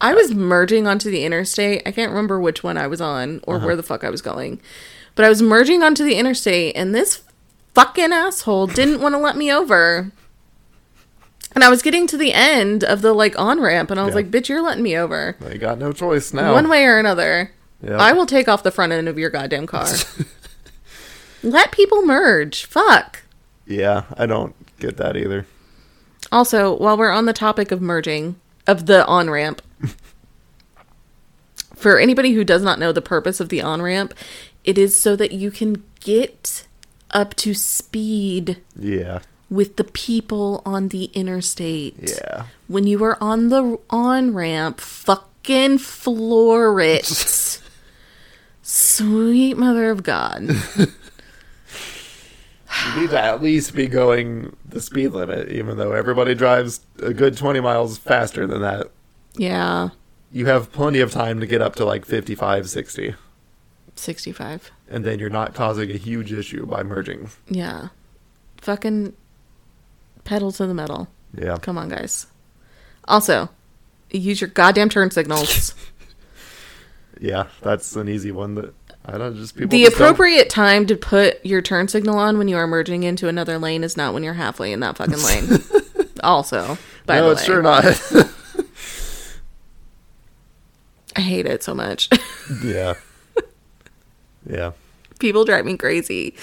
I 0.00 0.14
was 0.14 0.32
merging 0.34 0.86
onto 0.86 1.10
the 1.10 1.22
interstate. 1.22 1.82
I 1.84 1.92
can't 1.92 2.08
remember 2.10 2.40
which 2.40 2.64
one 2.64 2.78
I 2.78 2.86
was 2.86 2.98
on 3.02 3.42
or 3.46 3.56
Uh-huh. 3.56 3.66
where 3.66 3.76
the 3.76 3.82
fuck 3.82 4.02
I 4.04 4.08
was 4.08 4.22
going. 4.22 4.58
But 5.14 5.26
I 5.26 5.28
was 5.28 5.42
merging 5.42 5.82
onto 5.82 6.02
the 6.02 6.14
interstate 6.14 6.74
and 6.74 6.94
this 6.94 7.20
fucking 7.74 8.10
asshole 8.10 8.68
didn't 8.68 9.02
want 9.02 9.14
to 9.14 9.18
let 9.18 9.36
me 9.36 9.52
over. 9.52 10.10
And 11.54 11.62
I 11.62 11.68
was 11.68 11.82
getting 11.82 12.06
to 12.06 12.16
the 12.16 12.32
end 12.32 12.82
of 12.84 13.02
the 13.02 13.12
like 13.12 13.38
on 13.38 13.60
ramp 13.60 13.90
and 13.90 14.00
I 14.00 14.04
was 14.04 14.12
Yeah. 14.12 14.16
like, 14.16 14.30
bitch, 14.30 14.48
you're 14.48 14.62
letting 14.62 14.82
me 14.82 14.96
over. 14.96 15.36
They 15.38 15.58
got 15.58 15.78
no 15.78 15.92
choice 15.92 16.32
now. 16.32 16.54
One 16.54 16.70
way 16.70 16.86
or 16.86 16.96
another. 16.98 17.50
Yeah. 17.82 17.98
I 17.98 18.12
will 18.12 18.26
take 18.26 18.48
off 18.48 18.62
the 18.62 18.70
front 18.70 18.92
end 18.92 19.08
of 19.10 19.18
your 19.18 19.28
goddamn 19.30 19.66
car. 19.66 19.86
Let 21.42 21.70
people 21.72 22.00
merge. 22.02 22.64
Fuck. 22.64 23.24
Yeah, 23.66 24.04
I 24.16 24.24
don't 24.24 24.54
get 24.78 24.96
that 24.96 25.16
either. 25.18 25.44
Also, 26.32 26.76
while 26.76 26.96
we're 26.96 27.10
on 27.10 27.26
the 27.26 27.32
topic 27.32 27.72
of 27.72 27.80
merging, 27.80 28.36
of 28.66 28.86
the 28.86 29.04
on 29.06 29.28
ramp, 29.30 29.62
for 31.74 31.98
anybody 31.98 32.34
who 32.34 32.44
does 32.44 32.62
not 32.62 32.78
know 32.78 32.92
the 32.92 33.02
purpose 33.02 33.40
of 33.40 33.48
the 33.48 33.62
on 33.62 33.82
ramp, 33.82 34.14
it 34.64 34.78
is 34.78 34.98
so 34.98 35.16
that 35.16 35.32
you 35.32 35.50
can 35.50 35.82
get 36.00 36.66
up 37.10 37.34
to 37.34 37.54
speed 37.54 38.58
Yeah, 38.78 39.20
with 39.48 39.76
the 39.76 39.84
people 39.84 40.62
on 40.64 40.88
the 40.88 41.04
interstate. 41.06 41.96
yeah. 41.98 42.44
When 42.68 42.86
you 42.86 43.02
are 43.04 43.16
on 43.20 43.48
the 43.48 43.78
on 43.90 44.32
ramp, 44.34 44.80
fucking 44.80 45.78
floor 45.78 46.80
it. 46.80 47.06
Sweet 48.62 49.54
mother 49.56 49.90
of 49.90 50.02
God. 50.04 50.48
You 52.94 53.00
need 53.00 53.10
to 53.10 53.20
at 53.20 53.42
least 53.42 53.74
be 53.74 53.86
going 53.86 54.56
the 54.68 54.80
speed 54.80 55.08
limit, 55.08 55.50
even 55.50 55.76
though 55.76 55.92
everybody 55.92 56.34
drives 56.34 56.80
a 57.02 57.12
good 57.12 57.36
20 57.36 57.60
miles 57.60 57.98
faster 57.98 58.46
than 58.46 58.62
that. 58.62 58.90
Yeah. 59.34 59.90
You 60.32 60.46
have 60.46 60.72
plenty 60.72 61.00
of 61.00 61.10
time 61.10 61.40
to 61.40 61.46
get 61.46 61.60
up 61.60 61.74
to 61.76 61.84
like 61.84 62.04
55, 62.04 62.70
60, 62.70 63.14
65. 63.96 64.70
and 64.88 65.04
then 65.04 65.18
you're 65.18 65.28
not 65.30 65.54
causing 65.54 65.90
a 65.90 65.96
huge 65.96 66.32
issue 66.32 66.64
by 66.66 66.82
merging. 66.82 67.30
Yeah. 67.48 67.88
Fucking 68.60 69.14
pedal 70.24 70.52
to 70.52 70.66
the 70.66 70.74
metal. 70.74 71.08
Yeah. 71.36 71.56
Come 71.58 71.76
on, 71.76 71.88
guys. 71.88 72.26
Also, 73.08 73.50
use 74.10 74.40
your 74.40 74.50
goddamn 74.50 74.88
turn 74.88 75.10
signals. 75.10 75.74
Yeah, 77.22 77.48
that's 77.60 77.96
an 77.96 78.08
easy 78.08 78.32
one 78.32 78.54
that 78.54 78.72
I 79.06 79.18
don't 79.18 79.34
just 79.36 79.54
people. 79.56 79.70
the 79.70 79.84
just 79.84 79.96
don't- 79.96 80.06
appropriate 80.08 80.50
time 80.50 80.86
to 80.86 80.96
put 80.96 81.44
your 81.44 81.62
turn 81.62 81.88
signal 81.88 82.18
on 82.18 82.38
when 82.38 82.48
you 82.48 82.56
are 82.56 82.66
merging 82.66 83.02
into 83.02 83.28
another 83.28 83.58
lane 83.58 83.82
is 83.82 83.96
not 83.96 84.12
when 84.14 84.22
you're 84.22 84.34
halfway 84.34 84.72
in 84.72 84.80
that 84.80 84.96
fucking 84.96 85.22
lane. 85.22 85.48
also, 86.22 86.76
by 87.06 87.16
no, 87.16 87.26
the 87.26 87.32
it's 87.32 87.40
way, 87.42 87.46
sure 87.46 87.62
not. 87.62 87.84
I 91.16 91.20
hate 91.22 91.46
it 91.46 91.62
so 91.62 91.74
much. 91.74 92.08
yeah. 92.64 92.94
Yeah. 94.48 94.72
people 95.18 95.44
drive 95.44 95.64
me 95.66 95.76
crazy. 95.76 96.34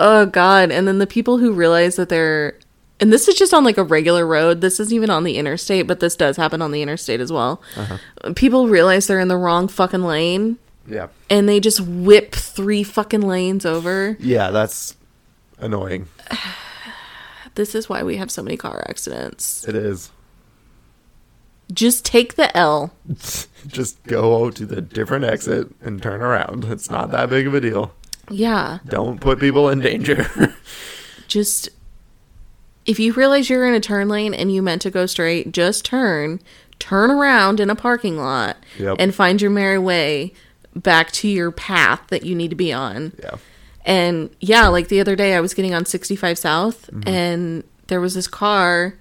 Oh 0.00 0.26
god, 0.26 0.70
and 0.70 0.86
then 0.88 0.98
the 0.98 1.06
people 1.06 1.38
who 1.38 1.52
realize 1.52 1.96
that 1.96 2.08
they're 2.08 2.58
and 2.98 3.12
this 3.12 3.28
is 3.28 3.34
just 3.34 3.52
on 3.54 3.62
like 3.62 3.78
a 3.78 3.84
regular 3.84 4.26
road. 4.26 4.60
This 4.62 4.80
isn't 4.80 4.94
even 4.94 5.10
on 5.10 5.24
the 5.24 5.36
interstate, 5.36 5.86
but 5.86 6.00
this 6.00 6.16
does 6.16 6.36
happen 6.38 6.62
on 6.62 6.72
the 6.72 6.80
interstate 6.82 7.20
as 7.20 7.30
well. 7.30 7.62
Uh-huh. 7.76 8.32
People 8.34 8.68
realize 8.68 9.06
they're 9.06 9.20
in 9.20 9.28
the 9.28 9.36
wrong 9.36 9.68
fucking 9.68 10.02
lane 10.02 10.58
Yeah. 10.88 11.08
and 11.30 11.48
they 11.48 11.58
just 11.60 11.80
whip 11.80 12.34
three 12.34 12.82
fucking 12.82 13.22
lanes 13.22 13.64
over. 13.66 14.16
Yeah, 14.20 14.50
that's 14.50 14.96
annoying. 15.58 16.08
This 17.54 17.74
is 17.74 17.88
why 17.88 18.02
we 18.02 18.18
have 18.18 18.30
so 18.30 18.42
many 18.42 18.58
car 18.58 18.84
accidents. 18.86 19.66
It 19.66 19.74
is. 19.74 20.10
Just 21.72 22.04
take 22.04 22.34
the 22.34 22.54
L. 22.54 22.92
Just 23.66 24.02
go 24.04 24.50
to 24.50 24.66
the 24.66 24.82
different 24.82 25.24
exit 25.24 25.68
and 25.80 26.02
turn 26.02 26.20
around. 26.20 26.64
It's 26.66 26.90
not 26.90 27.10
that 27.12 27.30
big 27.30 27.46
of 27.46 27.54
a 27.54 27.60
deal. 27.62 27.94
Yeah. 28.30 28.80
Don't 28.86 29.22
put 29.22 29.40
people 29.40 29.70
in 29.70 29.80
danger. 29.80 30.28
Just 31.28 31.70
if 32.84 32.98
you 33.00 33.14
realize 33.14 33.48
you're 33.48 33.66
in 33.66 33.72
a 33.74 33.80
turn 33.80 34.08
lane 34.10 34.34
and 34.34 34.52
you 34.54 34.60
meant 34.62 34.82
to 34.82 34.90
go 34.90 35.06
straight, 35.06 35.50
just 35.50 35.82
turn, 35.84 36.40
turn 36.78 37.10
around 37.10 37.58
in 37.58 37.70
a 37.70 37.74
parking 37.74 38.18
lot 38.18 38.58
Yep. 38.78 38.96
and 39.00 39.14
find 39.14 39.40
your 39.40 39.50
merry 39.50 39.78
way 39.78 40.34
back 40.76 41.10
to 41.12 41.28
your 41.28 41.50
path 41.50 42.02
that 42.08 42.24
you 42.24 42.34
need 42.34 42.50
to 42.50 42.56
be 42.56 42.72
on. 42.72 43.12
yeah. 43.22 43.36
And 43.84 44.30
yeah, 44.40 44.66
like 44.68 44.88
the 44.88 45.00
other 45.00 45.14
day 45.16 45.34
I 45.34 45.40
was 45.40 45.54
getting 45.54 45.72
on 45.74 45.84
65 45.86 46.38
South 46.38 46.90
Mm-hmm. 46.90 47.08
and 47.08 47.64
there 47.86 48.00
was 48.00 48.14
this 48.14 48.26
car 48.28 48.94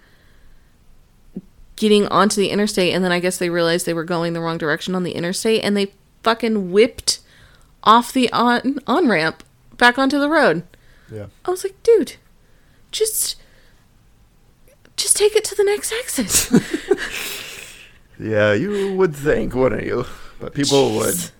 getting 1.76 2.08
onto 2.08 2.40
the 2.40 2.50
interstate 2.50 2.94
and 2.94 3.04
then 3.04 3.12
I 3.12 3.20
guess 3.20 3.38
they 3.38 3.50
realized 3.50 3.86
they 3.86 3.94
were 3.94 4.04
going 4.06 4.34
the 4.34 4.42
wrong 4.42 4.58
direction 4.58 4.96
on 4.96 5.04
the 5.04 5.12
interstate 5.14 5.64
and 5.64 5.76
they 5.76 5.92
fucking 6.24 6.72
whipped 6.72 7.20
off 7.84 8.14
the 8.14 8.32
on 8.32 8.80
on 8.88 9.08
ramp 9.08 9.44
back 9.78 9.98
onto 9.98 10.20
the 10.20 10.30
road. 10.30 10.64
Yeah. 11.12 11.26
I 11.46 11.52
was 11.52 11.64
like, 11.64 11.82
dude, 11.84 12.16
just 12.92 13.36
just 14.96 15.18
take 15.18 15.36
it 15.36 15.44
to 15.46 15.56
the 15.56 15.64
next 15.64 15.92
exit. 15.92 16.50
Yeah, 18.18 18.54
you 18.54 18.94
would 18.96 19.14
think, 19.14 19.54
wouldn't 19.54 19.84
you? 19.84 20.06
But 20.40 20.54
people 20.54 20.90
Jeez. 20.92 20.98
would 20.98 21.32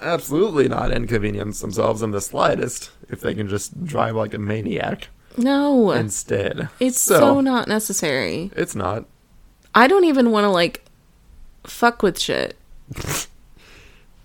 absolutely 0.00 0.68
not 0.68 0.90
inconvenience 0.92 1.60
themselves 1.60 2.02
in 2.02 2.10
the 2.10 2.20
slightest 2.20 2.90
if 3.08 3.20
they 3.20 3.34
can 3.34 3.48
just 3.48 3.84
drive 3.84 4.14
like 4.16 4.34
a 4.34 4.38
maniac 4.38 5.08
no. 5.36 5.90
instead. 5.92 6.68
it's 6.80 7.00
so, 7.00 7.40
not 7.40 7.68
necessary. 7.68 8.50
It's 8.56 8.74
not. 8.74 9.04
I 9.74 9.86
don't 9.86 10.04
even 10.04 10.30
want 10.30 10.44
to 10.44 10.50
like 10.50 10.84
fuck 11.64 12.02
with 12.02 12.18
shit. 12.18 12.56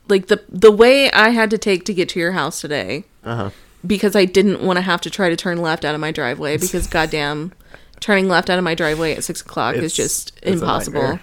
like 0.07 0.27
the 0.27 0.43
the 0.49 0.71
way 0.71 1.11
I 1.11 1.29
had 1.29 1.49
to 1.51 1.57
take 1.57 1.85
to 1.85 1.93
get 1.93 2.09
to 2.09 2.19
your 2.19 2.31
house 2.33 2.61
today 2.61 3.03
Uh 3.23 3.35
huh. 3.35 3.49
because 3.85 4.15
I 4.15 4.25
didn't 4.25 4.61
want 4.61 4.77
to 4.77 4.81
have 4.81 5.01
to 5.01 5.09
try 5.09 5.29
to 5.29 5.35
turn 5.35 5.61
left 5.61 5.83
out 5.85 5.95
of 5.95 6.01
my 6.01 6.11
driveway 6.11 6.57
because 6.59 6.87
goddamn 6.87 7.53
turning 7.99 8.27
left 8.27 8.49
out 8.49 8.57
of 8.57 8.63
my 8.63 8.75
driveway 8.75 9.13
at 9.13 9.23
six 9.23 9.41
o'clock 9.41 9.75
is 9.75 9.93
just 9.93 10.33
it's 10.41 10.61
impossible. 10.61 11.19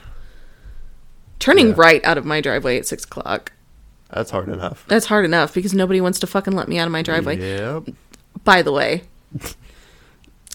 Turning 1.38 1.68
Yeah. 1.68 1.74
right 1.76 2.04
out 2.04 2.18
of 2.18 2.24
my 2.24 2.40
driveway 2.40 2.78
at 2.78 2.86
six 2.86 3.04
o'clock. 3.04 3.52
That's 4.10 4.30
hard 4.30 4.48
enough. 4.48 4.84
That's 4.88 5.06
hard 5.06 5.24
enough 5.24 5.54
because 5.54 5.74
nobody 5.74 6.00
wants 6.00 6.18
to 6.20 6.26
fucking 6.26 6.54
let 6.54 6.68
me 6.68 6.78
out 6.78 6.86
of 6.86 6.92
my 6.92 7.02
driveway. 7.02 7.38
Yep. 7.38 7.94
By 8.44 8.62
the 8.62 8.72
way, 8.72 9.02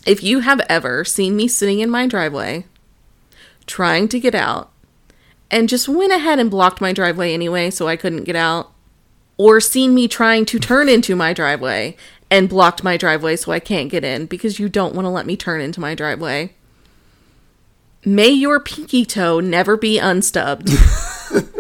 if 0.06 0.24
you 0.24 0.39
have 0.39 0.60
ever 0.70 1.06
seen 1.06 1.36
me 1.36 1.47
sitting 1.47 1.80
in 1.80 1.89
my 1.89 2.08
driveway 2.08 2.66
trying 3.66 4.08
to 4.10 4.20
get 4.20 4.36
out 4.36 4.72
and 5.51 5.70
just 5.70 5.88
went 5.88 6.12
ahead 6.12 6.39
and 6.39 6.49
blocked 6.49 6.82
my 6.82 6.91
driveway 6.91 7.34
anyway 7.34 7.70
so 7.70 7.88
I 7.88 7.95
couldn't 7.95 8.24
get 8.24 8.36
out, 8.36 8.72
or 9.38 9.60
seen 9.60 9.93
me 9.93 10.08
trying 10.08 10.45
to 10.45 10.60
turn 10.60 10.89
into 10.89 11.16
my 11.16 11.34
driveway 11.34 11.95
and 12.30 12.49
blocked 12.49 12.84
my 12.84 12.97
driveway 12.97 13.36
so 13.36 13.51
I 13.51 13.60
can't 13.60 13.89
get 13.89 14.04
in 14.04 14.26
because 14.26 14.60
you 14.60 14.70
don't 14.70 14.95
want 14.95 15.06
to 15.06 15.10
let 15.10 15.26
me 15.26 15.38
turn 15.38 15.62
into 15.62 15.80
my 15.80 15.95
driveway. 15.95 16.54
May 18.06 18.30
your 18.30 18.60
pinky 18.60 19.06
toe 19.06 19.39
never 19.39 19.78
be 19.78 19.97
unstubbed. 19.97 20.70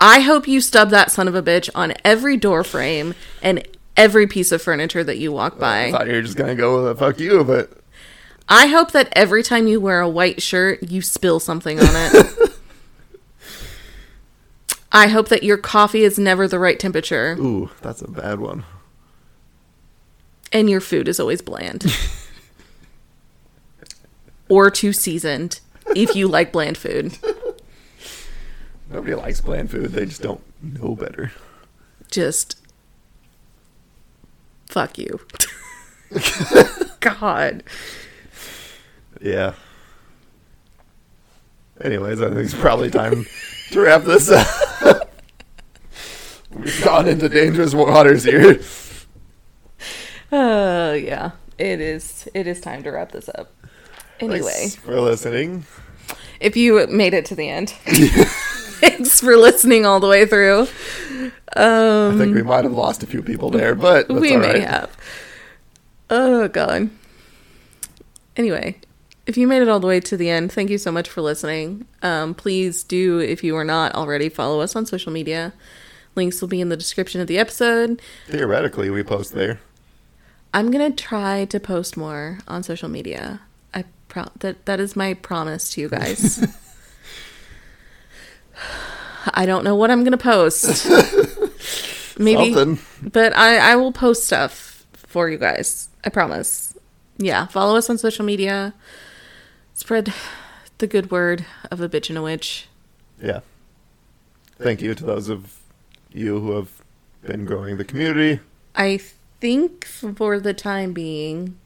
I 0.00 0.20
hope 0.20 0.46
you 0.46 0.60
stub 0.60 0.90
that 0.90 1.10
son 1.10 1.28
of 1.28 1.34
a 1.34 1.42
bitch 1.42 1.68
on 1.74 1.92
every 2.04 2.36
door 2.36 2.64
frame 2.64 3.14
and 3.42 3.66
every 3.96 4.26
piece 4.26 4.52
of 4.52 4.62
furniture 4.62 5.02
that 5.02 5.18
you 5.18 5.32
walk 5.32 5.58
by. 5.58 5.86
I 5.86 5.92
thought 5.92 6.06
you 6.06 6.14
were 6.14 6.22
just 6.22 6.36
gonna 6.36 6.54
go 6.54 6.82
with 6.82 6.92
a 6.92 6.94
fuck 6.94 7.18
you, 7.18 7.42
but 7.44 7.72
I 8.48 8.66
hope 8.66 8.92
that 8.92 9.08
every 9.12 9.42
time 9.42 9.66
you 9.66 9.80
wear 9.80 10.00
a 10.00 10.08
white 10.08 10.40
shirt, 10.40 10.82
you 10.84 11.02
spill 11.02 11.40
something 11.40 11.80
on 11.80 11.86
it. 11.90 12.50
I 14.92 15.08
hope 15.08 15.28
that 15.28 15.42
your 15.42 15.58
coffee 15.58 16.02
is 16.02 16.18
never 16.18 16.48
the 16.48 16.58
right 16.58 16.80
temperature 16.80 17.36
ooh, 17.38 17.68
that's 17.82 18.00
a 18.00 18.08
bad 18.08 18.40
one. 18.40 18.64
and 20.50 20.70
your 20.70 20.80
food 20.80 21.08
is 21.08 21.20
always 21.20 21.42
bland. 21.42 21.84
or 24.48 24.70
too 24.70 24.94
seasoned 24.94 25.60
if 25.94 26.16
you 26.16 26.26
like 26.26 26.52
bland 26.52 26.78
food. 26.78 27.18
Nobody 28.90 29.14
likes 29.14 29.40
bland 29.40 29.70
food. 29.70 29.92
They 29.92 30.06
just 30.06 30.22
don't 30.22 30.40
know 30.62 30.94
better. 30.94 31.32
Just 32.10 32.56
fuck 34.66 34.96
you. 34.98 35.20
God. 37.00 37.62
Yeah. 39.20 39.54
Anyways, 41.80 42.20
I 42.22 42.28
think 42.28 42.40
it's 42.40 42.54
probably 42.54 42.90
time 42.90 43.26
to 43.72 43.80
wrap 43.80 44.02
this 44.04 44.30
up. 44.30 44.46
We've 46.50 46.82
gone 46.82 47.06
into 47.08 47.28
dangerous 47.28 47.74
waters 47.74 48.24
here. 48.24 48.60
Uh 50.32 50.94
yeah. 50.94 51.32
It 51.58 51.80
is 51.80 52.28
it 52.34 52.46
is 52.46 52.60
time 52.60 52.82
to 52.84 52.90
wrap 52.90 53.12
this 53.12 53.28
up. 53.28 53.52
Anyway. 54.20 54.50
Thanks 54.50 54.74
for 54.76 55.00
listening. 55.00 55.64
if 56.40 56.56
you 56.56 56.86
made 56.88 57.14
it 57.14 57.24
to 57.26 57.34
the 57.34 57.48
end. 57.48 57.74
Thanks 59.08 59.20
for 59.20 59.38
listening 59.38 59.86
all 59.86 60.00
the 60.00 60.06
way 60.06 60.26
through. 60.26 60.68
I 61.56 62.14
think 62.18 62.34
we 62.34 62.42
might 62.42 62.64
have 62.64 62.74
lost 62.74 63.02
a 63.02 63.06
few 63.06 63.22
people 63.22 63.48
there, 63.48 63.74
but 63.74 64.06
that's 64.06 64.10
Um, 64.10 64.20
we 64.20 64.36
may 64.36 64.60
right. 64.60 64.68
have. 64.68 64.94
Oh 66.10 66.46
god. 66.48 66.90
Anyway, 68.36 68.76
if 69.26 69.38
you 69.38 69.46
made 69.46 69.62
it 69.62 69.68
all 69.68 69.80
the 69.80 69.86
way 69.86 69.98
to 70.00 70.14
the 70.18 70.28
end, 70.28 70.52
thank 70.52 70.68
you 70.68 70.76
so 70.76 70.92
much 70.92 71.08
for 71.08 71.22
listening. 71.22 71.86
Um, 72.02 72.34
please 72.34 72.84
do, 72.84 73.18
if 73.18 73.42
you 73.42 73.56
are 73.56 73.64
not 73.64 73.94
already, 73.94 74.28
follow 74.28 74.60
us 74.60 74.76
on 74.76 74.84
social 74.84 75.10
media. 75.10 75.54
Links 76.14 76.42
will 76.42 76.48
be 76.48 76.60
in 76.60 76.68
the 76.68 76.76
description 76.76 77.22
of 77.22 77.28
the 77.28 77.38
episode. 77.38 78.02
Theoretically, 78.26 78.90
we 78.90 79.02
post 79.02 79.32
there. 79.32 79.58
I'm 80.52 80.70
gonna 80.70 80.90
try 80.90 81.46
to 81.46 81.58
post 81.58 81.96
more 81.96 82.40
on 82.46 82.62
social 82.62 82.90
media. 82.90 83.40
I 83.72 83.84
pro- 84.08 84.28
that 84.40 84.66
that 84.66 84.80
is 84.80 84.94
my 84.94 85.14
promise 85.14 85.70
to 85.70 85.80
you 85.80 85.88
guys. 85.88 86.46
I 89.34 89.46
don't 89.46 89.64
know 89.64 89.74
what 89.74 89.90
I'm 89.90 90.04
gonna 90.04 90.16
post. 90.18 90.86
Maybe, 92.18 92.52
Something. 92.52 92.78
but 93.12 93.36
I 93.36 93.72
I 93.72 93.76
will 93.76 93.92
post 93.92 94.24
stuff 94.24 94.86
for 94.94 95.28
you 95.28 95.38
guys. 95.38 95.88
I 96.04 96.08
promise. 96.10 96.74
Yeah, 97.18 97.46
follow 97.46 97.76
us 97.76 97.88
on 97.90 97.98
social 97.98 98.24
media. 98.24 98.74
Spread 99.74 100.12
the 100.78 100.86
good 100.86 101.10
word 101.10 101.44
of 101.70 101.80
a 101.80 101.88
bitch 101.88 102.08
and 102.08 102.18
a 102.18 102.22
witch. 102.22 102.68
Yeah. 103.22 103.40
Thank 104.58 104.80
you 104.82 104.94
to 104.94 105.04
those 105.04 105.28
of 105.28 105.56
you 106.12 106.40
who 106.40 106.52
have 106.52 106.82
been 107.22 107.44
growing 107.44 107.76
the 107.76 107.84
community. 107.84 108.40
I 108.74 109.00
think 109.40 109.84
for 109.84 110.40
the 110.40 110.54
time 110.54 110.92
being, 110.92 111.58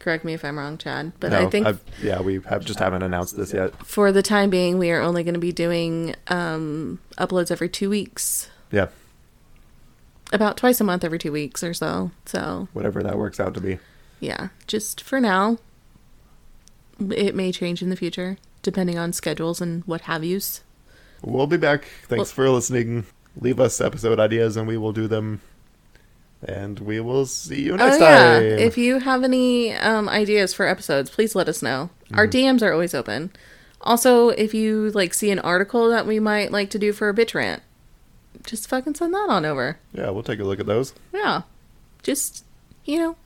correct 0.00 0.24
me 0.24 0.34
if 0.34 0.44
I'm 0.44 0.58
wrong, 0.58 0.76
Chad, 0.78 1.12
but 1.20 1.32
I 1.32 1.48
think 1.48 1.66
I've- 1.66 1.78
yeah, 2.02 2.20
we 2.20 2.40
have 2.48 2.64
just 2.64 2.78
haven't 2.80 3.02
announced 3.02 3.36
this 3.36 3.52
yet. 3.52 3.74
for 3.86 4.10
the 4.10 4.22
time 4.22 4.50
being, 4.50 4.76
we 4.78 4.90
are 4.90 5.00
only 5.00 5.22
going 5.22 5.34
to 5.34 5.40
be 5.40 5.52
doing 5.52 6.16
um, 6.28 6.98
uploads 7.18 7.50
every 7.52 7.68
two 7.68 7.88
weeks, 7.88 8.48
Yeah, 8.72 8.88
about 10.32 10.56
twice 10.56 10.80
a 10.80 10.84
month, 10.84 11.04
every 11.04 11.18
two 11.18 11.30
weeks 11.32 11.62
or 11.62 11.72
so. 11.74 12.10
So, 12.26 12.66
whatever 12.72 13.02
that 13.02 13.16
works 13.18 13.38
out 13.38 13.54
to 13.54 13.60
be. 13.60 13.78
yeah, 14.20 14.48
just 14.66 15.00
for 15.00 15.20
now. 15.20 15.58
It 17.14 17.34
may 17.34 17.50
change 17.50 17.80
in 17.80 17.88
the 17.88 17.96
future, 17.96 18.36
depending 18.62 18.98
on 18.98 19.12
schedules 19.14 19.60
and 19.62 19.82
what 19.84 20.02
have 20.02 20.22
yous. 20.22 20.60
We'll 21.22 21.46
be 21.46 21.56
back. 21.56 21.84
Thanks 22.08 22.30
for 22.30 22.48
listening. 22.50 23.06
Leave 23.40 23.58
us 23.60 23.80
episode 23.80 24.20
ideas 24.20 24.56
and 24.56 24.66
we 24.68 24.76
will 24.76 24.92
do 24.92 25.06
them 25.08 25.40
And 26.46 26.78
we 26.80 27.00
will 27.00 27.26
see 27.26 27.60
you 27.62 27.76
next 27.76 27.82
Oh 27.96 27.98
next 27.98 28.00
yeah. 28.00 28.32
time. 28.34 28.42
If 28.58 28.78
you 28.78 28.98
have 28.98 29.22
any 29.24 29.74
um, 29.74 30.08
ideas 30.08 30.54
for 30.54 30.66
episodes, 30.66 31.10
please 31.10 31.34
let 31.34 31.48
us 31.48 31.62
know. 31.62 31.90
Our 32.14 32.26
Mm-hmm. 32.26 32.56
DMs 32.56 32.62
are 32.62 32.72
always 32.72 32.94
open. 32.94 33.30
Also, 33.82 34.28
if 34.30 34.52
you 34.54 34.90
like 34.90 35.12
see 35.14 35.30
an 35.30 35.38
article 35.38 35.88
that 35.90 36.06
we 36.06 36.18
might 36.20 36.50
like 36.50 36.70
to 36.70 36.78
do 36.78 36.92
for 36.92 37.08
a 37.08 37.14
bitch 37.14 37.34
rant, 37.34 37.62
just 38.44 38.68
fucking 38.68 38.94
send 38.94 39.12
that 39.14 39.28
on 39.28 39.44
over. 39.44 39.78
yeah, 39.92 40.08
we'll 40.10 40.22
take 40.22 40.40
a 40.40 40.44
look 40.44 40.60
at 40.60 40.66
those. 40.66 40.94
Yeah. 41.12 41.42
Just 42.02 42.44
you 42.86 42.98
know, 42.98 43.16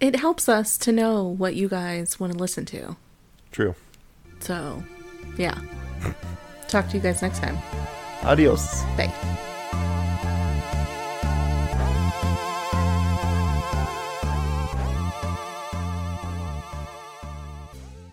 it 0.00 0.16
helps 0.16 0.48
us 0.48 0.78
to 0.78 0.92
know 0.92 1.24
what 1.24 1.54
you 1.56 1.68
guys 1.68 2.20
want 2.20 2.32
to 2.32 2.38
listen 2.38 2.64
to. 2.66 2.96
True. 3.50 3.74
So, 4.40 4.84
yeah. 5.36 5.58
Talk 6.68 6.88
to 6.90 6.96
you 6.96 7.02
guys 7.02 7.22
next 7.22 7.38
time. 7.40 7.58
Adios. 8.22 8.82
Bye. 8.96 9.12